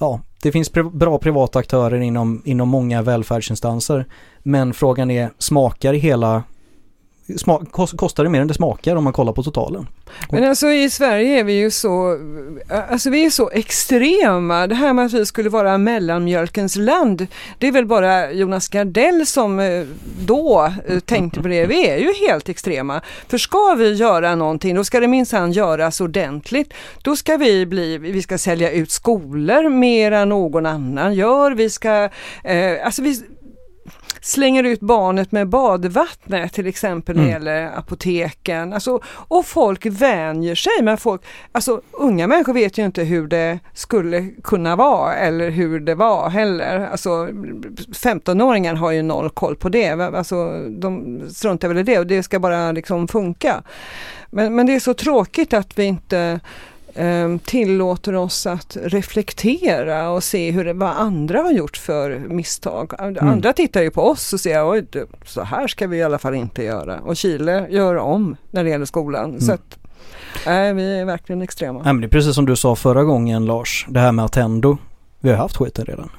ja, 0.00 0.20
det 0.42 0.52
finns 0.52 0.72
pri- 0.72 0.96
bra 0.96 1.18
privata 1.18 1.58
aktörer 1.58 2.00
inom, 2.00 2.42
inom 2.44 2.68
många 2.68 3.02
välfärdsinstanser. 3.02 4.06
Men 4.42 4.74
frågan 4.74 5.10
är, 5.10 5.30
smakar 5.38 5.94
hela 5.94 6.42
kostar 7.70 8.24
det 8.24 8.30
mer 8.30 8.40
än 8.40 8.48
det 8.48 8.54
smakar 8.54 8.96
om 8.96 9.04
man 9.04 9.12
kollar 9.12 9.32
på 9.32 9.42
totalen? 9.42 9.86
Men 10.30 10.44
alltså 10.44 10.68
i 10.68 10.90
Sverige 10.90 11.40
är 11.40 11.44
vi 11.44 11.52
ju 11.52 11.70
så, 11.70 12.18
alltså 12.90 13.10
vi 13.10 13.24
är 13.24 13.30
så 13.30 13.50
extrema. 13.50 14.66
Det 14.66 14.74
här 14.74 14.92
med 14.92 15.06
att 15.06 15.12
vi 15.12 15.26
skulle 15.26 15.48
vara 15.48 15.78
mellanmjölkens 15.78 16.76
land, 16.76 17.26
det 17.58 17.68
är 17.68 17.72
väl 17.72 17.86
bara 17.86 18.32
Jonas 18.32 18.68
Gardell 18.68 19.26
som 19.26 19.84
då 20.20 20.72
tänkte 21.04 21.42
på 21.42 21.48
det. 21.48 21.66
Vi 21.66 21.88
är 21.88 21.98
ju 21.98 22.12
helt 22.28 22.48
extrema. 22.48 23.00
För 23.28 23.38
ska 23.38 23.74
vi 23.74 23.92
göra 23.92 24.34
någonting, 24.34 24.74
då 24.74 24.84
ska 24.84 25.00
det 25.00 25.08
minsann 25.08 25.52
göras 25.52 26.00
ordentligt. 26.00 26.74
Då 27.02 27.16
ska 27.16 27.36
vi 27.36 27.66
bli, 27.66 27.98
vi 27.98 28.22
ska 28.22 28.38
sälja 28.38 28.70
ut 28.70 28.90
skolor 28.90 29.68
mer 29.68 30.12
än 30.12 30.28
någon 30.28 30.66
annan 30.66 31.14
gör. 31.14 31.50
Vi 31.50 31.70
ska, 31.70 32.08
eh, 32.44 32.86
alltså 32.86 33.02
vi 33.02 33.22
slänger 34.24 34.64
ut 34.64 34.80
barnet 34.80 35.32
med 35.32 35.48
badvattnet 35.48 36.52
till 36.52 36.66
exempel 36.66 37.16
när 37.16 37.22
det 37.22 37.30
Mm. 37.30 37.42
gäller 37.42 37.78
apoteken. 37.78 38.72
Alltså, 38.72 39.00
och 39.06 39.46
folk 39.46 39.86
vänjer 39.86 40.54
sig. 40.54 40.72
Men 40.82 40.96
folk, 40.96 41.22
alltså, 41.52 41.80
unga 41.92 42.26
människor 42.26 42.52
vet 42.54 42.78
ju 42.78 42.84
inte 42.84 43.02
hur 43.02 43.26
det 43.26 43.58
skulle 43.74 44.28
kunna 44.44 44.76
vara 44.76 45.14
eller 45.14 45.50
hur 45.50 45.80
det 45.80 45.94
var 45.94 46.28
heller. 46.30 46.88
Alltså, 46.90 47.28
15-åringar 47.92 48.74
har 48.74 48.90
ju 48.90 49.02
noll 49.02 49.30
koll 49.30 49.56
på 49.56 49.68
det. 49.68 49.90
Alltså, 49.90 50.58
de 50.68 51.20
struntar 51.30 51.68
väl 51.68 51.78
i 51.78 51.82
det 51.82 51.98
och 51.98 52.06
det 52.06 52.22
ska 52.22 52.38
bara 52.38 52.72
liksom 52.72 53.08
funka. 53.08 53.62
Men, 54.30 54.54
men 54.54 54.66
det 54.66 54.74
är 54.74 54.80
så 54.80 54.94
tråkigt 54.94 55.52
att 55.54 55.78
vi 55.78 55.84
inte 55.84 56.40
tillåter 57.44 58.14
oss 58.14 58.46
att 58.46 58.76
reflektera 58.82 60.10
och 60.10 60.24
se 60.24 60.50
hur 60.50 60.74
vad 60.74 60.90
andra 60.90 61.38
har 61.40 61.52
gjort 61.52 61.76
för 61.76 62.18
misstag. 62.18 62.92
Andra 63.20 63.52
tittar 63.52 63.82
ju 63.82 63.90
på 63.90 64.02
oss 64.02 64.32
och 64.32 64.40
säger 64.40 64.70
oj, 64.70 64.86
så 65.24 65.42
här 65.42 65.66
ska 65.68 65.86
vi 65.86 65.96
i 65.96 66.02
alla 66.02 66.18
fall 66.18 66.34
inte 66.34 66.64
göra. 66.64 67.00
Och 67.00 67.16
Chile 67.16 67.66
gör 67.70 67.96
om 67.96 68.36
när 68.50 68.64
det 68.64 68.70
gäller 68.70 68.84
skolan. 68.84 69.40
Så 69.40 69.52
att, 69.52 69.78
nej, 70.46 70.74
vi 70.74 70.98
är 70.98 71.04
verkligen 71.04 71.42
extrema. 71.42 71.82
Nej 71.84 71.92
men 71.92 72.00
det 72.00 72.06
är 72.06 72.08
precis 72.08 72.34
som 72.34 72.46
du 72.46 72.56
sa 72.56 72.76
förra 72.76 73.04
gången 73.04 73.46
Lars, 73.46 73.86
det 73.88 74.00
här 74.00 74.12
med 74.12 74.24
Attendo. 74.24 74.78
Vi 75.20 75.30
har 75.30 75.36
haft 75.36 75.56
skiten 75.56 75.84
redan. 75.84 76.10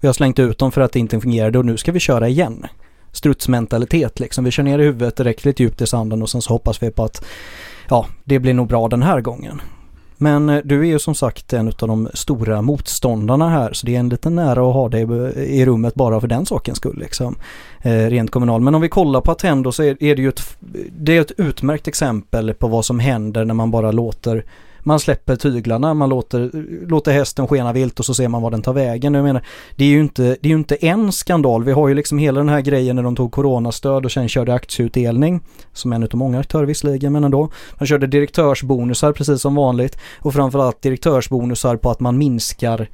Vi 0.00 0.08
har 0.08 0.12
slängt 0.12 0.38
ut 0.38 0.58
dem 0.58 0.72
för 0.72 0.80
att 0.80 0.92
det 0.92 0.98
inte 0.98 1.20
fungerade 1.20 1.58
och 1.58 1.64
nu 1.66 1.76
ska 1.76 1.92
vi 1.92 2.00
köra 2.00 2.28
igen. 2.28 2.66
Strutsmentalitet 3.12 4.20
liksom. 4.20 4.44
Vi 4.44 4.50
kör 4.50 4.62
ner 4.62 4.78
i 4.78 4.84
huvudet 4.84 5.16
direkt 5.16 5.60
djupt 5.60 5.80
i 5.80 5.86
sanden 5.86 6.22
och 6.22 6.30
sen 6.30 6.42
så 6.42 6.52
hoppas 6.52 6.82
vi 6.82 6.90
på 6.90 7.04
att 7.04 7.24
ja, 7.88 8.06
det 8.24 8.38
blir 8.38 8.54
nog 8.54 8.68
bra 8.68 8.88
den 8.88 9.02
här 9.02 9.20
gången. 9.20 9.60
Men 10.18 10.48
eh, 10.48 10.60
du 10.64 10.80
är 10.80 10.84
ju 10.84 10.98
som 10.98 11.14
sagt 11.14 11.52
en 11.52 11.68
av 11.68 11.88
de 11.88 12.08
stora 12.14 12.62
motståndarna 12.62 13.48
här 13.48 13.72
så 13.72 13.86
det 13.86 13.94
är 13.94 14.00
en 14.00 14.08
liten 14.08 14.34
nära 14.34 14.68
att 14.68 14.74
ha 14.74 14.88
dig 14.88 15.02
eh, 15.02 15.42
i 15.42 15.66
rummet 15.66 15.94
bara 15.94 16.20
för 16.20 16.28
den 16.28 16.46
sakens 16.46 16.78
skull 16.78 16.98
liksom. 16.98 17.36
Eh, 17.80 17.92
rent 17.92 18.30
kommunal. 18.30 18.60
Men 18.60 18.74
om 18.74 18.80
vi 18.80 18.88
kollar 18.88 19.20
på 19.20 19.32
Attendo 19.32 19.72
så 19.72 19.82
är, 19.82 20.02
är 20.02 20.16
det 20.16 20.22
ju 20.22 20.28
ett, 20.28 20.56
det 20.90 21.16
är 21.16 21.20
ett 21.20 21.32
utmärkt 21.36 21.88
exempel 21.88 22.54
på 22.54 22.68
vad 22.68 22.84
som 22.84 22.98
händer 22.98 23.44
när 23.44 23.54
man 23.54 23.70
bara 23.70 23.92
låter 23.92 24.44
man 24.88 25.00
släpper 25.00 25.36
tyglarna, 25.36 25.94
man 25.94 26.08
låter, 26.08 26.50
låter 26.86 27.12
hästen 27.12 27.48
skena 27.48 27.72
vilt 27.72 27.98
och 27.98 28.04
så 28.04 28.14
ser 28.14 28.28
man 28.28 28.42
vad 28.42 28.52
den 28.52 28.62
tar 28.62 28.72
vägen. 28.72 29.14
Jag 29.14 29.24
menar, 29.24 29.42
det 29.76 29.84
är 29.84 29.88
ju 29.88 30.00
inte, 30.00 30.22
det 30.22 30.48
är 30.48 30.50
ju 30.50 30.54
inte 30.54 30.74
en 30.74 31.12
skandal. 31.12 31.64
Vi 31.64 31.72
har 31.72 31.88
ju 31.88 31.94
liksom 31.94 32.18
hela 32.18 32.40
den 32.40 32.48
här 32.48 32.60
grejen 32.60 32.96
när 32.96 33.02
de 33.02 33.16
tog 33.16 33.32
coronastöd 33.32 34.04
och 34.04 34.12
sen 34.12 34.28
körde 34.28 34.54
aktieutdelning, 34.54 35.40
som 35.72 35.92
en 35.92 36.02
av 36.02 36.08
många 36.14 36.40
aktörer 36.40 36.66
visserligen, 36.66 37.12
men 37.12 37.24
ändå. 37.24 37.50
Man 37.78 37.86
körde 37.86 38.06
direktörsbonusar 38.06 39.12
precis 39.12 39.40
som 39.40 39.54
vanligt 39.54 39.98
och 40.18 40.34
framförallt 40.34 40.82
direktörsbonusar 40.82 41.76
på 41.76 41.90
att 41.90 42.00
man 42.00 42.18
minskar 42.18 42.88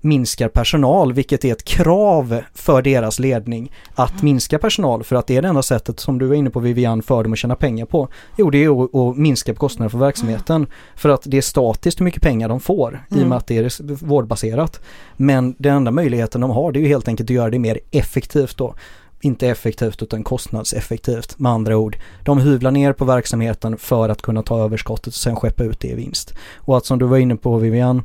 minskar 0.00 0.48
personal, 0.48 1.12
vilket 1.12 1.44
är 1.44 1.52
ett 1.52 1.64
krav 1.64 2.40
för 2.54 2.82
deras 2.82 3.18
ledning 3.18 3.72
att 3.94 4.22
minska 4.22 4.58
personal 4.58 5.04
för 5.04 5.16
att 5.16 5.26
det 5.26 5.36
är 5.36 5.42
det 5.42 5.48
enda 5.48 5.62
sättet 5.62 6.00
som 6.00 6.18
du 6.18 6.26
var 6.26 6.34
inne 6.34 6.50
på 6.50 6.60
Vivian 6.60 7.02
för 7.02 7.22
dem 7.22 7.32
att 7.32 7.38
tjäna 7.38 7.54
pengar 7.54 7.86
på. 7.86 8.08
Jo, 8.36 8.50
det 8.50 8.64
är 8.64 9.10
att, 9.10 9.16
minska 9.16 9.54
på 9.54 9.60
kostnader 9.60 9.90
för 9.90 9.98
verksamheten 9.98 10.66
för 10.96 11.08
att 11.08 11.22
det 11.24 11.36
är 11.36 11.42
statiskt 11.42 12.00
hur 12.00 12.04
mycket 12.04 12.22
pengar 12.22 12.48
de 12.48 12.60
får 12.60 13.06
i 13.10 13.22
och 13.22 13.26
med 13.26 13.38
att 13.38 13.46
det 13.46 13.56
är 13.58 14.04
vårdbaserat. 14.04 14.80
Men 15.16 15.54
den 15.58 15.76
enda 15.76 15.90
möjligheten 15.90 16.40
de 16.40 16.50
har 16.50 16.72
det 16.72 16.78
är 16.78 16.80
ju 16.80 16.88
helt 16.88 17.08
enkelt 17.08 17.30
att 17.30 17.34
göra 17.34 17.50
det 17.50 17.58
mer 17.58 17.78
effektivt 17.90 18.56
då. 18.56 18.74
Inte 19.20 19.48
effektivt 19.48 20.02
utan 20.02 20.24
kostnadseffektivt 20.24 21.38
med 21.38 21.52
andra 21.52 21.76
ord. 21.76 21.96
De 22.24 22.38
hyvlar 22.38 22.70
ner 22.70 22.92
på 22.92 23.04
verksamheten 23.04 23.78
för 23.78 24.08
att 24.08 24.22
kunna 24.22 24.42
ta 24.42 24.64
överskottet 24.64 25.06
och 25.06 25.14
sen 25.14 25.36
skeppa 25.36 25.64
ut 25.64 25.80
det 25.80 25.88
i 25.88 25.94
vinst. 25.94 26.34
Och 26.56 26.76
att 26.76 26.86
som 26.86 26.98
du 26.98 27.06
var 27.06 27.18
inne 27.18 27.36
på 27.36 27.58
Vivian 27.58 28.02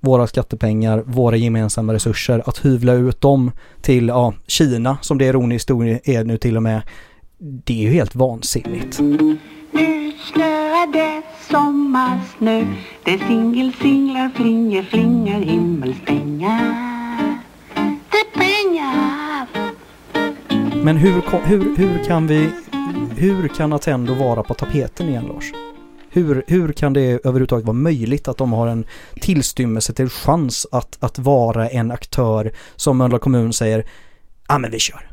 våra 0.00 0.26
skattepengar, 0.26 1.02
våra 1.06 1.36
gemensamma 1.36 1.94
resurser, 1.94 2.42
att 2.46 2.64
hyvla 2.64 2.92
ut 2.92 3.20
dem 3.20 3.50
till 3.80 4.08
ja, 4.08 4.34
Kina 4.46 4.98
som 5.00 5.18
det 5.18 5.24
ironiskt 5.24 5.70
är 5.70 6.24
nu 6.24 6.36
till 6.36 6.56
och 6.56 6.62
med. 6.62 6.82
Det 7.38 7.72
är 7.72 7.82
ju 7.82 7.90
helt 7.90 8.14
vansinnigt. 8.14 9.00
Nu 9.72 10.12
snöar 10.32 10.92
det 10.92 11.22
sommarsnö 11.50 12.66
Det 13.04 13.18
singel 13.18 13.72
singlar 13.72 14.28
flinger 14.28 14.82
flingar 14.82 15.40
himmelspengar 15.40 16.74
Det 18.10 18.38
pengar 18.38 19.46
Men 20.84 20.96
hur, 20.96 21.22
hur, 21.44 21.76
hur 21.76 22.04
kan 22.04 22.26
vi, 22.26 22.50
hur 23.16 23.48
kan 23.48 23.72
Attendo 23.72 24.14
vara 24.14 24.42
på 24.42 24.54
tapeten 24.54 25.08
igen 25.08 25.24
Lars? 25.24 25.69
Hur, 26.12 26.44
hur 26.46 26.72
kan 26.72 26.92
det 26.92 27.02
överhuvudtaget 27.10 27.64
vara 27.66 27.76
möjligt 27.76 28.28
att 28.28 28.36
de 28.36 28.52
har 28.52 28.66
en 28.66 28.84
tillstymmelse 29.20 29.92
till 29.92 30.08
chans 30.08 30.66
att, 30.72 30.96
att 31.00 31.18
vara 31.18 31.68
en 31.68 31.90
aktör 31.90 32.52
som 32.76 32.98
Mölndal 32.98 33.20
kommun 33.20 33.52
säger, 33.52 33.86
ja 34.48 34.58
men 34.58 34.70
vi 34.70 34.78
kör. 34.78 35.10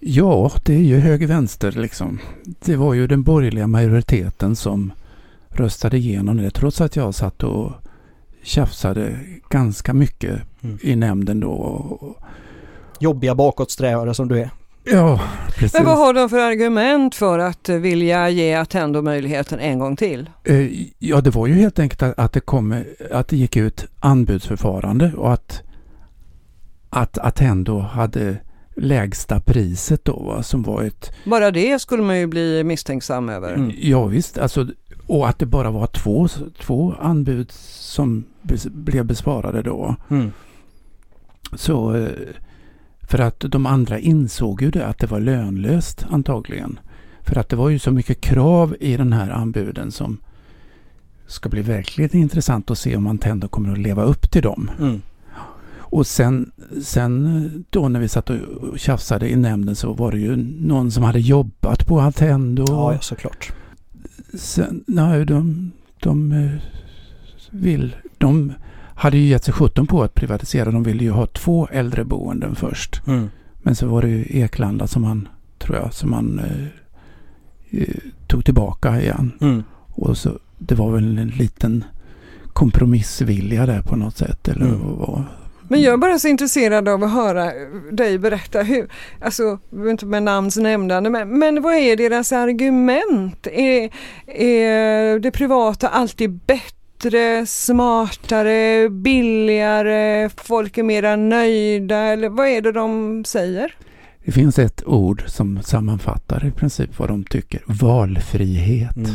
Ja, 0.00 0.52
det 0.64 0.74
är 0.74 0.78
ju 0.80 0.98
höger-vänster 0.98 1.72
liksom. 1.72 2.18
Det 2.44 2.76
var 2.76 2.94
ju 2.94 3.06
den 3.06 3.22
borgerliga 3.22 3.66
majoriteten 3.66 4.56
som 4.56 4.92
röstade 5.48 5.96
igenom 5.96 6.36
det 6.36 6.50
trots 6.50 6.80
att 6.80 6.96
jag 6.96 7.14
satt 7.14 7.42
och 7.42 7.72
tjafsade 8.42 9.20
ganska 9.48 9.94
mycket 9.94 10.40
Mm. 10.62 10.78
i 10.82 10.96
nämnden 10.96 11.40
då. 11.40 11.50
Och- 11.50 12.16
Jobbiga 13.00 13.34
bakåtsträvare 13.34 14.14
som 14.14 14.28
du 14.28 14.38
är. 14.40 14.50
Ja, 14.86 15.20
precis. 15.54 15.74
Men 15.74 15.84
vad 15.84 15.98
har 15.98 16.14
de 16.14 16.28
för 16.28 16.38
argument 16.38 17.14
för 17.14 17.38
att 17.38 17.68
vilja 17.68 18.28
ge 18.30 18.54
Attendo 18.54 19.02
möjligheten 19.02 19.60
en 19.60 19.78
gång 19.78 19.96
till? 19.96 20.30
Eh, 20.44 20.70
Ja, 20.98 21.20
det 21.20 21.30
var 21.30 21.46
ju 21.46 21.54
helt 21.54 21.78
enkelt 21.78 22.02
att, 22.02 22.18
att, 22.18 22.32
det, 22.32 22.40
kom, 22.40 22.84
att 23.10 23.28
det 23.28 23.36
gick 23.36 23.56
ut 23.56 23.86
anbudsförfarande 24.00 25.12
och 25.16 25.32
att, 25.32 25.62
att 26.90 27.18
Attendo 27.18 27.78
hade 27.78 28.36
lägsta 28.76 29.40
priset 29.40 30.04
då, 30.04 30.18
va, 30.18 30.42
som 30.42 30.62
var 30.62 30.82
ett 30.82 31.12
Bara 31.24 31.50
det 31.50 31.78
skulle 31.78 32.02
man 32.02 32.18
ju 32.18 32.26
bli 32.26 32.64
misstänksam 32.64 33.28
över. 33.28 33.54
Mm. 33.54 33.72
Ja 33.78 34.04
visst, 34.04 34.38
alltså, 34.38 34.66
och 35.06 35.28
att 35.28 35.38
det 35.38 35.46
bara 35.46 35.70
var 35.70 35.86
två, 35.86 36.28
två 36.60 36.94
anbud 37.00 37.52
som 37.52 38.24
bes, 38.42 38.66
blev 38.66 39.04
besvarade 39.04 39.62
då. 39.62 39.96
Mm. 40.10 40.32
Så, 41.52 41.94
eh, 41.96 42.08
för 43.06 43.18
att 43.18 43.40
de 43.40 43.66
andra 43.66 43.98
insåg 43.98 44.62
ju 44.62 44.70
det 44.70 44.86
att 44.86 44.98
det 44.98 45.06
var 45.06 45.20
lönlöst 45.20 46.06
antagligen. 46.10 46.78
För 47.20 47.38
att 47.38 47.48
det 47.48 47.56
var 47.56 47.68
ju 47.68 47.78
så 47.78 47.90
mycket 47.90 48.20
krav 48.20 48.76
i 48.80 48.96
den 48.96 49.12
här 49.12 49.30
anbuden 49.30 49.92
som 49.92 50.18
ska 51.26 51.48
bli 51.48 51.62
verkligen 51.62 52.16
intressant 52.16 52.70
att 52.70 52.78
se 52.78 52.96
om 52.96 53.06
Antendo 53.06 53.48
kommer 53.48 53.72
att 53.72 53.78
leva 53.78 54.02
upp 54.02 54.30
till 54.30 54.42
dem. 54.42 54.70
Mm. 54.78 55.02
Och 55.88 56.06
sen, 56.06 56.50
sen 56.82 57.64
då 57.70 57.88
när 57.88 58.00
vi 58.00 58.08
satt 58.08 58.30
och 58.30 58.78
tjafsade 58.78 59.30
i 59.30 59.36
nämnden 59.36 59.76
så 59.76 59.92
var 59.92 60.12
det 60.12 60.18
ju 60.18 60.36
någon 60.60 60.90
som 60.90 61.02
hade 61.02 61.20
jobbat 61.20 61.86
på 61.86 62.00
Attendo. 62.00 62.64
Ja, 62.68 62.92
ja, 62.92 63.00
såklart. 63.00 63.52
Sen, 64.34 64.84
nej, 64.86 65.24
de, 65.24 65.72
de 66.00 66.32
eh, 66.32 66.50
vill, 67.50 67.96
de 68.18 68.52
hade 68.96 69.18
ju 69.18 69.26
gett 69.28 69.44
sig 69.44 69.54
sjutton 69.54 69.86
på 69.86 70.02
att 70.02 70.14
privatisera. 70.14 70.70
De 70.70 70.82
ville 70.82 71.04
ju 71.04 71.10
ha 71.10 71.26
två 71.26 71.68
äldreboenden 71.72 72.54
först. 72.54 73.02
Mm. 73.06 73.30
Men 73.62 73.74
så 73.74 73.86
var 73.86 74.02
det 74.02 74.08
ju 74.08 74.24
Eklanda 74.40 74.86
som 74.86 75.02
man, 75.02 75.28
tror 75.58 75.76
jag, 75.76 75.94
som 75.94 76.10
man 76.10 76.38
eh, 76.38 77.80
eh, 77.82 77.94
tog 78.26 78.44
tillbaka 78.44 79.00
igen. 79.00 79.32
Mm. 79.40 79.64
Och 79.88 80.16
så, 80.16 80.38
det 80.58 80.74
var 80.74 80.90
väl 80.90 81.18
en 81.18 81.28
liten 81.28 81.84
kompromissvilja 82.52 83.66
där 83.66 83.82
på 83.82 83.96
något 83.96 84.16
sätt. 84.16 84.48
Eller 84.48 84.66
Mm. 84.66 84.80
vad 84.98 85.22
Men 85.68 85.82
jag 85.82 85.92
är 85.92 85.96
bara 85.96 86.18
så 86.18 86.28
intresserad 86.28 86.88
av 86.88 87.04
att 87.04 87.12
höra 87.12 87.52
dig 87.92 88.18
berätta 88.18 88.62
hur, 88.62 88.88
alltså, 89.20 89.58
inte 89.72 90.06
med 90.06 90.22
namns 90.22 90.56
nämnande, 90.56 91.10
men, 91.10 91.38
men 91.38 91.62
vad 91.62 91.74
är 91.74 91.96
deras 91.96 92.32
argument? 92.32 93.46
Är, 93.46 93.90
är 94.26 95.18
det 95.18 95.30
privata 95.30 95.88
alltid 95.88 96.30
bättre, 96.30 96.76
smartare, 97.46 98.88
billigare, 98.90 100.28
folk 100.36 100.78
är 100.78 100.82
mera 100.82 101.16
nöjda 101.16 101.96
eller 101.98 102.28
vad 102.28 102.48
är 102.48 102.60
det 102.62 102.72
de 102.72 103.24
säger? 103.24 103.74
Det 104.24 104.32
finns 104.32 104.58
ett 104.58 104.82
ord 104.86 105.22
som 105.26 105.62
sammanfattar 105.62 106.46
i 106.46 106.50
princip 106.50 106.98
vad 106.98 107.08
de 107.08 107.24
tycker. 107.24 107.62
Valfrihet. 107.66 108.96
Mm. 108.96 109.10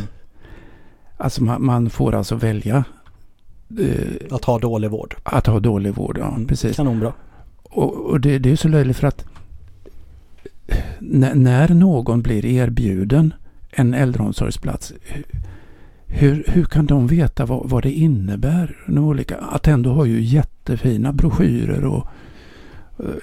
Alltså 1.18 1.44
man, 1.44 1.66
man 1.66 1.90
får 1.90 2.16
alltså 2.16 2.36
välja 2.36 2.84
eh, 3.80 4.36
Att 4.36 4.46
ha 4.46 4.60
dålig 4.60 4.90
vård. 4.92 5.16
att 5.24 5.48
ha 5.48 5.60
dålig 5.60 5.94
vård. 5.94 6.18
Ja, 6.22 6.28
Mm. 6.28 6.48
precis. 6.48 6.76
Kanonbra. 6.76 7.14
Och, 7.64 7.94
och 8.06 8.20
det, 8.22 8.40
det 8.40 8.52
är 8.52 8.56
så 8.56 8.68
löjligt 8.68 8.98
för 8.98 9.08
att 9.08 9.26
när, 11.00 11.36
när 11.36 11.70
någon 11.70 12.22
blir 12.22 12.46
erbjuden 12.46 13.34
en 13.72 13.94
äldreomsorgsplats 13.94 14.94
hur, 16.12 16.44
hur 16.48 16.64
kan 16.66 16.86
de 16.86 17.08
veta 17.08 17.46
vad, 17.46 17.70
vad 17.70 17.84
det 17.84 17.92
innebär? 17.92 18.78
De 18.88 18.98
olika, 18.98 19.38
Attendo 19.38 19.90
har 19.90 20.06
ju 20.06 20.22
jättefina 20.22 21.14
broschyrer 21.14 21.86
och, 21.86 22.08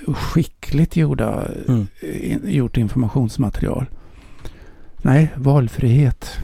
och 0.06 0.16
skickligt 0.18 0.96
gjorda, 0.96 1.44
Mm. 1.68 1.86
in, 2.22 2.40
gjort 2.44 2.76
informationsmaterial. 2.76 3.86
Nej, 5.02 5.32
valfrihet. 5.36 6.38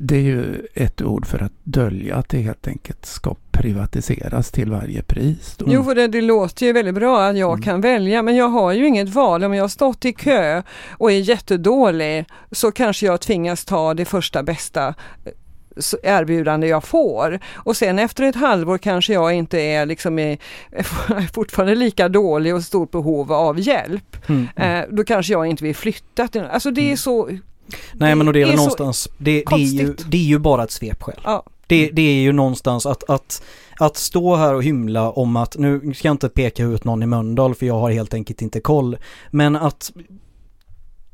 Det 0.00 0.16
är 0.16 0.20
ju 0.20 0.66
ett 0.74 1.02
ord 1.02 1.26
för 1.26 1.42
att 1.42 1.52
dölja 1.64 2.16
att 2.16 2.28
det 2.28 2.38
helt 2.38 2.68
enkelt 2.68 3.06
ska 3.06 3.34
privatiseras 3.50 4.50
till 4.50 4.70
varje 4.70 5.02
pris. 5.02 5.54
Då. 5.58 5.66
Jo, 5.68 5.84
för 5.84 5.94
det, 5.94 6.06
det 6.06 6.20
låter 6.20 6.66
ju 6.66 6.72
väldigt 6.72 6.94
bra 6.94 7.24
att 7.24 7.38
jag 7.38 7.50
Mm. 7.52 7.62
kan 7.62 7.80
välja, 7.80 8.22
men 8.22 8.36
jag 8.36 8.48
har 8.48 8.72
ju 8.72 8.86
inget 8.86 9.08
val. 9.08 9.44
Om 9.44 9.54
jag 9.54 9.64
har 9.64 9.68
stått 9.68 10.04
i 10.04 10.12
kö 10.12 10.62
och 10.90 11.12
är 11.12 11.18
jättedålig 11.18 12.24
så 12.50 12.72
kanske 12.72 13.06
jag 13.06 13.20
tvingas 13.20 13.64
ta 13.64 13.94
det 13.94 14.04
första 14.04 14.42
bästa 14.42 14.88
eh, 15.24 15.32
erbjudande 16.02 16.66
jag 16.66 16.84
får. 16.84 17.38
Och 17.54 17.76
sen 17.76 17.98
efter 17.98 18.24
ett 18.24 18.34
halvår 18.36 18.78
kanske 18.78 19.12
jag 19.12 19.32
inte 19.32 19.58
är 19.60 19.86
liksom 19.86 20.18
är, 20.18 20.38
är 21.08 21.32
fortfarande 21.34 21.74
lika 21.74 22.08
dålig 22.08 22.54
och 22.54 22.62
stort 22.62 22.90
behov 22.90 23.32
av 23.32 23.60
hjälp. 23.60 24.16
Mm. 24.28 24.48
Eh, 24.56 24.84
då 24.90 25.04
kanske 25.04 25.32
jag 25.32 25.46
inte 25.46 25.64
vill 25.64 25.76
flytta. 25.76 26.28
Till, 26.28 26.42
alltså 26.42 26.70
det 26.70 26.92
är 26.92 26.96
så, 26.96 27.28
Nej 27.92 28.14
men 28.14 28.28
och 28.28 28.34
det 28.34 28.42
är 28.42 28.46
väl 28.46 28.50
det 28.50 28.56
någonstans, 28.56 29.08
det, 29.18 29.42
det, 29.46 29.54
är 29.54 29.58
ju, 29.58 29.96
det 30.08 30.16
är 30.16 30.22
ju 30.22 30.38
bara 30.38 30.64
ett 30.64 30.70
svepskäl. 30.70 31.20
ja. 31.24 31.44
Det, 31.66 31.90
det 31.90 32.02
är 32.02 32.22
ju 32.22 32.32
någonstans 32.32 32.86
att, 32.86 33.10
att, 33.10 33.42
att 33.78 33.96
stå 33.96 34.36
här 34.36 34.54
och 34.54 34.62
hymla 34.62 35.10
om 35.10 35.36
att, 35.36 35.56
nu 35.56 35.94
ska 35.94 36.08
jag 36.08 36.14
inte 36.14 36.28
peka 36.28 36.64
ut 36.64 36.84
någon 36.84 37.02
i 37.02 37.06
Mölndal 37.06 37.54
för 37.54 37.66
jag 37.66 37.78
har 37.78 37.90
helt 37.90 38.14
enkelt 38.14 38.42
inte 38.42 38.60
koll, 38.60 38.96
men 39.30 39.56
att 39.56 39.92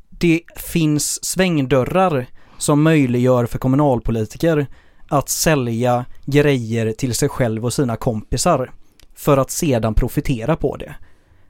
det 0.09 0.41
finns 0.55 1.25
svängdörrar 1.25 2.25
som 2.57 2.83
möjliggör 2.83 3.45
för 3.45 3.59
kommunalpolitiker 3.59 4.67
att 5.07 5.29
sälja 5.29 6.05
grejer 6.25 6.91
till 6.91 7.13
sig 7.13 7.29
själv 7.29 7.65
och 7.65 7.73
sina 7.73 7.95
kompisar 7.95 8.71
för 9.15 9.37
att 9.37 9.51
sedan 9.51 9.93
profitera 9.93 10.55
på 10.55 10.77
det. 10.77 10.95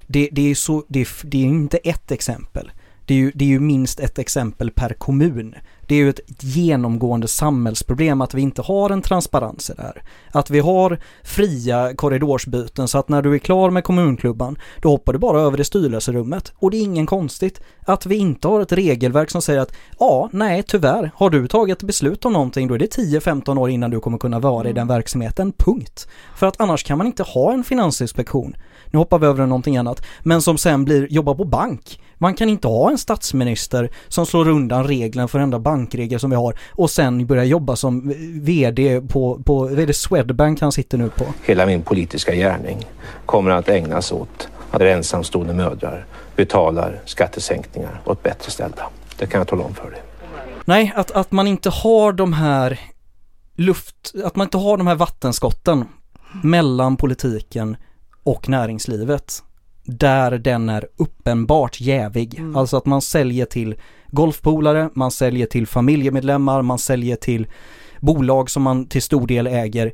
Det, 0.07 0.29
det 0.31 0.41
är 0.41 0.45
ju 0.45 0.55
så, 0.55 0.83
det, 0.87 1.07
det 1.23 1.37
är 1.37 1.45
inte 1.45 1.77
ett 1.77 2.11
exempel. 2.11 2.71
Det 3.05 3.13
är, 3.13 3.17
ju, 3.17 3.31
det 3.35 3.45
är 3.45 3.49
ju 3.49 3.59
minst 3.59 3.99
ett 3.99 4.19
exempel 4.19 4.71
per 4.71 4.93
kommun. 4.93 5.55
Det 5.91 5.95
är 5.95 5.99
ju 5.99 6.09
ett 6.09 6.43
genomgående 6.43 7.27
samhällsproblem 7.27 8.21
att 8.21 8.33
vi 8.33 8.41
inte 8.41 8.61
har 8.61 8.89
en 8.89 9.01
transparens 9.01 9.69
i 9.69 9.73
det 9.73 9.81
här. 9.81 10.03
Att 10.31 10.49
vi 10.49 10.59
har 10.59 10.99
fria 11.23 11.95
korridorsbyten 11.95 12.87
så 12.87 12.97
att 12.97 13.09
när 13.09 13.21
du 13.21 13.33
är 13.33 13.37
klar 13.37 13.69
med 13.69 13.83
kommunklubban 13.83 14.57
då 14.81 14.89
hoppar 14.89 15.13
du 15.13 15.19
bara 15.19 15.41
över 15.41 15.59
i 15.59 15.63
styrelserummet 15.63 16.53
och 16.55 16.71
det 16.71 16.77
är 16.77 16.81
ingen 16.81 17.05
konstigt 17.05 17.61
att 17.85 18.05
vi 18.05 18.15
inte 18.15 18.47
har 18.47 18.61
ett 18.61 18.71
regelverk 18.71 19.29
som 19.29 19.41
säger 19.41 19.59
att 19.59 19.73
ja, 19.99 20.29
nej 20.33 20.63
tyvärr, 20.63 21.11
har 21.15 21.29
du 21.29 21.47
tagit 21.47 21.83
beslut 21.83 22.25
om 22.25 22.33
någonting 22.33 22.67
då 22.67 22.73
är 22.73 22.79
det 22.79 22.97
10-15 22.97 23.59
år 23.59 23.69
innan 23.69 23.91
du 23.91 23.99
kommer 23.99 24.17
kunna 24.17 24.39
vara 24.39 24.69
i 24.69 24.73
den 24.73 24.87
verksamheten, 24.87 25.53
punkt. 25.57 26.07
För 26.35 26.47
att 26.47 26.61
annars 26.61 26.83
kan 26.83 26.97
man 26.97 27.07
inte 27.07 27.23
ha 27.23 27.53
en 27.53 27.63
finansinspektion. 27.63 28.55
Nu 28.91 28.99
hoppar 28.99 29.19
vi 29.19 29.27
över 29.27 29.45
någonting 29.45 29.77
annat, 29.77 30.05
men 30.23 30.41
som 30.41 30.57
sen 30.57 30.85
blir, 30.85 31.07
jobbar 31.11 31.35
på 31.35 31.45
bank. 31.45 32.01
Man 32.17 32.33
kan 32.33 32.49
inte 32.49 32.67
ha 32.67 32.91
en 32.91 32.97
statsminister 32.97 33.91
som 34.07 34.25
slår 34.25 34.47
undan 34.47 34.87
reglerna 34.87 35.27
för 35.27 35.39
varenda 35.39 35.59
bankregel 35.81 36.19
som 36.19 36.29
vi 36.29 36.35
har 36.35 36.55
och 36.71 36.89
sen 36.89 37.25
börjar 37.25 37.43
jobba 37.43 37.75
som 37.75 38.13
VD 38.41 39.01
på, 39.01 39.41
på 39.45 39.59
vad 39.59 39.79
är 39.79 39.87
det 39.87 39.93
Swedbank 39.93 40.61
han 40.61 40.71
sitter 40.71 40.97
nu 40.97 41.09
på? 41.09 41.25
Hela 41.43 41.65
min 41.65 41.81
politiska 41.81 42.35
gärning 42.35 42.77
kommer 43.25 43.51
att 43.51 43.69
ägnas 43.69 44.11
åt 44.11 44.49
att 44.71 44.81
ensamstående 44.81 45.53
mödrar 45.53 46.05
betalar 46.35 46.99
skattesänkningar 47.05 48.01
åt 48.05 48.23
bättre 48.23 48.51
ställda. 48.51 48.89
Det 49.17 49.27
kan 49.27 49.39
jag 49.39 49.47
tala 49.47 49.63
om 49.63 49.73
för 49.73 49.91
dig. 49.91 50.01
Nej, 50.65 50.93
att, 50.95 51.11
att 51.11 51.31
man 51.31 51.47
inte 51.47 51.69
har 51.69 52.13
de 52.13 52.33
här 52.33 52.79
luft, 53.55 54.13
att 54.25 54.35
man 54.35 54.47
inte 54.47 54.57
har 54.57 54.77
de 54.77 54.87
här 54.87 54.95
vattenskotten 54.95 55.85
mellan 56.43 56.97
politiken 56.97 57.77
och 58.23 58.49
näringslivet. 58.49 59.43
Där 59.83 60.31
den 60.31 60.69
är 60.69 60.87
uppenbart 60.97 61.81
jävig. 61.81 62.39
Mm. 62.39 62.55
Alltså 62.55 62.77
att 62.77 62.85
man 62.85 63.01
säljer 63.01 63.45
till 63.45 63.75
golfpolare, 64.11 64.89
man 64.93 65.11
säljer 65.11 65.45
till 65.45 65.67
familjemedlemmar, 65.67 66.61
man 66.61 66.79
säljer 66.79 67.15
till 67.15 67.47
bolag 67.99 68.49
som 68.49 68.63
man 68.63 68.85
till 68.85 69.01
stor 69.01 69.27
del 69.27 69.47
äger 69.47 69.91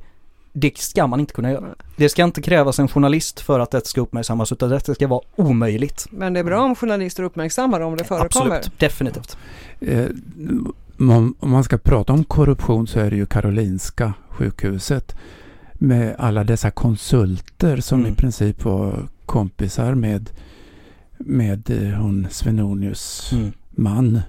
det 0.59 0.77
ska 0.77 1.07
man 1.07 1.19
inte 1.19 1.33
kunna 1.33 1.51
göra. 1.51 1.75
Det 1.95 2.09
ska 2.09 2.23
inte 2.23 2.41
krävas 2.41 2.79
en 2.79 2.87
journalist 2.87 3.39
för 3.39 3.59
att 3.59 3.71
det 3.71 3.87
ska 3.87 4.01
uppmärksammas 4.01 4.51
utan 4.51 4.69
det 4.69 4.95
ska 4.95 5.07
vara 5.07 5.21
omöjligt. 5.35 6.07
Men 6.11 6.33
det 6.33 6.39
är 6.39 6.43
bra 6.43 6.63
om 6.63 6.75
journalister 6.75 7.23
uppmärksammar 7.23 7.79
om 7.79 7.97
det 7.97 8.03
förekommer. 8.03 8.55
Absolut, 8.55 8.79
definitivt. 8.79 9.37
Eh, 9.79 10.05
om 10.99 11.35
man 11.39 11.63
ska 11.63 11.77
prata 11.77 12.13
om 12.13 12.23
korruption 12.23 12.87
så 12.87 12.99
är 12.99 13.09
det 13.09 13.15
ju 13.15 13.25
Karolinska 13.25 14.13
sjukhuset 14.29 15.15
med 15.73 16.15
alla 16.19 16.43
dessa 16.43 16.71
konsulter 16.71 17.77
som 17.81 17.99
Mm. 17.99 18.11
i 18.11 18.15
princip 18.15 18.63
var 18.65 19.07
kompisar 19.25 19.95
med, 19.95 20.29
med 21.17 21.69
eh, 21.69 21.99
hon 21.99 22.27
Svenonius 22.31 23.31
Mm. 23.31 23.51
Man 23.77 24.21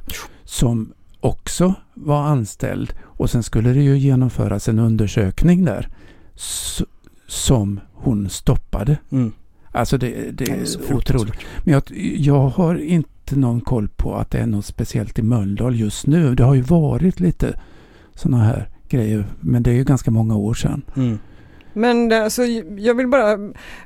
som 0.44 0.92
också 1.20 1.74
var 1.94 2.22
anställd 2.22 2.92
och 3.02 3.30
sen 3.30 3.42
skulle 3.42 3.72
det 3.72 3.82
ju 3.82 3.98
genomföras 3.98 4.68
en 4.68 4.78
undersökning 4.78 5.64
där 5.64 5.88
som 7.26 7.80
hon 7.92 8.28
stoppade. 8.28 8.98
Mm. 9.10 9.32
Alltså 9.72 9.98
det, 9.98 10.30
det 10.30 10.50
är 10.50 10.64
så 10.64 10.80
otroligt. 10.94 11.34
Men 11.64 11.74
jag, 11.74 11.82
jag 12.16 12.48
har 12.48 12.74
inte 12.74 13.36
någon 13.36 13.60
koll 13.60 13.88
på 13.88 14.14
att 14.14 14.30
det 14.30 14.38
är 14.38 14.46
något 14.46 14.66
speciellt 14.66 15.18
i 15.18 15.22
Mölndal 15.22 15.76
just 15.76 16.06
nu. 16.06 16.34
Det 16.34 16.44
har 16.44 16.54
ju 16.54 16.62
varit 16.62 17.20
lite 17.20 17.60
sådana 18.14 18.44
här 18.44 18.68
grejer 18.88 19.26
men 19.40 19.62
det 19.62 19.70
är 19.70 19.74
ju 19.74 19.84
ganska 19.84 20.10
många 20.10 20.36
år 20.36 20.54
sedan. 20.54 20.82
Mm. 20.96 21.18
Men 21.78 22.08
det, 22.08 22.24
alltså, 22.24 22.44
jag 22.78 22.94
vill 22.94 23.08
bara 23.08 23.38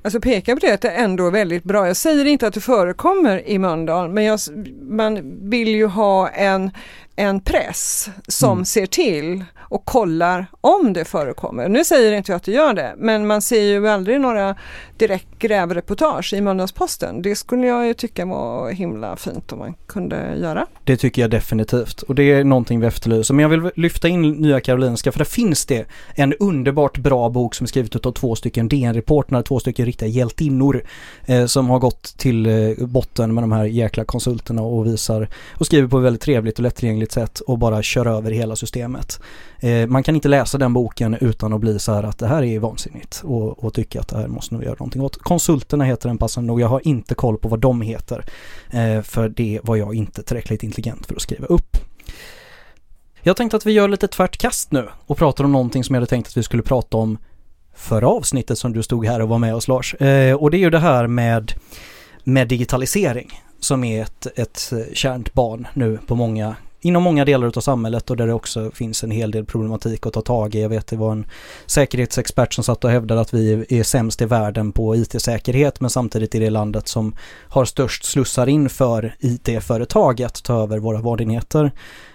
alltså, 0.03 0.21
peka 0.21 0.55
på 0.55 0.61
det 0.67 0.73
att 0.73 0.81
det 0.81 0.91
ändå 0.91 1.27
är 1.27 1.31
väldigt 1.31 1.65
bra. 1.65 1.87
Jag 1.87 1.97
säger 1.97 2.25
inte 2.25 2.47
att 2.47 2.55
det 2.55 2.61
förekommer 2.61 3.49
i 3.49 3.59
Mölndal 3.59 4.09
men 4.09 4.25
jag, 4.25 4.39
man 4.81 5.39
vill 5.51 5.69
ju 5.69 5.87
ha 5.87 6.29
en, 6.29 6.71
en 7.17 7.41
press 7.41 8.09
som 8.29 8.53
Mm. 8.53 8.65
ser 8.65 8.87
till 8.87 9.45
och 9.59 9.85
kollar 9.85 10.47
om 10.61 10.93
det 10.93 11.05
förekommer. 11.05 11.69
Nu 11.69 11.85
säger 11.85 12.13
inte 12.13 12.33
jag 12.33 12.37
att 12.37 12.43
det 12.45 12.53
gör 12.53 12.75
det 12.75 12.95
men 12.97 13.27
man 13.27 13.43
ser 13.43 13.63
ju 13.63 13.89
aldrig 13.89 14.21
några 14.21 14.57
direkt 14.99 15.39
grävreportage 15.39 16.33
i 16.35 16.41
Mölndalsposten. 16.41 17.23
Det 17.23 17.37
skulle 17.37 17.67
jag 17.67 17.87
ju 17.87 17.95
tycka 17.95 18.27
var 18.27 18.71
himla 18.71 19.17
fint 19.17 19.53
om 19.53 19.59
man 19.59 19.75
kunde 19.87 20.37
göra. 20.37 20.67
Det 20.85 20.97
tycker 20.97 21.23
jag 21.23 21.31
definitivt 21.31 22.03
och 22.03 22.15
det 22.15 22.23
är 22.23 22.45
någonting 22.45 22.81
vi 22.81 22.87
efterlyser. 22.87 23.35
Men 23.35 23.43
jag 23.43 23.49
vill 23.49 23.71
lyfta 23.77 24.09
in 24.09 24.23
Nya 24.33 24.61
Karolinska 24.61 25.13
för 25.13 25.19
där 25.19 25.25
finns 25.25 25.67
det 25.67 25.85
en 26.15 26.35
underbart 26.35 26.99
bra 26.99 27.29
bok 27.29 27.55
som 27.55 27.65
är 27.65 27.69
skrivet 27.87 28.07
av 28.07 28.13
två 28.13 28.35
stycken 28.35 28.69
DN-reportrar, 28.69 29.43
två 29.43 29.61
stycken 29.61 29.87
riktiga 29.87 30.09
hjältinnor 30.09 30.83
eh, 31.27 31.47
som 31.47 31.71
har 31.71 31.79
gått 31.79 32.03
till 32.17 32.47
eh, 32.47 32.87
botten 32.87 33.35
med 33.35 33.43
de 33.43 33.53
här 33.53 33.65
jäkla 33.65 34.05
konsulterna 34.05 34.63
och 34.63 34.87
visar 34.87 35.29
och 35.59 35.67
skriver 35.67 35.89
på 35.89 35.99
ett 35.99 36.05
väldigt 36.05 36.23
trevligt 36.23 36.59
och 36.59 36.63
lättillgängligt 36.63 37.13
sätt 37.13 37.41
och 37.41 37.59
bara 37.59 37.83
kör 37.83 38.07
över 38.07 38.31
hela 38.31 38.57
systemet. 38.57 39.21
Eh, 39.61 39.87
man 39.87 40.03
kan 40.03 40.15
inte 40.15 40.29
läsa 40.29 40.59
den 40.59 40.73
boken 40.73 41.17
utan 41.21 41.53
att 41.53 41.61
bli 41.61 41.79
så 41.79 41.93
här 41.93 42.03
att 42.03 42.19
det 42.19 42.27
här 42.27 42.43
är 42.43 42.59
vansinnigt 42.59 43.23
och, 43.25 43.65
och 43.65 43.75
tycka 43.75 44.01
att 44.01 44.09
det 44.09 44.17
här 44.17 44.29
måste 44.29 44.55
nog 44.55 44.65
göra 44.65 44.77
någonting 44.79 45.03
åt. 45.03 45.17
Konsulterna 45.17 45.85
heter 45.85 46.09
den 46.09 46.19
passande 46.19 46.47
nog. 46.47 46.61
Jag 46.61 46.69
har 46.69 46.81
inte 46.85 47.15
koll 47.15 47.39
på 47.39 47.49
vad 47.49 47.61
de 47.61 47.81
heter. 47.81 48.25
Eh, 48.71 49.03
för 49.03 49.29
det 49.29 49.61
var 49.63 49.77
jag 49.77 49.95
inte 49.95 50.23
tillräckligt 50.23 50.63
intelligent 50.63 51.07
för 51.07 51.15
att 51.15 51.23
skriva 51.23 51.47
upp. 51.47 51.77
Jag 53.25 53.37
tänkte 53.37 53.57
att 53.57 53.67
vi 53.67 53.73
gör 53.73 53.89
lite 53.89 54.09
tvärt 54.09 54.37
kast 54.37 54.73
nu 54.73 54.89
och 55.07 55.17
pratar 55.19 55.45
om 55.45 55.53
någonting 55.53 55.85
som 55.85 55.95
jag 55.95 56.01
hade 56.01 56.11
tänkt 56.11 56.29
att 56.29 56.37
vi 56.37 56.43
skulle 56.43 56.63
prata 56.63 56.97
om 56.97 57.19
förra 57.75 58.09
avsnittet 58.09 58.59
som 58.59 58.73
du 58.73 58.83
stod 58.83 59.07
här 59.07 59.21
och 59.23 59.29
var 59.29 59.39
med 59.39 59.55
oss 59.55 59.69
Lars. 59.69 59.95
Eh, 59.95 60.35
och 60.35 60.51
det 60.51 60.57
är 60.57 60.61
ju 60.61 60.71
det 60.71 60.79
här 60.79 61.07
med, 61.07 61.53
med 62.25 62.49
digitalisering 62.49 63.41
som 63.61 63.85
är 63.85 64.03
ett, 64.03 64.27
ett 64.39 64.73
eh, 64.73 64.95
kärnt 64.95 65.35
barn 65.35 65.67
nu 65.75 65.99
på 66.07 66.15
många 66.15 66.57
inom 66.85 67.03
många 67.03 67.25
delar 67.25 67.47
av 67.47 67.61
samhället 67.61 68.11
och 68.11 68.17
där 68.17 68.27
det 68.27 68.33
också 68.33 68.71
finns 68.71 69.05
en 69.05 69.11
hel 69.11 69.31
del 69.31 69.45
problematik 69.45 70.07
att 70.07 70.13
ta 70.13 70.21
tag 70.21 70.55
i. 70.55 70.63
Jag 70.63 70.69
vet 70.69 70.87
det 70.87 70.97
var 70.97 71.13
en 71.13 71.27
säkerhetsexpert 71.67 72.55
som 72.55 72.65
satt 72.65 72.85
och 72.85 72.91
hävdade 72.91 73.21
att 73.21 73.35
vi 73.35 73.67
är 73.69 73.83
sämst 73.83 74.23
i 74.23 74.25
världen 74.25 74.73
på 74.73 74.97
IT-säkerhet 74.97 75.81
men 75.81 75.91
samtidigt 75.91 76.35
är 76.35 76.41
det 76.41 76.51
landet 76.51 76.89
som 76.89 77.17
har 77.49 77.65
störst 77.65 78.05
slussar 78.05 78.47
in 78.47 78.69
för 78.69 79.15
IT-företag 79.19 80.23
att 80.23 80.45
ta 80.45 80.63
över 80.63 80.79
våra 80.79 81.01
vårdenheter. 81.01 81.73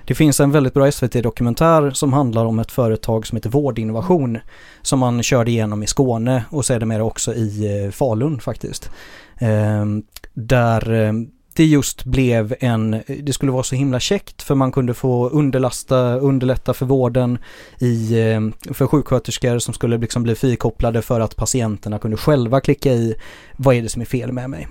Det 0.07 0.15
finns 0.15 0.39
en 0.39 0.51
väldigt 0.51 0.73
bra 0.73 0.91
SVT-dokumentär 0.91 1.91
som 1.91 2.13
handlar 2.13 2.45
om 2.45 2.59
ett 2.59 2.71
företag 2.71 3.27
som 3.27 3.35
heter 3.35 3.49
Vårdinnovation 3.49 4.39
som 4.81 4.99
man 4.99 5.23
körde 5.23 5.51
igenom 5.51 5.83
i 5.83 5.87
Skåne 5.87 6.43
och 6.49 6.65
sedermera 6.65 7.03
också 7.03 7.33
i 7.33 7.83
eh, 7.85 7.91
Falun 7.91 8.39
faktiskt. 8.39 8.91
Ehm, 9.39 10.03
där 10.33 10.91
ehm, 10.91 11.27
det 11.53 11.65
just 11.65 12.03
blev 12.03 12.55
en, 12.59 13.01
det 13.19 13.33
skulle 13.33 13.51
vara 13.51 13.63
så 13.63 13.75
himla 13.75 13.99
käckt 13.99 14.41
för 14.41 14.55
man 14.55 14.71
kunde 14.71 14.93
få 14.93 15.29
underlasta, 15.29 16.19
underlätta 16.19 16.73
för 16.73 16.85
vården 16.85 17.37
i, 17.79 18.21
ehm, 18.21 18.53
för 18.73 18.87
sjuksköterskor 18.87 19.59
som 19.59 19.73
skulle 19.73 19.97
liksom 19.97 20.23
bli 20.23 20.35
frikopplade 20.35 21.01
för 21.01 21.19
att 21.19 21.35
patienterna 21.35 21.99
kunde 21.99 22.17
själva 22.17 22.61
klicka 22.61 22.93
i 22.93 23.15
vad 23.57 23.75
är 23.75 23.81
det 23.81 23.89
som 23.89 24.01
är 24.01 24.05
fel 24.05 24.31
med 24.31 24.49
mig. 24.49 24.67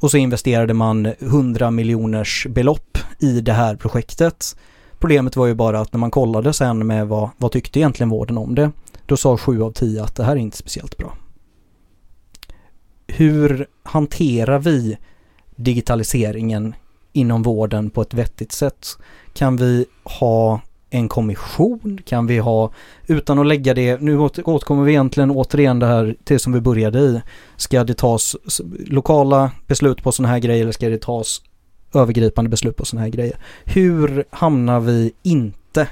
Och 0.00 0.10
så 0.10 0.16
investerade 0.16 0.74
man 0.74 1.06
100 1.06 1.70
miljoners 1.70 2.46
belopp 2.50 2.98
i 3.18 3.40
det 3.40 3.52
här 3.52 3.76
projektet. 3.76 4.56
Problemet 4.98 5.36
var 5.36 5.46
ju 5.46 5.54
bara 5.54 5.80
att 5.80 5.92
när 5.92 6.00
man 6.00 6.10
kollade 6.10 6.52
sen 6.52 6.86
med 6.86 7.08
vad, 7.08 7.30
vad 7.36 7.52
tyckte 7.52 7.78
egentligen 7.78 8.10
vården 8.10 8.38
om 8.38 8.54
det, 8.54 8.70
då 9.06 9.16
sa 9.16 9.36
7 9.36 9.62
av 9.62 9.72
10 9.72 10.02
att 10.02 10.16
det 10.16 10.24
här 10.24 10.32
är 10.32 10.36
inte 10.36 10.56
speciellt 10.56 10.96
bra. 10.96 11.16
Hur 13.06 13.66
hanterar 13.82 14.58
vi 14.58 14.98
digitaliseringen 15.56 16.74
inom 17.12 17.42
vården 17.42 17.90
på 17.90 18.02
ett 18.02 18.14
vettigt 18.14 18.52
sätt? 18.52 18.86
Kan 19.34 19.56
vi 19.56 19.86
ha 20.04 20.60
en 20.90 21.08
kommission? 21.08 22.00
Kan 22.04 22.26
vi 22.26 22.38
ha, 22.38 22.72
utan 23.06 23.38
att 23.38 23.46
lägga 23.46 23.74
det, 23.74 24.00
nu 24.00 24.18
åter- 24.18 24.48
återkommer 24.48 24.84
vi 24.84 24.92
egentligen 24.92 25.30
återigen 25.30 25.78
det 25.78 25.86
här 25.86 26.16
till 26.24 26.40
som 26.40 26.52
vi 26.52 26.60
började 26.60 26.98
i. 26.98 27.22
Ska 27.56 27.84
det 27.84 27.94
tas 27.94 28.36
lokala 28.86 29.50
beslut 29.66 30.02
på 30.02 30.12
sådana 30.12 30.32
här 30.32 30.38
grejer 30.38 30.62
eller 30.62 30.72
ska 30.72 30.88
det 30.88 31.02
tas 31.02 31.42
övergripande 31.94 32.48
beslut 32.50 32.76
på 32.76 32.84
sådana 32.84 33.04
här 33.04 33.10
grejer? 33.10 33.36
Hur 33.64 34.24
hamnar 34.30 34.80
vi 34.80 35.12
inte 35.22 35.88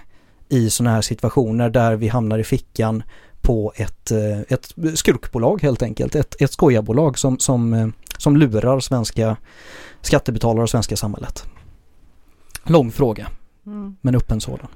i 0.49 0.70
sådana 0.70 0.94
här 0.94 1.03
situationer 1.03 1.70
där 1.70 1.97
vi 1.97 2.09
hamnar 2.09 2.38
i 2.38 2.44
fickan 2.44 3.03
på 3.40 3.72
ett, 3.76 4.11
eh, 4.11 4.40
ett 4.49 4.74
skurkbolag 4.94 5.62
helt 5.62 5.82
enkelt, 5.82 6.14
ett, 6.14 6.42
ett 6.42 6.53
skojarbolag 6.53 7.18
som, 7.18 7.38
som, 7.38 7.72
eh, 7.72 7.88
som 8.18 8.36
lurar 8.36 8.80
svenska 8.80 9.36
skattebetalare 10.01 10.62
och 10.62 10.70
svenska 10.70 10.97
samhället. 10.97 11.44
Lång 12.64 12.92
fråga, 12.92 13.28
men 14.01 14.14
öppen 14.14 14.40
sådan. 14.40 14.68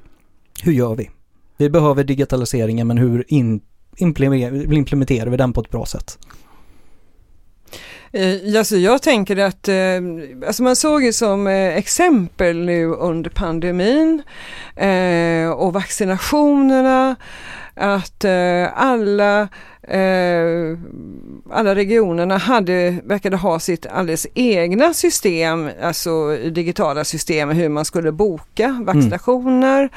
Hur 0.63 0.73
gör 0.73 0.95
vi? 0.95 1.11
Vi 1.57 1.71
behöver 1.71 2.05
digitaliseringen 2.05 2.87
men 2.87 2.99
hur 2.99 3.25
in, 3.29 3.61
implementerar, 3.97 4.73
implementerar 4.73 5.31
vi 5.31 5.37
den 5.37 5.53
på 5.53 5.61
ett 5.61 5.71
bra 5.71 5.87
sätt? 5.87 6.19
Eh, 8.13 8.59
alltså 8.59 8.77
jag 8.77 9.03
tänker 9.03 9.37
att, 9.37 9.69
eh, 9.69 10.01
alltså 10.47 10.63
man 10.63 10.77
såg 10.77 11.05
ju 11.05 11.13
som 11.13 11.47
eh, 11.47 11.77
exempel 11.77 12.57
nu 12.57 12.87
under 12.87 13.31
pandemin 13.31 14.23
och 15.57 15.73
vaccinationerna 15.73 17.17
att 17.75 18.25
alla, 18.75 19.49
eh, 19.91 20.79
alla 21.51 21.75
regionerna 21.75 22.37
hade, 22.37 22.97
verkade 23.05 23.37
ha 23.37 23.59
sitt 23.59 23.87
alldeles 23.87 24.27
egna 24.35 24.95
system, 24.95 25.71
alltså 25.83 26.37
digitala 26.37 27.05
system 27.05 27.51
hur 27.51 27.69
man 27.69 27.85
skulle 27.85 28.13
boka 28.13 28.85
vaccinationer 28.87 29.89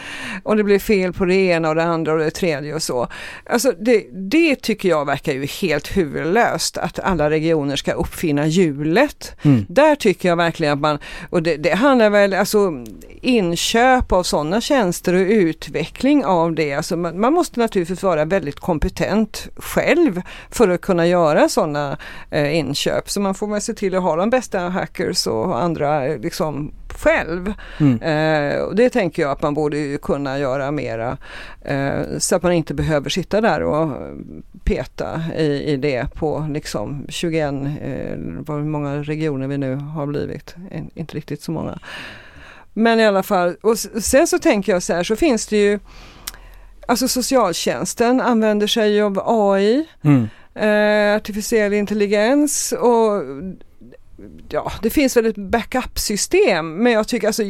och 0.43 0.57
det 0.57 0.63
blev 0.63 0.79
fel 0.79 1.13
på 1.13 1.25
det 1.25 1.35
ena 1.35 1.69
och 1.69 1.75
det 1.75 1.83
andra 1.83 2.13
och 2.13 2.19
det 2.19 2.31
tredje 2.31 2.75
och 2.75 2.83
så. 2.83 3.07
Alltså 3.45 3.73
det, 3.79 4.05
det 4.11 4.55
tycker 4.55 4.89
jag 4.89 5.05
verkar 5.05 5.33
ju 5.33 5.45
helt 5.45 5.97
huvudlöst 5.97 6.77
att 6.77 6.99
alla 6.99 7.29
regioner 7.29 7.75
ska 7.75 7.91
uppfinna 7.91 8.47
hjulet. 8.47 9.35
Mm. 9.41 9.65
Där 9.69 9.95
tycker 9.95 10.29
jag 10.29 10.35
verkligen 10.35 10.73
att 10.73 10.79
man, 10.79 10.97
och 11.29 11.43
det, 11.43 11.57
det 11.57 11.75
handlar 11.75 12.09
väl 12.09 12.33
alltså 12.33 12.85
inköp 13.21 14.11
av 14.11 14.23
sådana 14.23 14.61
tjänster 14.61 15.13
och 15.13 15.27
utveckling 15.27 16.25
av 16.25 16.55
det. 16.55 16.73
Alltså 16.73 16.97
man, 16.97 17.19
man 17.19 17.33
måste 17.33 17.59
naturligtvis 17.59 18.03
vara 18.03 18.25
väldigt 18.25 18.59
kompetent 18.59 19.47
själv 19.55 19.82
för 20.49 20.69
att 20.69 20.81
kunna 20.81 21.07
göra 21.07 21.49
sådana 21.49 21.97
eh, 22.29 22.57
inköp. 22.57 23.09
Så 23.09 23.21
man 23.21 23.35
får 23.35 23.47
väl 23.47 23.61
se 23.61 23.73
till 23.73 23.95
att 23.95 24.03
ha 24.03 24.15
de 24.15 24.29
bästa 24.29 24.59
hackers 24.59 25.27
och 25.27 25.61
andra 25.63 26.07
eh, 26.07 26.19
liksom 26.19 26.71
själv. 27.03 27.53
Mm. 27.79 28.01
Eh, 28.01 28.61
och 28.61 28.75
det 28.75 28.89
tänker 28.89 29.21
jag 29.21 29.31
att 29.31 29.41
man 29.41 29.53
borde 29.53 29.77
ju 29.77 29.97
kunna 29.97 30.39
göra 30.39 30.71
mera 30.71 31.17
eh, 31.61 32.17
så 32.17 32.35
att 32.35 32.43
man 32.43 32.51
inte 32.51 32.73
behöver 32.73 33.09
sitta 33.09 33.41
där 33.41 33.63
och 33.63 33.97
peta 34.63 35.21
i, 35.37 35.63
i 35.63 35.77
det 35.77 36.13
på 36.13 36.47
liksom 36.49 37.05
21, 37.09 37.53
eh, 37.81 38.17
vad 38.17 38.65
många 38.65 39.03
regioner 39.03 39.47
vi 39.47 39.57
nu 39.57 39.75
har 39.75 40.05
blivit, 40.05 40.55
In, 40.71 40.89
inte 40.95 41.15
riktigt 41.15 41.41
så 41.41 41.51
många. 41.51 41.79
Men 42.73 42.99
i 42.99 43.05
alla 43.05 43.23
fall, 43.23 43.55
och 43.61 43.79
sen 43.79 44.27
så 44.27 44.39
tänker 44.39 44.71
jag 44.71 44.83
så 44.83 44.93
här 44.93 45.03
så 45.03 45.15
finns 45.15 45.47
det 45.47 45.57
ju 45.57 45.79
Alltså 46.87 47.07
socialtjänsten 47.07 48.21
använder 48.21 48.67
sig 48.67 49.01
av 49.01 49.21
AI, 49.25 49.85
Mm. 50.03 50.29
eh, 50.55 51.15
artificiell 51.15 51.73
intelligens 51.73 52.71
och 52.71 53.23
ja, 54.49 54.71
det 54.81 54.89
finns 54.89 55.17
väl 55.17 55.25
ett 55.25 55.35
backup-system 55.37 56.75
men 56.83 56.91
jag 56.91 57.07
tycker 57.07 57.27
alltså 57.27 57.43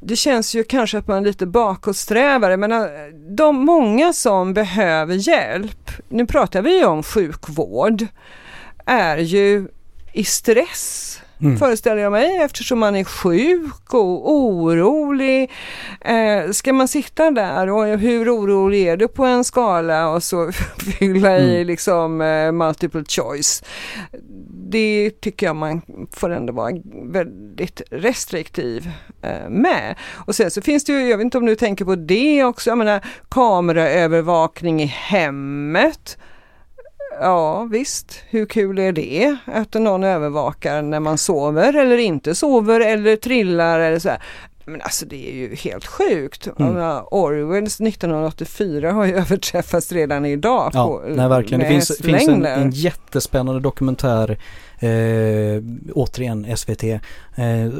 det 0.00 0.16
känns 0.16 0.54
ju 0.54 0.64
kanske 0.64 0.98
att 0.98 1.08
man 1.08 1.18
är 1.18 1.26
lite 1.26 1.46
bakåtsträvare 1.46 2.56
men 2.56 2.72
äh, 2.72 2.86
de 3.30 3.56
många 3.56 4.12
som 4.12 4.54
behöver 4.54 5.14
hjälp, 5.28 5.90
nu 6.08 6.26
pratar 6.26 6.62
vi 6.62 6.78
ju 6.78 6.84
om 6.84 7.02
sjukvård, 7.02 8.06
är 8.86 9.16
ju 9.18 9.68
i 10.12 10.24
stress 10.24 11.20
Mm. 11.40 11.58
föreställer 11.58 12.02
jag 12.02 12.12
mig 12.12 12.36
eftersom 12.36 12.78
man 12.78 12.96
är 12.96 13.04
sjuk 13.04 13.94
och 13.94 14.32
orolig. 14.32 15.50
Eh, 16.00 16.50
ska 16.50 16.72
man 16.72 16.88
sitta 16.88 17.30
där 17.30 17.70
och 17.70 17.98
hur 17.98 18.36
orolig 18.36 18.88
är 18.88 18.96
du 18.96 19.08
på 19.08 19.24
en 19.24 19.44
skala 19.44 20.08
och 20.08 20.22
så 20.22 20.52
fylla 20.98 21.36
mm. 21.36 21.50
i 21.50 21.64
liksom 21.64 22.20
eh, 22.20 22.52
multiple 22.52 23.04
choice. 23.08 23.62
Det 24.70 25.10
tycker 25.20 25.46
jag 25.46 25.56
man 25.56 25.82
får 26.12 26.30
ändå 26.30 26.52
vara 26.52 26.72
väldigt 27.02 27.82
restriktiv 27.90 28.90
eh, 29.22 29.48
med. 29.48 29.94
Och 30.14 30.34
sen 30.34 30.50
så 30.50 30.62
finns 30.62 30.84
det 30.84 30.92
ju, 30.92 31.08
jag 31.08 31.18
vet 31.18 31.24
inte 31.24 31.38
om 31.38 31.46
du 31.46 31.54
tänker 31.54 31.84
på 31.84 31.94
det 31.94 32.44
också, 32.44 32.70
jag 32.70 32.78
menar 32.78 33.04
kameraövervakning 33.28 34.82
i 34.82 34.86
hemmet 34.86 36.18
Ja 37.20 37.64
visst, 37.64 38.22
hur 38.30 38.46
kul 38.46 38.78
är 38.78 38.92
det 38.92 39.36
att 39.44 39.74
någon 39.74 40.04
övervakar 40.04 40.82
när 40.82 41.00
man 41.00 41.18
sover 41.18 41.76
eller 41.76 41.96
inte 41.96 42.34
sover 42.34 42.80
eller 42.80 43.16
trillar 43.16 43.80
eller 43.80 43.98
så 43.98 44.08
här. 44.08 44.22
Men 44.68 44.82
alltså 44.82 45.06
det 45.06 45.28
är 45.28 45.34
ju 45.34 45.54
helt 45.54 45.86
sjukt. 45.86 46.48
Mm. 46.58 46.76
Orwells 47.10 47.80
1984 47.80 48.92
har 48.92 49.04
ju 49.04 49.14
överträffats 49.16 49.92
redan 49.92 50.26
idag. 50.26 50.70
Ja, 50.74 50.86
på, 50.86 51.02
nej, 51.08 51.28
verkligen. 51.28 51.60
Det 51.60 51.68
finns, 51.68 51.98
finns 52.02 52.28
en, 52.28 52.46
en 52.46 52.70
jättespännande 52.70 53.60
dokumentär 53.60 54.38
eh, 54.78 55.62
återigen 55.94 56.56
SVT, 56.56 56.84
eh, 56.84 56.98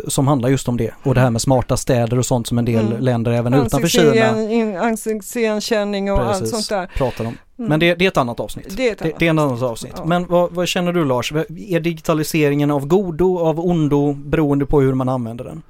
som 0.08 0.28
handlar 0.28 0.48
just 0.48 0.68
om 0.68 0.76
det. 0.76 0.90
Och 1.02 1.14
det 1.14 1.20
här 1.20 1.30
med 1.30 1.42
smarta 1.42 1.76
städer 1.76 2.18
och 2.18 2.26
sånt 2.26 2.46
som 2.46 2.58
en 2.58 2.64
del 2.64 2.86
mm. 2.86 3.00
länder 3.00 3.32
även 3.32 3.54
utanför 3.54 3.88
Kina. 3.88 4.80
Ansiktsigenkänning 4.80 6.12
och 6.12 6.18
Precis, 6.18 6.42
allt 6.42 6.48
sånt 6.48 6.68
där. 6.68 6.96
pratar 6.96 7.24
om. 7.24 7.36
Mm. 7.58 7.68
Men 7.68 7.80
det, 7.80 7.94
det, 7.94 8.04
är 8.04 8.08
ett 8.08 8.16
annat 8.16 8.40
avsnitt. 8.40 8.76
Det 8.76 8.88
är 8.88 8.92
ett 8.92 9.02
annat, 9.02 9.12
det, 9.12 9.18
det 9.18 9.28
är 9.28 9.34
ett 9.34 9.40
annat 9.40 9.62
avsnitt. 9.62 9.92
Ja. 9.96 10.04
Men 10.04 10.26
vad, 10.26 10.52
vad, 10.52 10.68
känner 10.68 10.92
du 10.92 11.04
Lars? 11.04 11.32
Är 11.32 11.80
digitaliseringen 11.80 12.70
av 12.70 12.86
godo, 12.86 13.38
av 13.38 13.60
ondo 13.60 14.12
beroende 14.12 14.66
på 14.66 14.80
hur 14.80 14.94
man 14.94 15.08
använder 15.08 15.44
den? 15.44 15.62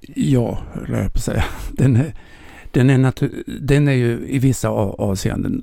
Ja, 0.00 0.58
höll 0.72 0.90
jag 0.90 1.12
på 1.12 1.18
att 1.18 1.24
säga. 1.24 1.44
Den 1.72 1.96
är, 1.96 2.14
den, 2.72 2.90
är 2.90 3.12
den 3.60 3.88
är 3.88 3.92
ju 3.92 4.28
i 4.28 4.38
vissa 4.38 4.68
avseenden 4.68 5.62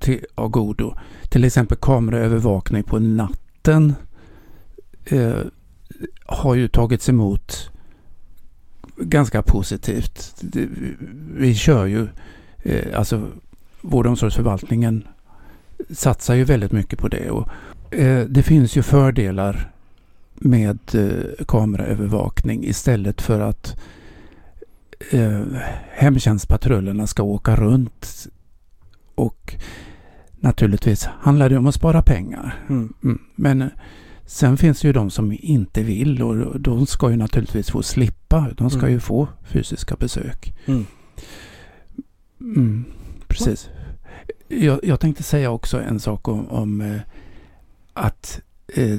till, 0.00 0.24
av 0.34 0.48
godo. 0.48 0.94
Till 1.28 1.44
exempel 1.44 1.78
kameraövervakning 1.80 2.82
på 2.82 2.98
natten 2.98 3.94
eh, 5.04 5.40
har 6.26 6.54
ju 6.54 6.68
tagits 6.68 7.08
emot 7.08 7.70
ganska 8.96 9.42
positivt. 9.42 10.42
Vi 11.36 11.54
kör 11.54 11.86
ju, 11.86 12.08
eh, 12.62 12.98
alltså 12.98 13.28
vård 13.80 14.06
och 14.06 14.10
omsorgsförvaltningen 14.10 15.08
satsar 15.90 16.34
ju 16.34 16.44
väldigt 16.44 16.72
mycket 16.72 16.98
på 16.98 17.08
det. 17.08 17.30
Och, 17.30 17.48
eh, 17.94 18.26
det 18.26 18.42
finns 18.42 18.76
ju 18.76 18.82
fördelar 18.82 19.72
med 20.40 20.78
eh, 20.94 21.44
kameraövervakning 21.46 22.64
istället 22.64 23.22
för 23.22 23.40
att 23.40 23.80
eh, 25.10 25.42
hemtjänstpatrullerna 25.90 27.06
ska 27.06 27.22
åka 27.22 27.56
runt 27.56 28.26
och 29.14 29.56
Naturligtvis 30.40 31.08
handlar 31.20 31.48
det 31.48 31.58
om 31.58 31.66
att 31.66 31.74
spara 31.74 32.02
pengar. 32.02 32.64
Mm. 32.68 32.92
Mm. 33.04 33.18
Men 33.34 33.62
eh, 33.62 33.68
sen 34.26 34.56
finns 34.56 34.80
det 34.80 34.88
ju 34.88 34.92
de 34.92 35.10
som 35.10 35.36
inte 35.40 35.82
vill 35.82 36.22
och 36.22 36.60
de 36.60 36.86
ska 36.86 37.10
ju 37.10 37.16
naturligtvis 37.16 37.70
få 37.70 37.82
slippa. 37.82 38.48
De 38.56 38.70
ska 38.70 38.80
mm. 38.80 38.92
ju 38.92 39.00
få 39.00 39.28
fysiska 39.44 39.96
besök. 39.96 40.54
Mm. 40.66 40.86
Mm, 42.40 42.84
precis. 43.26 43.68
Jag, 44.48 44.80
jag, 44.82 45.00
tänkte 45.00 45.22
säga 45.22 45.50
också 45.50 45.80
en 45.80 46.00
sak 46.00 46.28
om, 46.28 46.48
om 46.48 46.80
eh, 46.80 47.00
att 47.92 48.40
eh, 48.74 48.98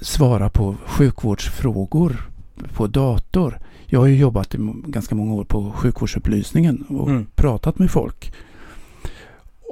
svara 0.00 0.48
på 0.48 0.76
sjukvårdsfrågor 0.86 2.30
på 2.74 2.86
dator. 2.86 3.58
Jag 3.86 4.00
har 4.00 4.06
ju 4.06 4.16
jobbat 4.16 4.54
i 4.54 4.58
ganska 4.86 5.14
många 5.14 5.34
år 5.34 5.44
på 5.44 5.70
sjukvårdsupplysningen 5.70 6.84
och 6.88 7.10
mm. 7.10 7.26
pratat 7.34 7.78
med 7.78 7.90
folk. 7.90 8.32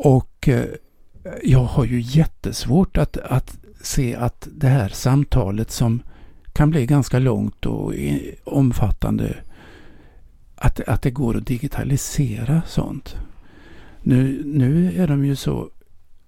Och 0.04 0.48
eh, 0.48 0.64
jag 1.42 1.64
har 1.64 1.84
ju 1.84 2.00
jättesvårt 2.00 2.98
att, 2.98 3.16
att 3.16 3.58
se 3.82 4.14
att 4.14 4.48
det 4.52 4.68
här 4.68 4.88
samtalet 4.88 5.70
som 5.70 6.02
kan 6.52 6.70
bli 6.70 6.86
ganska 6.86 7.18
långt 7.18 7.66
och 7.66 7.92
omfattande 8.44 9.36
att, 10.56 10.80
att 10.80 11.02
det 11.02 11.10
går 11.10 11.36
att 11.36 11.46
digitalisera 11.46 12.62
sånt. 12.66 13.16
Nu, 14.02 14.42
nu 14.44 14.92
är 14.96 15.08
de 15.08 15.24
ju 15.24 15.36
så 15.36 15.68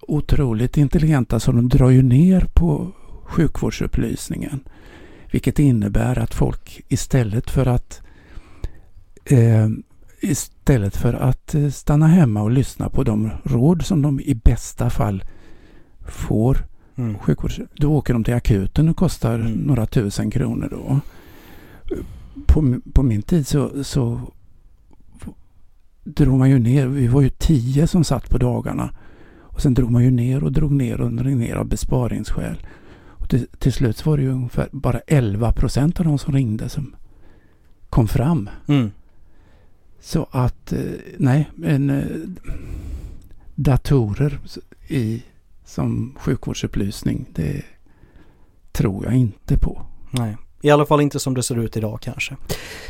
otroligt 0.01 0.77
intelligenta 0.77 1.39
så 1.39 1.51
de 1.51 1.69
drar 1.69 1.89
ju 1.89 2.01
ner 2.01 2.47
på 2.53 2.91
sjukvårdsupplysningen. 3.27 4.59
Vilket 5.31 5.59
innebär 5.59 6.19
att 6.19 6.33
folk 6.33 6.81
istället 6.87 7.49
för 7.49 7.65
att 7.65 8.01
eh, 9.25 9.67
istället 10.21 10.97
för 10.97 11.13
att 11.13 11.55
eh, 11.55 11.69
stanna 11.69 12.07
hemma 12.07 12.41
och 12.41 12.51
lyssna 12.51 12.89
på 12.89 13.03
de 13.03 13.31
råd 13.43 13.85
som 13.85 14.01
de 14.01 14.19
i 14.19 14.35
bästa 14.35 14.89
fall 14.89 15.23
får 16.07 16.57
mm. 16.95 17.17
sjukvårds... 17.19 17.59
Då 17.75 17.93
åker 17.93 18.13
de 18.13 18.23
till 18.23 18.33
akuten 18.33 18.89
och 18.89 18.97
kostar 18.97 19.35
mm. 19.35 19.53
några 19.53 19.85
tusen 19.85 20.31
kronor 20.31 20.67
då. 20.71 20.99
På, 22.45 22.79
på 22.93 23.03
min 23.03 23.21
tid 23.21 23.47
så, 23.47 23.83
så 23.83 24.21
drog 26.03 26.37
man 26.37 26.49
ju 26.49 26.59
ner. 26.59 26.87
Vi 26.87 27.07
var 27.07 27.21
ju 27.21 27.29
tio 27.29 27.87
som 27.87 28.03
satt 28.03 28.29
på 28.29 28.37
dagarna. 28.37 28.89
Och 29.39 29.61
sen 29.61 29.73
drog 29.73 29.91
man 29.91 30.03
ju 30.03 30.11
ner 30.11 30.43
och 30.43 30.51
drog 30.51 30.71
ner 30.71 31.01
och 31.01 31.13
drog 31.13 31.35
ner 31.35 31.55
av 31.55 31.67
besparingsskäl. 31.67 32.57
Och 33.27 33.31
till, 33.31 33.47
till 33.59 33.73
slut 33.73 34.05
var 34.05 34.17
det 34.17 34.23
ju 34.23 34.29
ungefär 34.29 34.69
bara 34.71 34.99
11 35.07 35.51
procent 35.51 35.99
av 35.99 36.05
de 36.05 36.17
som 36.17 36.33
ringde 36.33 36.69
som 36.69 36.95
kom 37.89 38.07
fram. 38.07 38.49
Mm. 38.67 38.91
Så 39.99 40.27
att, 40.31 40.73
eh, 40.73 40.79
nej, 41.17 41.49
men 41.55 41.89
eh, 41.89 42.05
datorer 43.55 44.39
i, 44.87 45.23
som 45.65 46.15
sjukvårdsupplysning, 46.19 47.25
det 47.33 47.63
tror 48.71 49.05
jag 49.05 49.15
inte 49.15 49.57
på. 49.57 49.81
Nej, 50.11 50.37
i 50.61 50.69
alla 50.69 50.85
fall 50.85 51.01
inte 51.01 51.19
som 51.19 51.33
det 51.33 51.43
ser 51.43 51.59
ut 51.59 51.77
idag 51.77 51.99
kanske. 52.01 52.35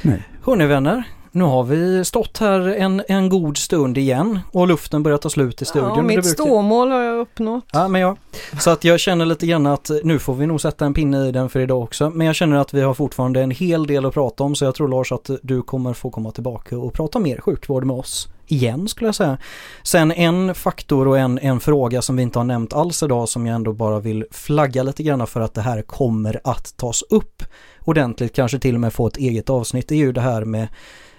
Nej. 0.03 0.23
Hörni 0.41 0.65
vänner, 0.65 1.03
nu 1.37 1.43
har 1.43 1.63
vi 1.63 2.05
stått 2.05 2.37
här 2.37 2.59
en, 2.59 3.03
en 3.07 3.29
god 3.29 3.57
stund 3.57 3.97
igen 3.97 4.39
och 4.51 4.67
luften 4.67 5.03
börjar 5.03 5.17
ta 5.17 5.29
slut 5.29 5.61
i 5.61 5.65
studion. 5.65 5.91
Ja, 5.95 6.01
mitt 6.01 6.15
brukar... 6.15 6.29
ståmål 6.29 6.91
har 6.91 7.01
jag 7.01 7.19
uppnått. 7.19 7.65
Ja, 7.71 7.87
men 7.87 8.01
ja. 8.01 8.15
Så 8.59 8.69
att 8.69 8.83
jag 8.83 8.99
känner 8.99 9.25
lite 9.25 9.47
grann 9.47 9.65
att 9.65 9.91
nu 10.03 10.19
får 10.19 10.35
vi 10.35 10.45
nog 10.45 10.61
sätta 10.61 10.85
en 10.85 10.93
pinne 10.93 11.27
i 11.27 11.31
den 11.31 11.49
för 11.49 11.59
idag 11.59 11.83
också. 11.83 12.09
Men 12.09 12.27
jag 12.27 12.35
känner 12.35 12.57
att 12.57 12.73
vi 12.73 12.81
har 12.81 12.93
fortfarande 12.93 13.41
en 13.41 13.51
hel 13.51 13.87
del 13.87 14.05
att 14.05 14.13
prata 14.13 14.43
om 14.43 14.55
så 14.55 14.65
jag 14.65 14.75
tror 14.75 14.87
Lars 14.87 15.11
att 15.11 15.29
du 15.41 15.61
kommer 15.61 15.93
få 15.93 16.09
komma 16.09 16.31
tillbaka 16.31 16.77
och 16.77 16.93
prata 16.93 17.19
mer 17.19 17.41
sjukvård 17.41 17.83
med 17.85 17.95
oss 17.95 18.27
igen 18.47 18.87
skulle 18.87 19.07
jag 19.07 19.15
säga. 19.15 19.37
Sen 19.83 20.11
en 20.11 20.55
faktor 20.55 21.07
och 21.07 21.17
en, 21.17 21.39
en 21.39 21.59
fråga 21.59 22.01
som 22.01 22.15
vi 22.15 22.23
inte 22.23 22.39
har 22.39 22.43
nämnt 22.43 22.73
alls 22.73 23.03
idag 23.03 23.29
som 23.29 23.45
jag 23.45 23.55
ändå 23.55 23.73
bara 23.73 23.99
vill 23.99 24.25
flagga 24.31 24.83
lite 24.83 25.03
grann 25.03 25.27
för 25.27 25.41
att 25.41 25.53
det 25.53 25.61
här 25.61 25.81
kommer 25.81 26.41
att 26.43 26.77
tas 26.77 27.01
upp 27.01 27.43
ordentligt, 27.85 28.35
kanske 28.35 28.59
till 28.59 28.75
och 28.75 28.81
med 28.81 28.93
få 28.93 29.07
ett 29.07 29.17
eget 29.17 29.49
avsnitt, 29.49 29.87
det 29.87 29.95
är 29.95 29.99
ju 29.99 30.11
det 30.11 30.21
här 30.21 30.45
med 30.45 30.67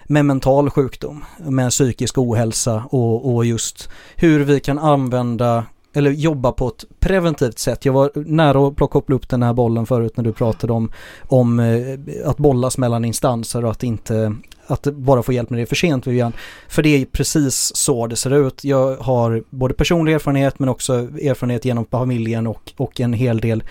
med 0.09 0.25
mental 0.25 0.69
sjukdom, 0.69 1.25
med 1.37 1.69
psykisk 1.69 2.17
ohälsa 2.17 2.83
och, 2.89 3.35
och 3.35 3.45
just 3.45 3.89
hur 4.15 4.43
vi 4.43 4.59
kan 4.59 4.79
använda 4.79 5.65
eller 5.93 6.11
jobba 6.11 6.51
på 6.51 6.67
ett 6.67 6.85
preventivt 6.99 7.59
sätt. 7.59 7.85
Jag 7.85 7.93
var 7.93 8.11
nära 8.15 8.67
att 8.67 8.75
plocka 8.75 8.99
upp 8.99 9.29
den 9.29 9.43
här 9.43 9.53
bollen 9.53 9.85
förut 9.85 10.17
när 10.17 10.23
du 10.23 10.33
pratade 10.33 10.73
om, 10.73 10.91
om 11.27 11.59
eh, 11.59 12.29
att 12.29 12.37
bollas 12.37 12.77
mellan 12.77 13.05
instanser 13.05 13.65
och 13.65 13.71
att 13.71 13.83
inte 13.83 14.35
att 14.67 14.83
bara 14.83 15.23
få 15.23 15.33
hjälp 15.33 15.49
med 15.49 15.59
det 15.59 15.65
för 15.65 15.75
sent 15.75 16.07
Vivian. 16.07 16.33
För 16.67 16.83
det 16.83 16.89
är 16.89 17.05
precis 17.05 17.71
så 17.75 18.07
det 18.07 18.15
ser 18.15 18.47
ut. 18.47 18.63
Jag 18.63 18.95
har 18.95 19.43
både 19.49 19.73
personlig 19.73 20.13
erfarenhet 20.13 20.59
men 20.59 20.69
också 20.69 20.93
erfarenhet 20.93 21.65
genom 21.65 21.85
familjen 21.85 22.47
och, 22.47 22.73
och 22.77 22.99
en 22.99 23.13
hel 23.13 23.39
del 23.39 23.63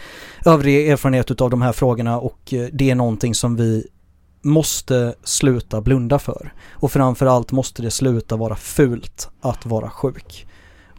övrig 0.45 0.89
erfarenhet 0.89 1.41
av 1.41 1.51
de 1.51 1.63
här 1.63 1.73
frågorna 1.73 2.21
och 2.21 2.55
eh, 2.55 2.67
det 2.73 2.91
är 2.91 2.95
någonting 2.95 3.35
som 3.35 3.57
vi 3.57 3.87
måste 4.43 5.15
sluta 5.25 5.81
blunda 5.81 6.19
för. 6.19 6.53
Och 6.73 6.93
framförallt 6.93 7.53
måste 7.53 7.83
det 7.83 7.91
sluta 7.91 8.37
vara 8.37 8.57
fult 8.57 9.29
att 9.41 9.67
vara 9.67 9.91
sjuk. 9.91 10.47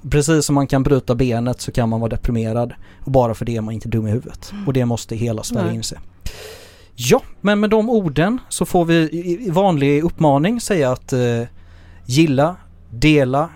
Precis 0.10 0.46
som 0.46 0.56
man 0.56 0.68
kan 0.68 0.84
bryta 0.84 1.16
benet 1.16 1.62
så 1.62 1.72
kan 1.72 1.90
man 1.90 2.00
vara 2.00 2.10
deprimerad 2.10 2.74
och 3.06 3.12
bara 3.12 3.34
för 3.34 3.46
det 3.46 3.56
är 3.56 3.62
man 3.62 3.74
inte 3.74 3.90
dum 3.90 4.08
i 4.08 4.12
huvudet. 4.12 4.54
Och 4.68 4.74
det 4.74 4.86
måste 4.86 5.16
hela 5.16 5.44
Sverige 5.44 5.68
Nej. 5.68 5.76
inse. 5.76 6.00
Ja, 6.96 7.22
men 7.42 7.60
med 7.60 7.70
de 7.70 7.90
orden 7.90 8.40
så 8.50 8.66
får 8.66 8.86
vi 8.86 8.96
i 8.96 9.50
vanlig 9.50 10.04
uppmaning 10.04 10.62
säga 10.62 10.92
att 10.92 11.14
eh, 11.14 11.44
gilla, 12.06 12.56
dela, 12.90 13.50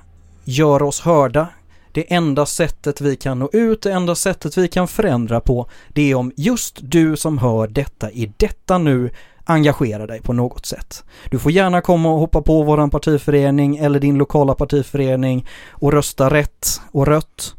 gör 0.44 0.82
oss 0.82 1.02
hörda, 1.02 1.48
Det 1.92 2.14
enda 2.14 2.46
sättet 2.46 3.02
vi 3.02 3.16
kan 3.16 3.40
nå 3.40 3.50
ut, 3.54 3.82
det 3.82 3.92
enda 3.92 4.16
sättet 4.16 4.58
vi 4.58 4.68
kan 4.68 4.88
förändra 4.88 5.40
på, 5.40 5.70
det 5.90 6.12
är 6.12 6.16
om 6.16 6.32
just 6.36 6.80
du 6.82 7.16
som 7.18 7.38
hör 7.38 7.68
detta 7.68 8.12
i 8.12 8.34
detta 8.38 8.78
nu 8.78 9.10
engagera 9.46 10.08
dig 10.08 10.22
på 10.22 10.34
något 10.34 10.66
sätt. 10.66 11.04
Du 11.30 11.40
får 11.40 11.52
gärna 11.52 11.82
komma 11.82 12.12
och 12.12 12.20
hoppa 12.20 12.42
på 12.42 12.64
våran 12.64 12.90
partiförening 12.90 13.78
eller 13.78 14.00
din 14.00 14.18
lokala 14.18 14.56
partiförening 14.56 15.48
och 15.70 15.94
rösta 15.94 16.30
rätt 16.30 16.82
och 16.92 17.08
rött. 17.08 17.56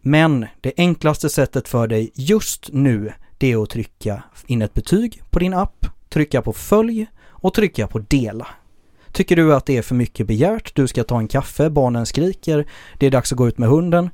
Men 0.00 0.46
det 0.60 0.72
enklaste 0.76 1.30
sättet 1.30 1.68
för 1.68 1.86
dig 1.86 2.10
just 2.14 2.68
nu, 2.72 3.12
det 3.38 3.52
är 3.52 3.62
att 3.62 3.70
trycka 3.70 4.22
in 4.46 4.62
ett 4.62 4.74
betyg 4.74 5.22
på 5.30 5.38
din 5.38 5.54
app, 5.54 5.86
trycka 6.08 6.42
på 6.42 6.52
följ 6.52 7.06
och 7.26 7.54
trycka 7.54 7.86
på 7.86 7.98
dela. 7.98 8.46
Tycker 9.12 9.36
du 9.36 9.54
att 9.54 9.66
det 9.66 9.76
är 9.76 9.82
för 9.82 9.94
mycket 9.94 10.26
begärt, 10.26 10.74
du 10.74 10.86
ska 10.86 11.04
ta 11.04 11.18
en 11.18 11.28
kaffe, 11.28 11.70
barnen 11.70 12.06
skriker, 12.06 12.66
det 12.98 13.06
är 13.06 13.10
dags 13.10 13.32
att 13.32 13.38
gå 13.38 13.48
ut 13.48 13.58
med 13.58 13.68
hunden. 13.68 14.10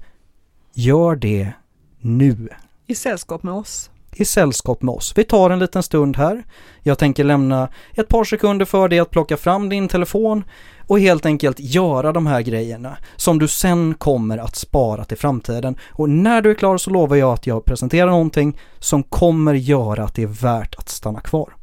Gör 0.75 1.17
det 1.17 1.53
nu. 1.99 2.49
I 2.87 2.95
sällskap 2.95 3.43
med 3.43 3.55
oss. 3.55 3.91
I 4.13 4.25
sällskap 4.25 4.83
med 4.83 4.95
oss. 4.95 5.13
Vi 5.17 5.25
tar 5.25 5.51
en 5.51 5.59
liten 5.59 5.83
stund 5.83 6.17
här. 6.17 6.45
Jag 6.83 6.99
tänker 6.99 7.25
lämna 7.25 7.69
ett 7.95 8.09
par 8.09 8.25
sekunder 8.25 8.65
för 8.65 8.89
dig 8.89 8.99
att 8.99 9.11
plocka 9.11 9.37
fram 9.37 9.69
din 9.69 9.89
telefon 9.89 10.45
och 10.87 11.01
helt 11.01 11.27
enkelt 11.27 11.61
göra 11.61 12.13
de 12.13 12.27
här 12.27 12.41
grejerna 12.41 12.97
som 13.17 13.39
du 13.39 13.49
sen 13.49 13.95
kommer 13.95 14.39
att 14.39 14.57
spara 14.57 15.05
till 15.05 15.19
framtiden. 15.19 15.77
Och 15.91 16.11
när 16.11 16.43
du 16.43 16.51
är 16.51 16.55
klar 16.55 16.77
så 16.77 16.91
lovar 16.91 17.17
jag 17.17 17.33
att 17.33 17.47
jag 17.47 17.65
presenterar 17.65 18.11
någonting 18.11 18.59
som 18.79 19.03
kommer 19.03 19.55
göra 19.55 20.05
att 20.05 20.15
det 20.15 20.23
är 20.23 20.27
värt 20.27 20.75
att 20.75 20.89
stanna 20.89 21.21
kvar. 21.21 21.55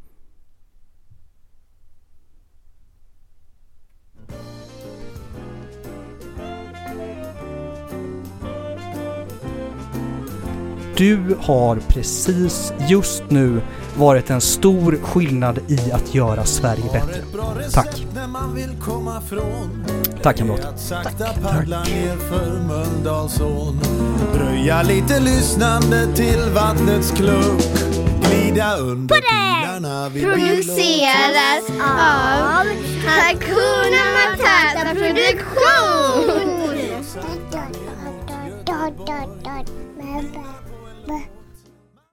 Du 10.97 11.37
har 11.41 11.75
precis 11.75 12.73
just 12.89 13.23
nu 13.29 13.61
varit 13.97 14.29
en 14.29 14.41
stor 14.41 14.99
skillnad 15.03 15.59
i 15.67 15.91
att 15.91 16.15
göra 16.15 16.45
Sverige 16.45 16.83
bättre. 16.93 17.23
Tack. 17.71 18.05
Tack 20.21 20.37
kamrater. 20.37 20.73
Tack. 21.03 21.15
paddla 21.43 21.83
ner 21.83 22.17
för 22.29 22.59
Mölndalsån 22.67 23.79
Dröja 24.33 24.83
lite 24.83 25.19
lyssnande 25.19 26.15
till 26.15 26.39
vattnets 26.53 27.11
kluck 27.11 27.61
Glida 28.21 28.77
under 28.77 29.15
pilarna 29.15 30.09
vid 30.09 30.23
Produceras 30.23 31.69
av 31.81 32.65
Hakuna 33.05 34.03
Matata 34.13 34.93
Produktion. 34.93 36.57